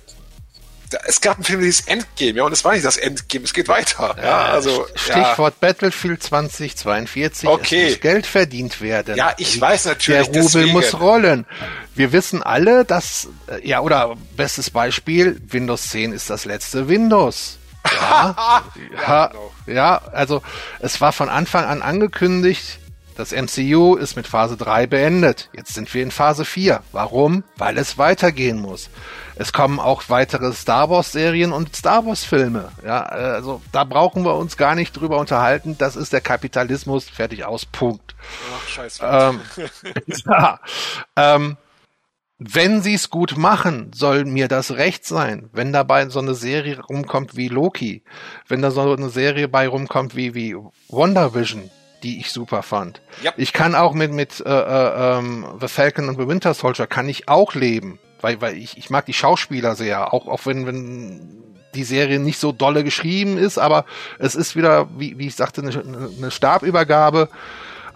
[1.07, 3.53] es gab einen Film, der hieß Endgame, ja, und es war nicht das Endgame, es
[3.53, 4.17] geht weiter.
[4.23, 5.69] Ja, also, Stichwort ja.
[5.69, 7.49] Battlefield 2042.
[7.49, 7.85] Okay.
[7.85, 9.17] Es muss Geld verdient werden.
[9.17, 10.29] Ja, ich weiß natürlich.
[10.29, 10.73] Der Rubel deswegen.
[10.73, 11.47] muss rollen.
[11.95, 17.59] Wir wissen alle, dass, äh, ja, oder bestes Beispiel, Windows 10 ist das letzte Windows.
[18.01, 18.65] Ja,
[19.07, 19.31] ja,
[19.67, 20.43] ja, also
[20.81, 22.79] es war von Anfang an angekündigt,
[23.17, 25.49] das MCU ist mit Phase 3 beendet.
[25.55, 26.83] Jetzt sind wir in Phase 4.
[26.91, 27.45] Warum?
[27.57, 28.91] Weil es weitergehen muss.
[29.37, 32.71] Es kommen auch weitere Star Wars Serien und Star Wars Filme.
[32.85, 35.77] Ja, also da brauchen wir uns gar nicht drüber unterhalten.
[35.79, 37.09] Das ist der Kapitalismus.
[37.09, 37.67] Fertig aus.
[37.67, 38.15] Punkt.
[38.55, 39.03] Ach, scheiße.
[39.05, 39.41] Ähm,
[40.27, 40.61] ja,
[41.17, 41.57] ähm,
[42.39, 45.49] wenn sie es gut machen, soll mir das recht sein.
[45.53, 48.03] Wenn dabei so eine Serie rumkommt wie Loki,
[48.49, 50.57] wenn da so eine Serie bei rumkommt wie, wie
[50.89, 51.71] WandaVision,
[52.03, 53.01] die ich super fand.
[53.25, 53.35] Yep.
[53.37, 57.09] Ich kann auch mit, mit äh, äh, ähm, The Falcon und The Winter Soldier kann
[57.09, 61.45] ich auch leben, weil, weil ich, ich mag die Schauspieler sehr, auch, auch wenn, wenn
[61.75, 63.85] die Serie nicht so dolle geschrieben ist, aber
[64.19, 67.29] es ist wieder, wie, wie ich sagte, eine, eine Stabübergabe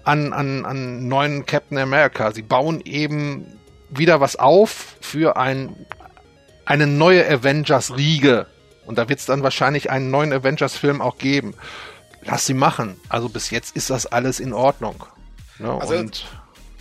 [0.05, 2.33] an, an, an neuen Captain America.
[2.33, 3.59] Sie bauen eben
[3.91, 5.75] wieder was auf für ein,
[6.65, 8.47] eine neue Avengers-Riege.
[8.87, 11.55] Und da wird es dann wahrscheinlich einen neuen Avengers-Film auch geben
[12.29, 13.01] lass sie machen.
[13.09, 15.05] Also bis jetzt ist das alles in Ordnung.
[15.59, 15.71] Ne?
[15.81, 16.27] Also und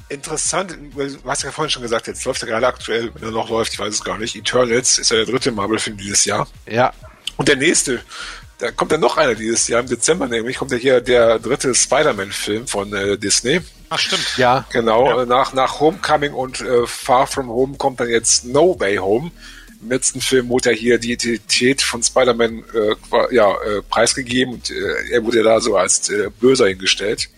[0.10, 3.50] interessant, du hast ja vorhin schon gesagt, jetzt läuft ja gerade aktuell, wenn er noch
[3.50, 4.36] läuft, ich weiß es gar nicht.
[4.36, 6.48] Eternals ist ja der dritte Marvel-Film dieses Jahr.
[6.66, 6.94] Ja.
[7.38, 8.02] Und der nächste,
[8.58, 11.74] da kommt ja noch einer dieses Jahr im Dezember, nämlich kommt ja hier der dritte
[11.76, 13.62] Spider-Man-Film von äh, Disney.
[13.90, 14.38] Ach stimmt.
[14.38, 14.66] Ja.
[14.72, 15.26] Genau, ja.
[15.26, 19.32] nach nach Homecoming und äh, Far From Home kommt dann jetzt No Way Home
[19.82, 24.70] im letzten Film wurde ja hier die Identität von Spider-Man äh, ja, äh, preisgegeben und
[24.72, 27.30] äh, er wurde ja da so als äh, Böser hingestellt.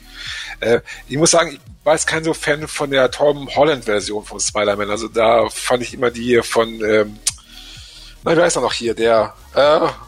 [0.60, 4.40] Äh, ich muss sagen, ich war jetzt kein so Fan von der Tom Holland-Version von
[4.40, 4.90] Spider-Man.
[4.90, 7.18] Also da fand ich immer die von, ähm,
[8.24, 8.94] na, wer ist er noch hier?
[8.94, 9.60] Der äh,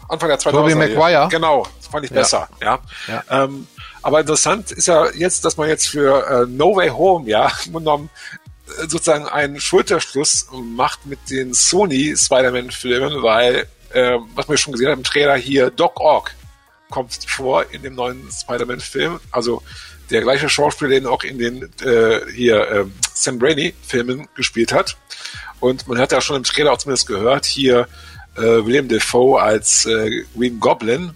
[0.09, 0.51] Anfang der 2000er.
[0.51, 1.27] Tobey Maguire.
[1.29, 2.49] Genau, fand ich besser.
[2.61, 2.79] Ja.
[3.07, 3.23] ja.
[3.29, 3.43] ja.
[3.43, 3.67] Ähm,
[4.01, 8.09] aber interessant ist ja jetzt, dass man jetzt für äh, No Way Home, ja, genommen
[8.87, 14.99] sozusagen einen Schulterschluss macht mit den Sony Spider-Man-Filmen, weil, äh, was wir schon gesehen haben
[14.99, 16.31] im Trailer hier, Doc Ock
[16.89, 19.19] kommt vor in dem neuen Spider-Man-Film.
[19.31, 19.61] Also
[20.11, 24.97] der gleiche Schauspieler, den auch in den äh, hier äh, Sam Raimi-Filmen gespielt hat.
[25.59, 27.87] Und man hat ja schon im Trailer auch zumindest gehört, hier
[28.35, 31.11] äh, William Defoe als äh, Green Goblin.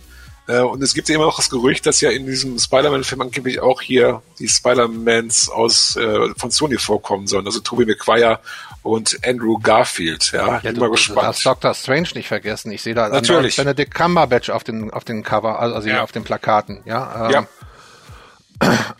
[0.47, 3.59] Äh, und es gibt ja immer noch das Gerücht, dass ja in diesem Spider-Man-Film angeblich
[3.59, 7.47] auch hier die Spider-Mans aus äh, von Sony vorkommen sollen.
[7.47, 8.39] Also Tobey Maguire
[8.83, 10.31] und Andrew Garfield.
[10.31, 11.23] Ja, Ja, bin du, mal du gespannt.
[11.23, 11.73] darfst Dr.
[11.73, 12.71] Strange nicht vergessen.
[12.71, 13.55] Ich sehe da Natürlich.
[13.55, 16.03] Benedict Cumberbatch auf den auf den Cover, also, also Ja.
[16.03, 16.81] auf den Plakaten.
[16.85, 17.47] Ja, ähm, Ja.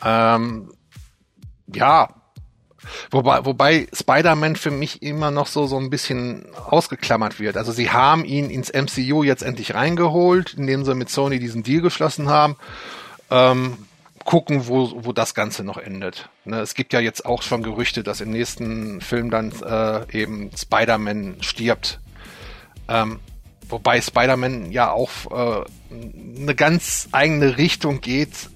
[0.06, 0.72] Ähm,
[1.73, 2.10] ja.
[3.10, 7.57] Wobei, wobei Spider-Man für mich immer noch so, so ein bisschen ausgeklammert wird.
[7.57, 11.82] Also sie haben ihn ins MCU jetzt endlich reingeholt, indem sie mit Sony diesen Deal
[11.82, 12.57] geschlossen haben.
[13.32, 13.77] Ähm,
[14.26, 16.30] gucken, wo, wo das Ganze noch endet.
[16.44, 20.52] Ne, es gibt ja jetzt auch schon Gerüchte, dass im nächsten Film dann äh, eben
[20.56, 21.99] Spider-Man stirbt.
[22.90, 23.19] Ähm,
[23.69, 25.65] wobei Spider-Man ja auch äh,
[26.40, 28.49] eine ganz eigene Richtung geht,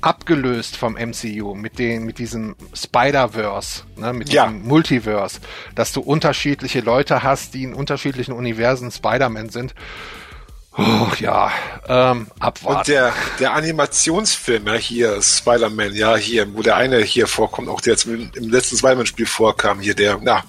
[0.00, 4.46] abgelöst vom MCU mit dem mit diesem Spider-Verse, ne, mit Ja.
[4.46, 5.40] diesem Multiverse,
[5.74, 9.74] dass du unterschiedliche Leute hast, die in unterschiedlichen Universen Spider-Man sind.
[10.76, 11.50] Oh, ja,
[11.88, 12.78] ähm, abwarten.
[12.78, 17.80] Und der, der Animationsfilm, ja, hier, Spider-Man, ja, hier, wo der eine hier vorkommt, auch
[17.80, 20.44] der jetzt im, im letzten Spider-Man-Spiel vorkam, hier der, na,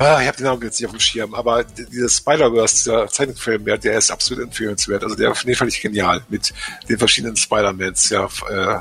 [0.00, 3.06] ah, ich habe den Namen jetzt nicht auf dem Schirm, aber d- dieser Spider-Verse, dieser
[3.08, 5.04] Zeichentrickfilm, ja, der ist absolut empfehlenswert.
[5.04, 6.52] Also der, den fand ich genial, mit
[6.88, 8.78] den verschiedenen Spider-Mans, ja, äh,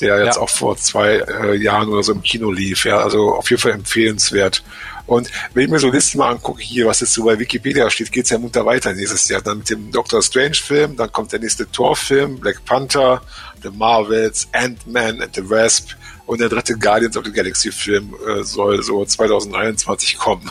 [0.00, 0.42] der jetzt Ja.
[0.42, 2.84] auch vor zwei äh, Jahren oder so im Kino lief.
[2.84, 4.62] Ja, also auf jeden Fall empfehlenswert.
[5.06, 8.10] Und wenn ich mir so Listen mal angucke, hier, was jetzt so bei Wikipedia steht,
[8.10, 9.42] geht's ja munter weiter nächstes Jahr.
[9.42, 13.22] Dann mit dem Doctor Strange-Film, dann kommt der nächste Thor-Film, Black Panther,
[13.62, 15.90] The Marvels, Ant-Man and the Wasp
[16.26, 20.50] und der dritte Guardians of the Galaxy-Film äh, soll so 2021 kommen.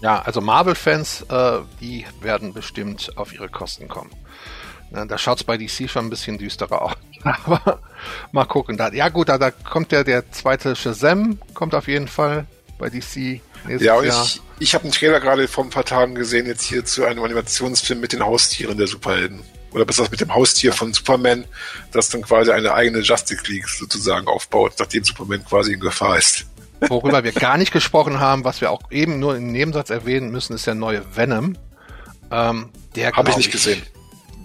[0.00, 4.10] Ja, also Marvel-Fans, äh, die werden bestimmt auf ihre Kosten kommen.
[4.90, 6.92] Na, da schaut's bei DC schon ein bisschen düsterer aus.
[7.24, 7.80] Aber
[8.32, 8.76] mal gucken.
[8.76, 12.46] Da, ja gut, da, da kommt der, der zweite Shazam, kommt auf jeden Fall
[12.78, 14.22] bei DC nächstes Ja, und Jahr.
[14.24, 17.22] ich, ich habe einen Trailer gerade vor ein paar Tagen gesehen, jetzt hier zu einem
[17.24, 19.42] Animationsfilm mit den Haustieren der Superhelden.
[19.76, 21.44] Oder besser gesagt mit dem Haustier von Superman,
[21.92, 26.46] das dann quasi eine eigene Justice League sozusagen aufbaut, nachdem Superman quasi in Gefahr ist.
[26.88, 30.54] Worüber wir gar nicht gesprochen haben, was wir auch eben nur im Nebensatz erwähnen müssen,
[30.54, 31.58] ist der neue Venom.
[32.30, 33.82] Ähm, der Habe ich nicht gesehen.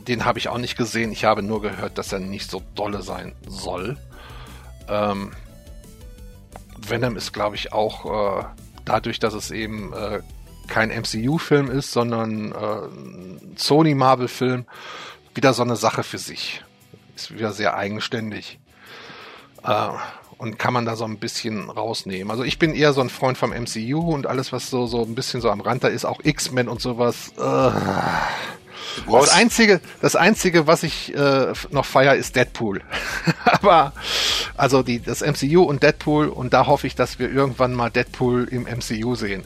[0.05, 1.13] Den habe ich auch nicht gesehen.
[1.13, 3.97] Ich habe nur gehört, dass er nicht so dolle sein soll.
[4.89, 5.31] Ähm,
[6.77, 8.43] Venom ist, glaube ich, auch äh,
[8.83, 10.19] dadurch, dass es eben äh,
[10.67, 14.65] kein MCU-Film ist, sondern äh, ein Sony-Marvel-Film,
[15.33, 16.63] wieder so eine Sache für sich.
[17.15, 18.59] Ist wieder sehr eigenständig.
[19.63, 19.89] Äh,
[20.37, 22.31] und kann man da so ein bisschen rausnehmen.
[22.31, 25.13] Also ich bin eher so ein Freund vom MCU und alles, was so, so ein
[25.13, 27.31] bisschen so am Rand da ist, auch X-Men und sowas.
[27.37, 27.71] Äh,
[29.11, 32.81] das einzige, das einzige, was ich äh, noch feier, ist Deadpool.
[33.45, 33.93] Aber
[34.57, 38.47] also die, das MCU und Deadpool und da hoffe ich, dass wir irgendwann mal Deadpool
[38.49, 39.43] im MCU sehen.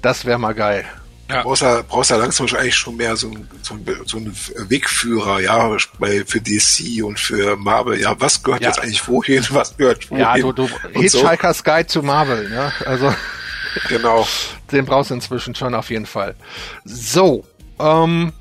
[0.00, 0.86] Das wäre mal geil.
[1.30, 1.42] Ja.
[1.42, 4.34] brauchst, ja, brauchst ja langsam eigentlich schon mehr so ein, so ein, so ein
[4.68, 8.00] Wegführer, ja, bei, für DC und für Marvel.
[8.00, 8.68] Ja, was gehört Ja.
[8.68, 10.20] jetzt eigentlich wohin, was gehört wohin?
[10.22, 10.70] Ja, du, du und
[11.10, 11.20] so.
[11.20, 12.72] Hitchhiker's Guide to Marvel, ne?
[12.84, 13.14] Also
[13.88, 14.26] Genau.
[14.72, 16.34] den brauchst du inzwischen schon auf jeden Fall.
[16.84, 17.44] So,
[17.78, 18.32] ähm,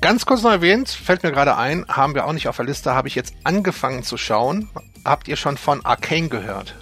[0.00, 2.94] ganz kurz noch erwähnt, fällt mir gerade ein, haben wir auch nicht auf der Liste,
[2.94, 4.68] habe ich jetzt angefangen zu schauen.
[5.04, 6.74] Habt ihr schon von Arcane gehört?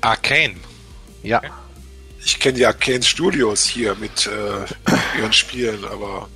[0.00, 0.56] Arcane.
[1.22, 1.40] Ja.
[2.26, 6.28] Ich kenne die Arcane Studios hier mit äh, ihren Spielen, aber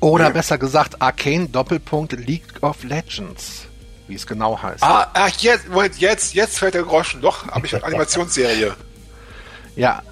[0.00, 0.30] Oder Ja.
[0.30, 3.68] besser gesagt, Arcane Doppelpunkt League of Legends,
[4.08, 4.82] wie es genau heißt.
[4.82, 7.20] Ah, ach, jetzt, Moment, jetzt, jetzt fällt der Groschen.
[7.20, 8.74] Doch, habe ich eine Animationsserie.
[9.76, 10.02] Ja.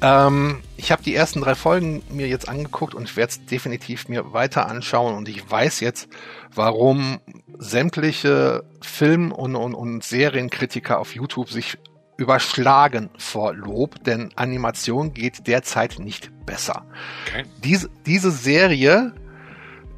[0.00, 4.08] Ähm, ich habe die ersten drei Folgen mir jetzt angeguckt und ich werde es definitiv
[4.08, 6.08] mir weiter anschauen und ich weiß jetzt,
[6.52, 7.20] warum
[7.56, 11.78] sämtliche Film- und, und, und Serienkritiker auf YouTube sich
[12.16, 16.84] überschlagen vor Lob, denn Animation geht derzeit nicht besser.
[17.26, 17.44] Okay.
[17.64, 19.14] Diese, diese Serie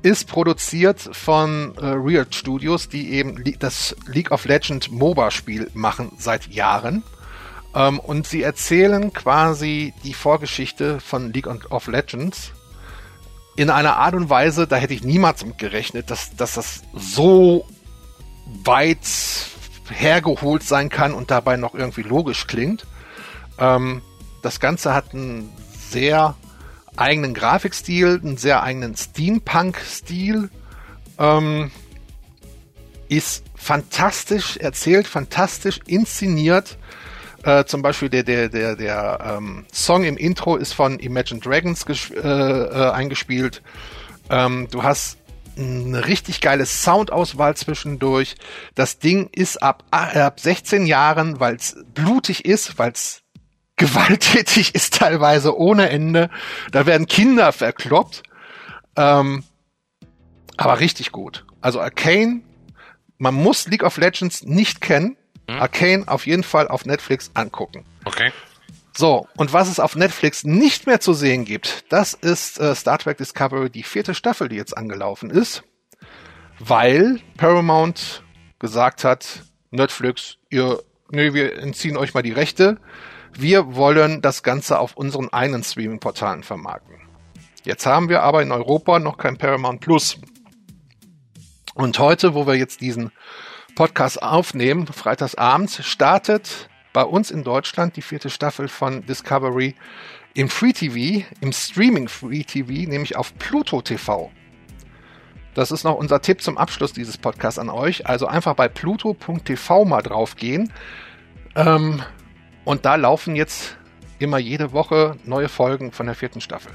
[0.02, 6.46] ist produziert von äh, Riot Studios, die eben das League of Legends MOBA-Spiel machen seit
[6.48, 7.02] Jahren.
[7.74, 12.52] Ähm, und sie erzählen quasi die Vorgeschichte von League of Legends
[13.56, 17.66] in einer Art und Weise, da hätte ich niemals mit gerechnet, dass, dass das so
[18.64, 19.04] weit
[19.90, 22.86] hergeholt sein kann und dabei noch irgendwie logisch klingt.
[23.58, 24.02] Ähm,
[24.42, 25.50] das Ganze hat einen
[25.90, 26.34] sehr
[26.96, 30.50] eigenen Grafikstil, einen sehr eigenen Steampunk-Stil.
[31.18, 31.70] Ähm,
[33.08, 36.78] ist fantastisch erzählt, fantastisch inszeniert.
[37.44, 41.84] Äh, zum Beispiel der, der, der, der ähm, Song im Intro ist von Imagine Dragons
[42.10, 43.62] äh, äh, eingespielt.
[44.30, 45.18] Ähm, du hast
[45.56, 48.36] eine richtig geile Soundauswahl zwischendurch.
[48.74, 53.22] Das Ding ist ab, ab 16 Jahren, weil es blutig ist, weil es
[53.76, 56.30] gewalttätig ist teilweise ohne Ende.
[56.72, 58.22] Da werden Kinder verkloppt.
[58.96, 59.44] Ähm,
[60.56, 61.44] aber richtig gut.
[61.60, 62.42] Also Arcane,
[63.18, 65.16] man muss League of Legends nicht kennen.
[65.48, 65.60] Hm.
[65.60, 67.84] Arcane auf jeden Fall auf Netflix angucken.
[68.04, 68.32] Okay.
[68.96, 72.96] So, und was es auf Netflix nicht mehr zu sehen gibt, das ist äh, Star
[72.96, 75.64] Trek Discovery, die vierte Staffel, die jetzt angelaufen ist,
[76.58, 78.24] weil Paramount
[78.58, 82.78] gesagt hat, Netflix, ihr, nö, wir entziehen euch mal die Rechte,
[83.34, 86.96] wir wollen das Ganze auf unseren eigenen Streaming-Portalen vermarkten.
[87.64, 90.16] Jetzt haben wir aber in Europa noch kein Paramount Plus.
[91.74, 93.12] Und heute, wo wir jetzt diesen
[93.74, 99.74] Podcast aufnehmen, freitagsabends, startet bei uns in Deutschland die vierte Staffel von Discovery
[100.32, 104.32] im Free TV, im Streaming Free TV, nämlich auf Pluto TV.
[105.52, 108.06] Das ist noch unser Tipp zum Abschluss dieses Podcasts an euch.
[108.06, 110.72] Also einfach bei pluto.tv mal draufgehen.
[111.54, 112.02] Ähm,
[112.64, 113.76] und da laufen jetzt
[114.18, 116.72] immer jede Woche neue Folgen von der vierten Staffel.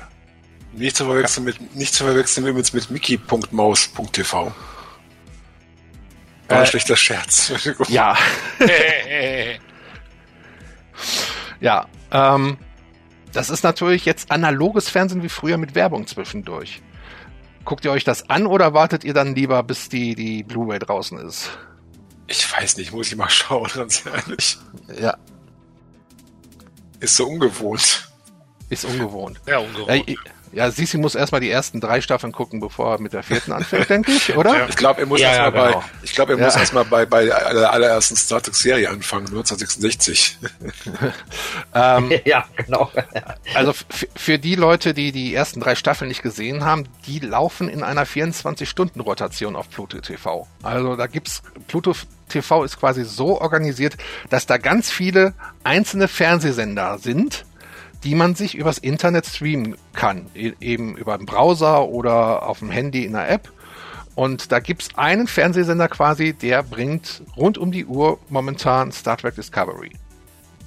[0.73, 4.53] Nicht zu verwechseln mit, nicht zu verwechseln übrigens mit mickey.maus.tv.
[6.48, 7.52] War ein äh, schlechter Scherz.
[7.88, 8.15] Ja.
[11.60, 12.57] Ja, ähm,
[13.34, 16.82] das ist natürlich jetzt analoges Fernsehen wie früher mit Werbung zwischendurch.
[17.64, 21.18] Guckt ihr euch das an oder wartet ihr dann lieber, bis die, die Blu-ray draußen
[21.19, 21.52] ist?
[22.28, 24.57] Ich weiß nicht, muss ich mal schauen, ganz ehrlich.
[24.99, 25.18] Ja.
[26.99, 28.10] Ist so ungewohnt.
[28.69, 29.40] Ist ungewohnt.
[29.48, 29.90] Ja, ungewohnt.
[29.90, 30.18] Ja, ich,
[30.53, 33.90] ja, Sisi muss erstmal die ersten drei Staffeln gucken, bevor er mit der vierten anfängt,
[33.90, 34.57] denke ich, oder?
[34.57, 35.80] Ja, ich glaube, er muss ja, erstmal ja, genau.
[35.80, 36.45] bei, ich glaube, er ja.
[36.45, 40.38] muss erstmal bei, bei der allerersten Star Trek Serie anfangen, 1966.
[41.73, 42.91] ähm, ja, genau.
[43.53, 43.73] also
[44.15, 48.06] für die Leute, die die ersten drei Staffeln nicht gesehen haben, die laufen in einer
[48.06, 50.48] 24-Stunden-Rotation auf Pluto TV.
[50.64, 51.94] Also da gibt's, Pluto
[52.30, 53.98] TV ist quasi so organisiert,
[54.30, 55.34] dass da ganz viele
[55.64, 57.45] einzelne Fernsehsender sind,
[58.03, 60.28] die man sich übers Internet streamen kann.
[60.34, 63.52] E eben über den Browser oder auf dem Handy in der App.
[64.15, 69.36] Und da gibt's einen Fernsehsender quasi, der bringt rund um die Uhr momentan Star Trek
[69.36, 69.91] Discovery.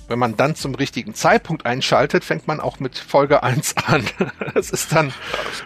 [0.09, 4.05] Wenn man dann zum richtigen Zeitpunkt einschaltet, fängt man auch mit Folge 1 an.
[4.55, 5.13] Das ist dann,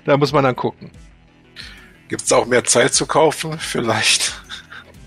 [0.05, 0.90] da muss man dann gucken.
[2.09, 3.59] Gibt's auch mehr Zeit zu kaufen?
[3.59, 4.40] Vielleicht.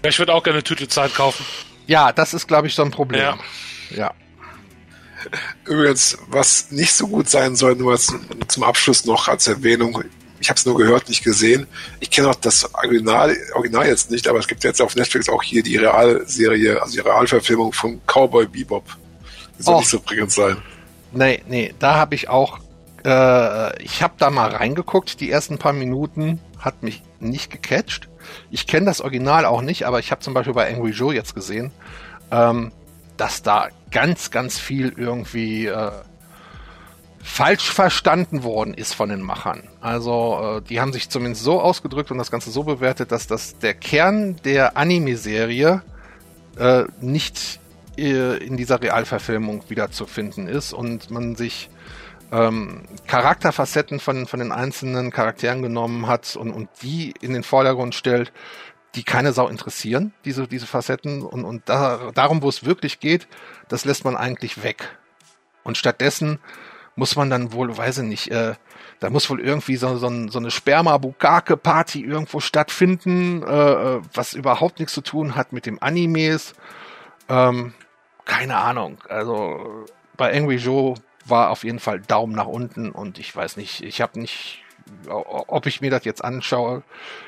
[0.04, 1.46] Ich würde auch gerne eine Tüte Zeit kaufen.
[1.88, 3.22] Ja, das ist, glaube ich, so ein Problem.
[3.22, 3.38] Ja.
[3.90, 4.14] ja.
[5.66, 8.14] Übrigens, was nicht so gut sein soll, nur als,
[8.48, 10.04] zum Abschluss noch als Erwähnung,
[10.42, 11.68] ich habe es nur gehört, nicht gesehen.
[12.00, 15.44] Ich kenne auch das Original, Original jetzt nicht, aber es gibt jetzt auf Netflix auch
[15.44, 18.86] hier die Realserie, also die Realverfilmung von Cowboy Bebop.
[19.58, 19.80] Die soll oh.
[19.80, 20.58] nicht so prickelnd sein.
[21.12, 22.60] Nee, nee, da habe ich auch,
[23.06, 28.08] äh, ich habe da mal reingeguckt, die ersten paar Minuten hat mich nicht gecatcht.
[28.50, 31.36] Ich kenne das Original auch nicht, aber ich habe zum Beispiel bei Angry Joe jetzt
[31.36, 31.72] gesehen,
[32.32, 32.72] ähm,
[33.18, 35.92] dass da ganz, ganz viel irgendwie äh,
[37.24, 39.64] falsch verstanden worden ist von den Machern.
[39.80, 43.58] Also äh, die haben sich zumindest so ausgedrückt und das Ganze so bewertet, dass das
[43.60, 45.84] der Kern der Anime-Serie
[46.58, 47.60] äh, nicht
[47.98, 51.70] äh, in dieser Realverfilmung wieder zu finden ist und man sich
[52.32, 57.94] ähm, Charakterfacetten von, von den einzelnen Charakteren genommen hat und, und die in den Vordergrund
[57.94, 58.32] stellt,
[58.96, 61.22] die keine Sau interessieren, diese, diese Facetten.
[61.22, 63.28] Und, und da, darum, wo es wirklich geht,
[63.70, 64.98] das lässt man eigentlich weg.
[65.64, 66.40] Und stattdessen
[66.96, 68.56] muss man dann wohl, weiß ich nicht, äh,
[69.00, 74.80] da muss wohl irgendwie so, so, so eine Sperma-Bukake-Party irgendwo stattfinden, äh, äh, was überhaupt
[74.80, 76.54] nichts zu tun hat mit dem Animes.
[77.30, 77.74] Ähm,
[78.26, 78.98] keine Ahnung.
[79.10, 79.86] Also
[80.18, 80.96] bei Angry Joe
[81.26, 84.64] war auf jeden Fall Daumen nach unten und ich weiß nicht, ich habe nicht
[85.08, 86.84] ob ich mir das jetzt anschaue,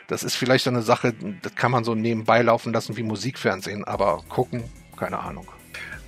[0.07, 3.83] das ist vielleicht so eine Sache, das kann man so nebenbei laufen lassen wie Musikfernsehen,
[3.83, 4.63] aber gucken,
[4.97, 5.47] keine Ahnung.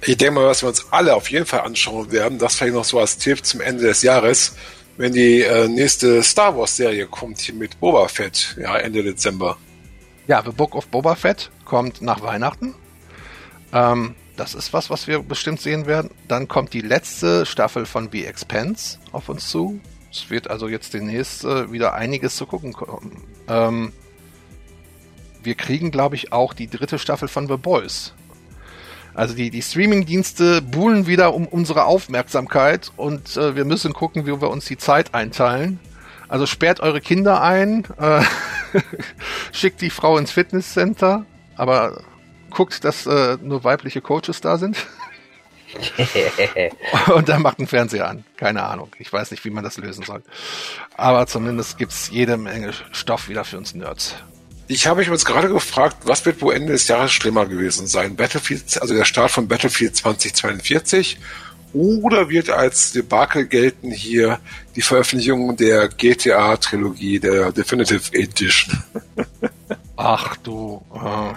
[0.02, 2.86] Ich denke mal, was wir uns alle auf jeden Fall anschauen werden, das vielleicht noch
[2.86, 4.56] so als Tipp zum Ende des Jahres,
[4.98, 9.58] wenn die äh, nächste Star Wars Serie kommt hier mit Boba Fett, ja, Ende Dezember.
[10.28, 12.76] Ja, The Book of Boba Fett kommt nach Weihnachten.
[13.74, 16.12] Ähm, das ist was, was wir bestimmt sehen werden.
[16.28, 19.80] Dann kommt die letzte Staffel von The Expanse auf uns zu.
[20.16, 23.24] Es wird also jetzt demnächst äh, wieder einiges zu gucken kommen.
[23.50, 23.92] Ähm,
[25.44, 28.14] wir kriegen, glaube ich, auch die dritte Staffel von The Boys.
[29.14, 34.42] Also die, die Streaming-Dienste buhlen wieder um unsere Aufmerksamkeit und äh, wir müssen gucken, wie
[34.42, 35.80] wir uns die Zeit einteilen.
[36.30, 38.24] Also sperrt eure Kinder ein, äh,
[39.52, 41.26] schickt die Frau ins Fitnesscenter,
[41.56, 42.02] aber
[42.50, 44.78] guckt, dass äh, nur weibliche Coaches da sind.
[47.14, 48.24] und dann macht ein Fernseher an.
[48.38, 48.90] Keine Ahnung.
[49.00, 50.24] Ich weiß nicht, wie man das lösen soll.
[50.96, 54.16] Aber zumindest gibt's jede Menge Stoff wieder für uns Nerds.
[54.68, 58.16] Ich habe mich jetzt gerade gefragt, was wird wohl Ende des Jahres schlimmer gewesen sein?
[58.16, 61.20] Battlefield, also der Start von Battlefield 2042
[61.76, 64.40] oder wird als Debakel gelten hier
[64.76, 68.82] die Veröffentlichung der GTA-Trilogie, der Definitive Edition?
[69.98, 71.34] Ach du, äh,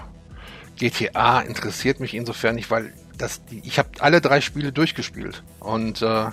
[0.78, 6.02] GTA interessiert mich insofern nicht, weil das, die, ich habe alle drei Spiele durchgespielt und
[6.02, 6.26] äh,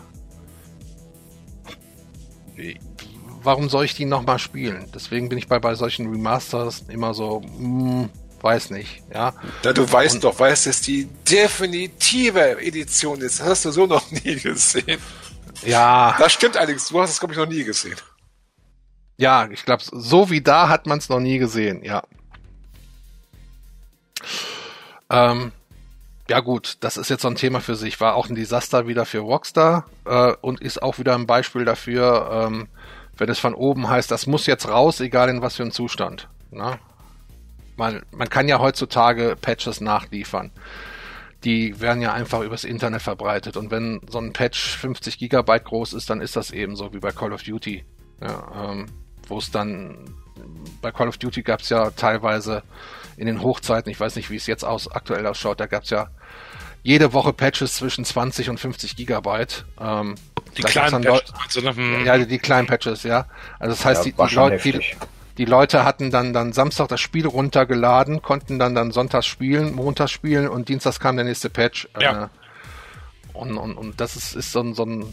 [3.43, 4.89] warum soll ich die nochmal spielen?
[4.93, 8.09] Deswegen bin ich bei, bei solchen Remasters immer so, mh,
[8.41, 9.33] weiß nicht, ja.
[9.63, 13.39] Ja, du weißt und, doch, weißt, dass die definitive Edition ist.
[13.39, 14.99] Das hast du so noch nie gesehen.
[15.63, 16.15] Ja.
[16.19, 16.89] Das stimmt allerdings.
[16.89, 17.97] Du hast es, glaube ich, noch nie gesehen.
[19.17, 22.03] Ja, ich glaube, so wie da hat man es noch nie gesehen, ja.
[25.09, 25.51] Ähm,
[26.27, 27.99] ja gut, das ist jetzt so ein Thema für sich.
[28.01, 32.47] War auch ein Desaster wieder für Rockstar äh, und ist auch wieder ein Beispiel dafür,
[32.47, 32.67] ähm,
[33.17, 36.27] wenn es von oben heißt, das muss jetzt raus, egal in was für einem Zustand.
[36.51, 36.79] Na?
[37.77, 40.51] Man, man kann ja heutzutage Patches nachliefern.
[41.43, 43.55] Die werden ja einfach übers Internet verbreitet.
[43.55, 46.99] Und wenn so ein Patch 50 Gigabyte groß ist, dann ist das eben so wie
[46.99, 47.85] bei Call of Duty.
[48.21, 48.87] Ja, ähm,
[49.27, 50.15] Wo es dann
[50.81, 52.63] bei Call of Duty gab es ja teilweise
[53.17, 55.89] in den Hochzeiten, ich weiß nicht, wie es jetzt aus, aktuell ausschaut, da gab es
[55.89, 56.09] ja
[56.85, 59.65] jede Woche Patches zwischen 20 und 50 Gigabyte.
[59.81, 60.13] Ähm,
[60.55, 62.05] die kleinen Patches, also, hm.
[62.05, 63.25] Ja, die, die, kleinen Patches, ja.
[63.57, 64.81] Also das heißt, ja, die, die Leute, die,
[65.39, 70.11] die Leute hatten dann, dann Samstag das Spiel runtergeladen, konnten dann, dann sonntags spielen, montags
[70.11, 71.89] spielen und dienstags kam der nächste Patch.
[71.99, 72.25] Ja.
[72.25, 72.27] Äh,
[73.33, 75.11] und, und, und das ist, ist so ein, so ein,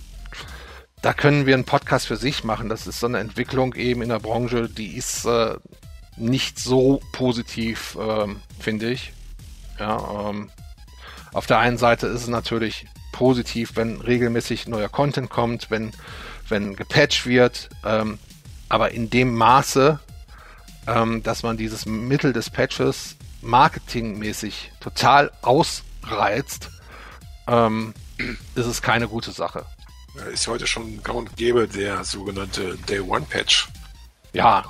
[1.00, 2.68] da können wir einen Podcast für sich machen.
[2.68, 5.54] Das ist so eine Entwicklung eben in der Branche, die ist äh,
[6.18, 9.14] nicht so positiv, ähm, finde ich.
[9.80, 10.50] Ja, ähm,
[11.32, 15.92] auf der einen Seite ist es natürlich positiv, wenn regelmäßig neuer Content kommt, wenn,
[16.48, 18.18] wenn gepatcht wird, ähm,
[18.68, 20.00] aber in dem Maße,
[20.86, 26.70] ähm, dass man dieses Mittel des Patches marketingmäßig total ausreizt,
[27.46, 27.94] ähm,
[28.54, 29.66] ist es keine gute Sache.
[30.32, 33.68] Ist heute schon gang und gäbe der sogenannte Day One Patch.
[34.32, 34.64] Ja.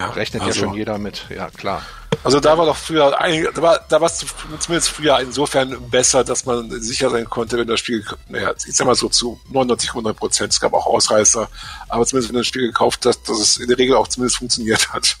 [0.00, 1.82] ja rechnet also, ja schon jeder mit, ja klar.
[2.22, 4.24] Also da war doch früher, da war, da war es
[4.60, 8.86] zumindest früher insofern besser, dass man sicher sein konnte, wenn das Spiel, naja, ich sag
[8.86, 11.48] mal so zu 99, 100 Prozent, es gab auch Ausreißer,
[11.88, 14.38] aber zumindest wenn du das Spiel gekauft hast, dass es in der Regel auch zumindest
[14.38, 15.16] funktioniert hat.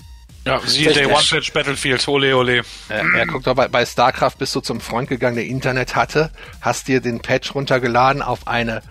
[0.46, 2.58] Ja, siehe Day One Patch Battlefield, ole ole.
[2.88, 6.30] Äh, er guckt doch bei, bei StarCraft bist du zum Freund gegangen, der Internet hatte,
[6.60, 8.82] hast dir den Patch runtergeladen, auf eine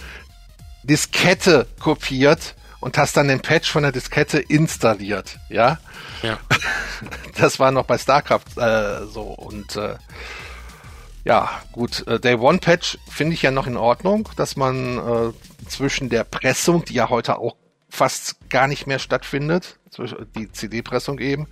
[0.84, 5.80] Diskette kopiert und hast dann den Patch von der Diskette installiert, ja?
[6.22, 6.38] Ja.
[7.38, 9.95] Das war noch bei StarCraft äh, so und äh,
[11.26, 15.68] ja, gut, äh, Day One Patch finde ich ja noch in Ordnung, dass man äh,
[15.68, 17.55] zwischen der Pressung, die ja heute auch
[17.89, 19.77] fast gar nicht mehr stattfindet,
[20.35, 21.47] die CD-Pressung eben,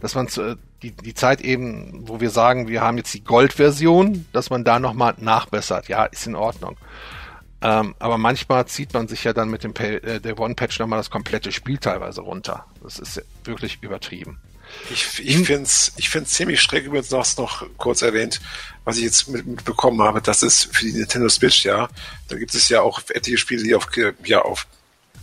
[0.00, 4.26] dass man äh, die, die Zeit eben, wo wir sagen, wir haben jetzt die Gold-Version,
[4.32, 5.88] dass man da nochmal nachbessert.
[5.88, 6.76] Ja, ist in Ordnung.
[7.64, 11.08] Ähm, aber manchmal zieht man sich ja dann mit dem äh, der One-Patch nochmal das
[11.08, 12.66] komplette Spiel teilweise runter.
[12.82, 14.38] Das ist wirklich übertrieben.
[14.90, 18.42] Ich, ich finde es ich find's ziemlich schräg, übrigens noch, noch kurz erwähnt,
[18.84, 21.88] was ich jetzt mitbekommen habe, das ist für die Nintendo Switch, ja,
[22.28, 23.88] da gibt es ja auch etliche Spiele, die auf,
[24.24, 24.66] ja, auf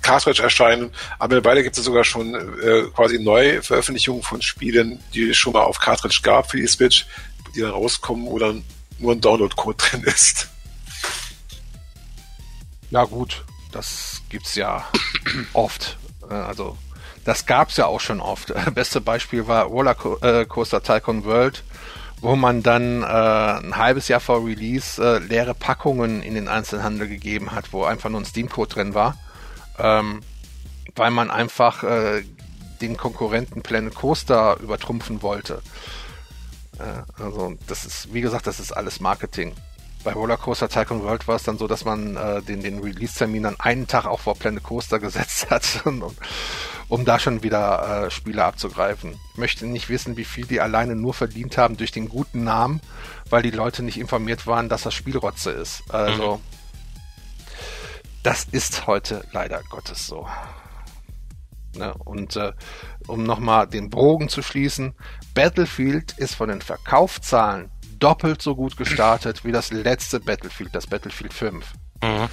[0.01, 0.89] Cartridge erscheinen,
[1.19, 5.53] aber mittlerweile gibt es sogar schon äh, quasi neue Veröffentlichungen von Spielen, die es schon
[5.53, 7.05] mal auf Cartridge gab für die Switch,
[7.55, 8.63] die dann rauskommen, wo dann
[8.99, 10.47] nur ein Download-Code drin ist.
[12.91, 14.85] Ja gut, das gibt's ja
[15.53, 15.97] oft.
[16.29, 16.77] Äh, also
[17.23, 18.53] das gab's ja auch schon oft.
[18.75, 21.63] Beste Beispiel war Rollercoaster Tycoon World,
[22.19, 27.07] wo man dann äh, ein halbes Jahr vor Release äh, leere Packungen in den Einzelhandel
[27.07, 29.17] gegeben hat, wo einfach nur ein Steam-Code drin war,
[29.79, 30.19] ähm,
[30.93, 32.23] weil man einfach äh,
[32.81, 35.61] den Konkurrenten Planet Coaster übertrumpfen wollte.
[36.77, 39.53] Äh, also das ist, wie gesagt, das ist alles Marketing
[40.03, 43.59] bei Rollercoaster Tycoon World war es dann so, dass man äh, den, den Release-Termin dann
[43.59, 46.03] einen Tag auch vor Planet Coaster gesetzt hat, um,
[46.89, 49.19] um da schon wieder äh, Spiele abzugreifen.
[49.33, 52.81] Ich möchte nicht wissen, wie viel die alleine nur verdient haben durch den guten Namen,
[53.29, 55.83] weil die Leute nicht informiert waren, dass das Spielrotze ist.
[55.89, 56.41] Also, mhm.
[58.23, 60.27] das ist heute leider Gottes so.
[61.75, 61.93] Ne?
[61.93, 62.53] Und äh,
[63.07, 64.93] um nochmal den Bogen zu schließen,
[65.33, 71.33] Battlefield ist von den Verkaufszahlen doppelt so gut gestartet wie das letzte Battlefield, das Battlefield
[71.33, 71.65] 5.
[72.03, 72.27] Mhm.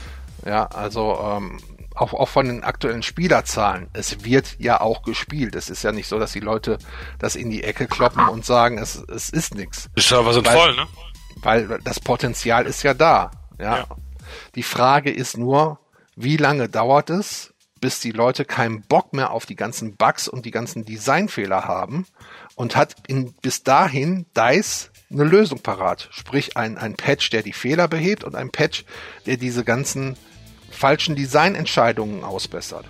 [0.44, 1.60] Ja, also ähm,
[1.94, 3.88] auch, auch von den aktuellen Spielerzahlen.
[3.92, 5.54] Es wird ja auch gespielt.
[5.54, 6.78] Es ist ja nicht so, dass die Leute
[7.18, 9.90] das in die Ecke kloppen und sagen, es, es ist nichts.
[9.96, 10.86] Die Server sind Weil, voll, ne?
[11.42, 13.30] weil das Potenzial ist ja da.
[13.58, 13.78] Ja.
[13.78, 13.86] Ja.
[14.54, 15.80] Die Frage ist nur,
[16.16, 20.46] wie lange dauert es, bis die Leute keinen Bock mehr auf die ganzen Bugs und
[20.46, 22.06] die ganzen Designfehler haben
[22.56, 26.08] und hat in, bis dahin DICE eine Lösung parat.
[26.10, 28.84] Sprich ein, ein Patch, der die Fehler behebt und ein Patch,
[29.26, 30.16] der diese ganzen
[30.70, 32.84] falschen Designentscheidungen ausbessert.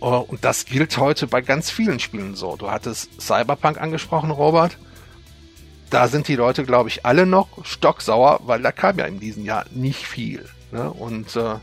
[0.00, 2.56] Äh, Und das gilt heute bei ganz vielen Spielen so.
[2.56, 4.78] Du hattest Cyberpunk angesprochen, Robert.
[5.88, 9.44] Da sind die Leute, glaube ich, alle noch stocksauer, weil da kam ja in diesem
[9.44, 10.48] Jahr nicht viel.
[10.70, 10.88] Ne?
[10.90, 11.56] Und äh,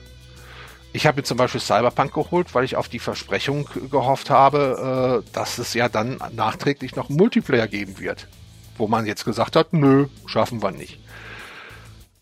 [0.92, 5.32] ich habe mir zum Beispiel Cyberpunk geholt, weil ich auf die Versprechung gehofft habe, äh,
[5.32, 8.28] dass es ja dann nachträglich noch Multiplayer geben wird.
[8.78, 11.00] Wo man jetzt gesagt hat, nö, schaffen wir nicht.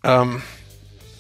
[0.04, 0.42] Ähm,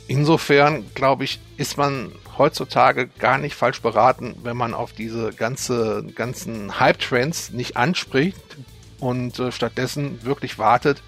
[0.08, 6.06] insofern, glaube ich, ist man heutzutage gar nicht falsch beraten, wenn man auf diese ganze,
[6.16, 8.58] ganzen Hype-Trends nicht anspricht
[9.00, 11.02] und äh, stattdessen wirklich wartet,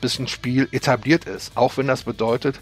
[0.00, 1.56] bis ein Spiel etabliert ist.
[1.56, 2.60] Auch wenn das bedeutet,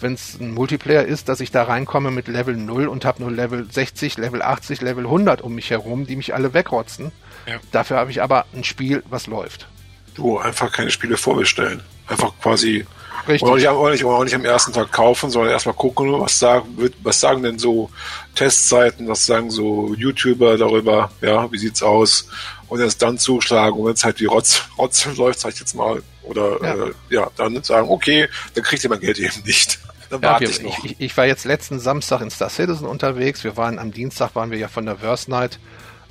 [0.00, 3.30] wenn es ein Multiplayer ist, dass ich da reinkomme mit Level 0 und habe nur
[3.30, 7.12] Level 60, Level 80, Level 100 um mich herum, die mich alle wegrotzen.
[7.46, 7.58] Ja.
[7.70, 9.68] Dafür habe ich aber ein Spiel, was läuft.
[10.14, 11.82] Du, einfach keine Spiele vorbestellen.
[12.06, 12.86] Einfach quasi
[13.28, 13.42] Richtig.
[13.42, 16.12] Und auch nicht, am- auch, nicht, auch nicht am ersten Tag kaufen, sondern erstmal gucken,
[16.20, 17.88] was sagen, wird- was sagen denn so
[18.34, 22.26] Testseiten, was sagen so YouTuber darüber, ja, wie sieht's aus?
[22.68, 25.74] Und erst dann zuschlagen und wenn es halt wie Rotz, Rotz läuft, sag ich jetzt
[25.74, 26.74] mal, oder Ja.
[26.86, 29.78] äh, ja dann sagen, okay, dann kriegt ihr mein Geld eben nicht.
[30.10, 30.84] Dann Ja, warte wir, ich noch.
[30.84, 33.44] ich, ich war jetzt letzten Samstag in Star Citizen unterwegs.
[33.44, 35.58] Wir waren am Dienstag waren wir ja von der Verse Night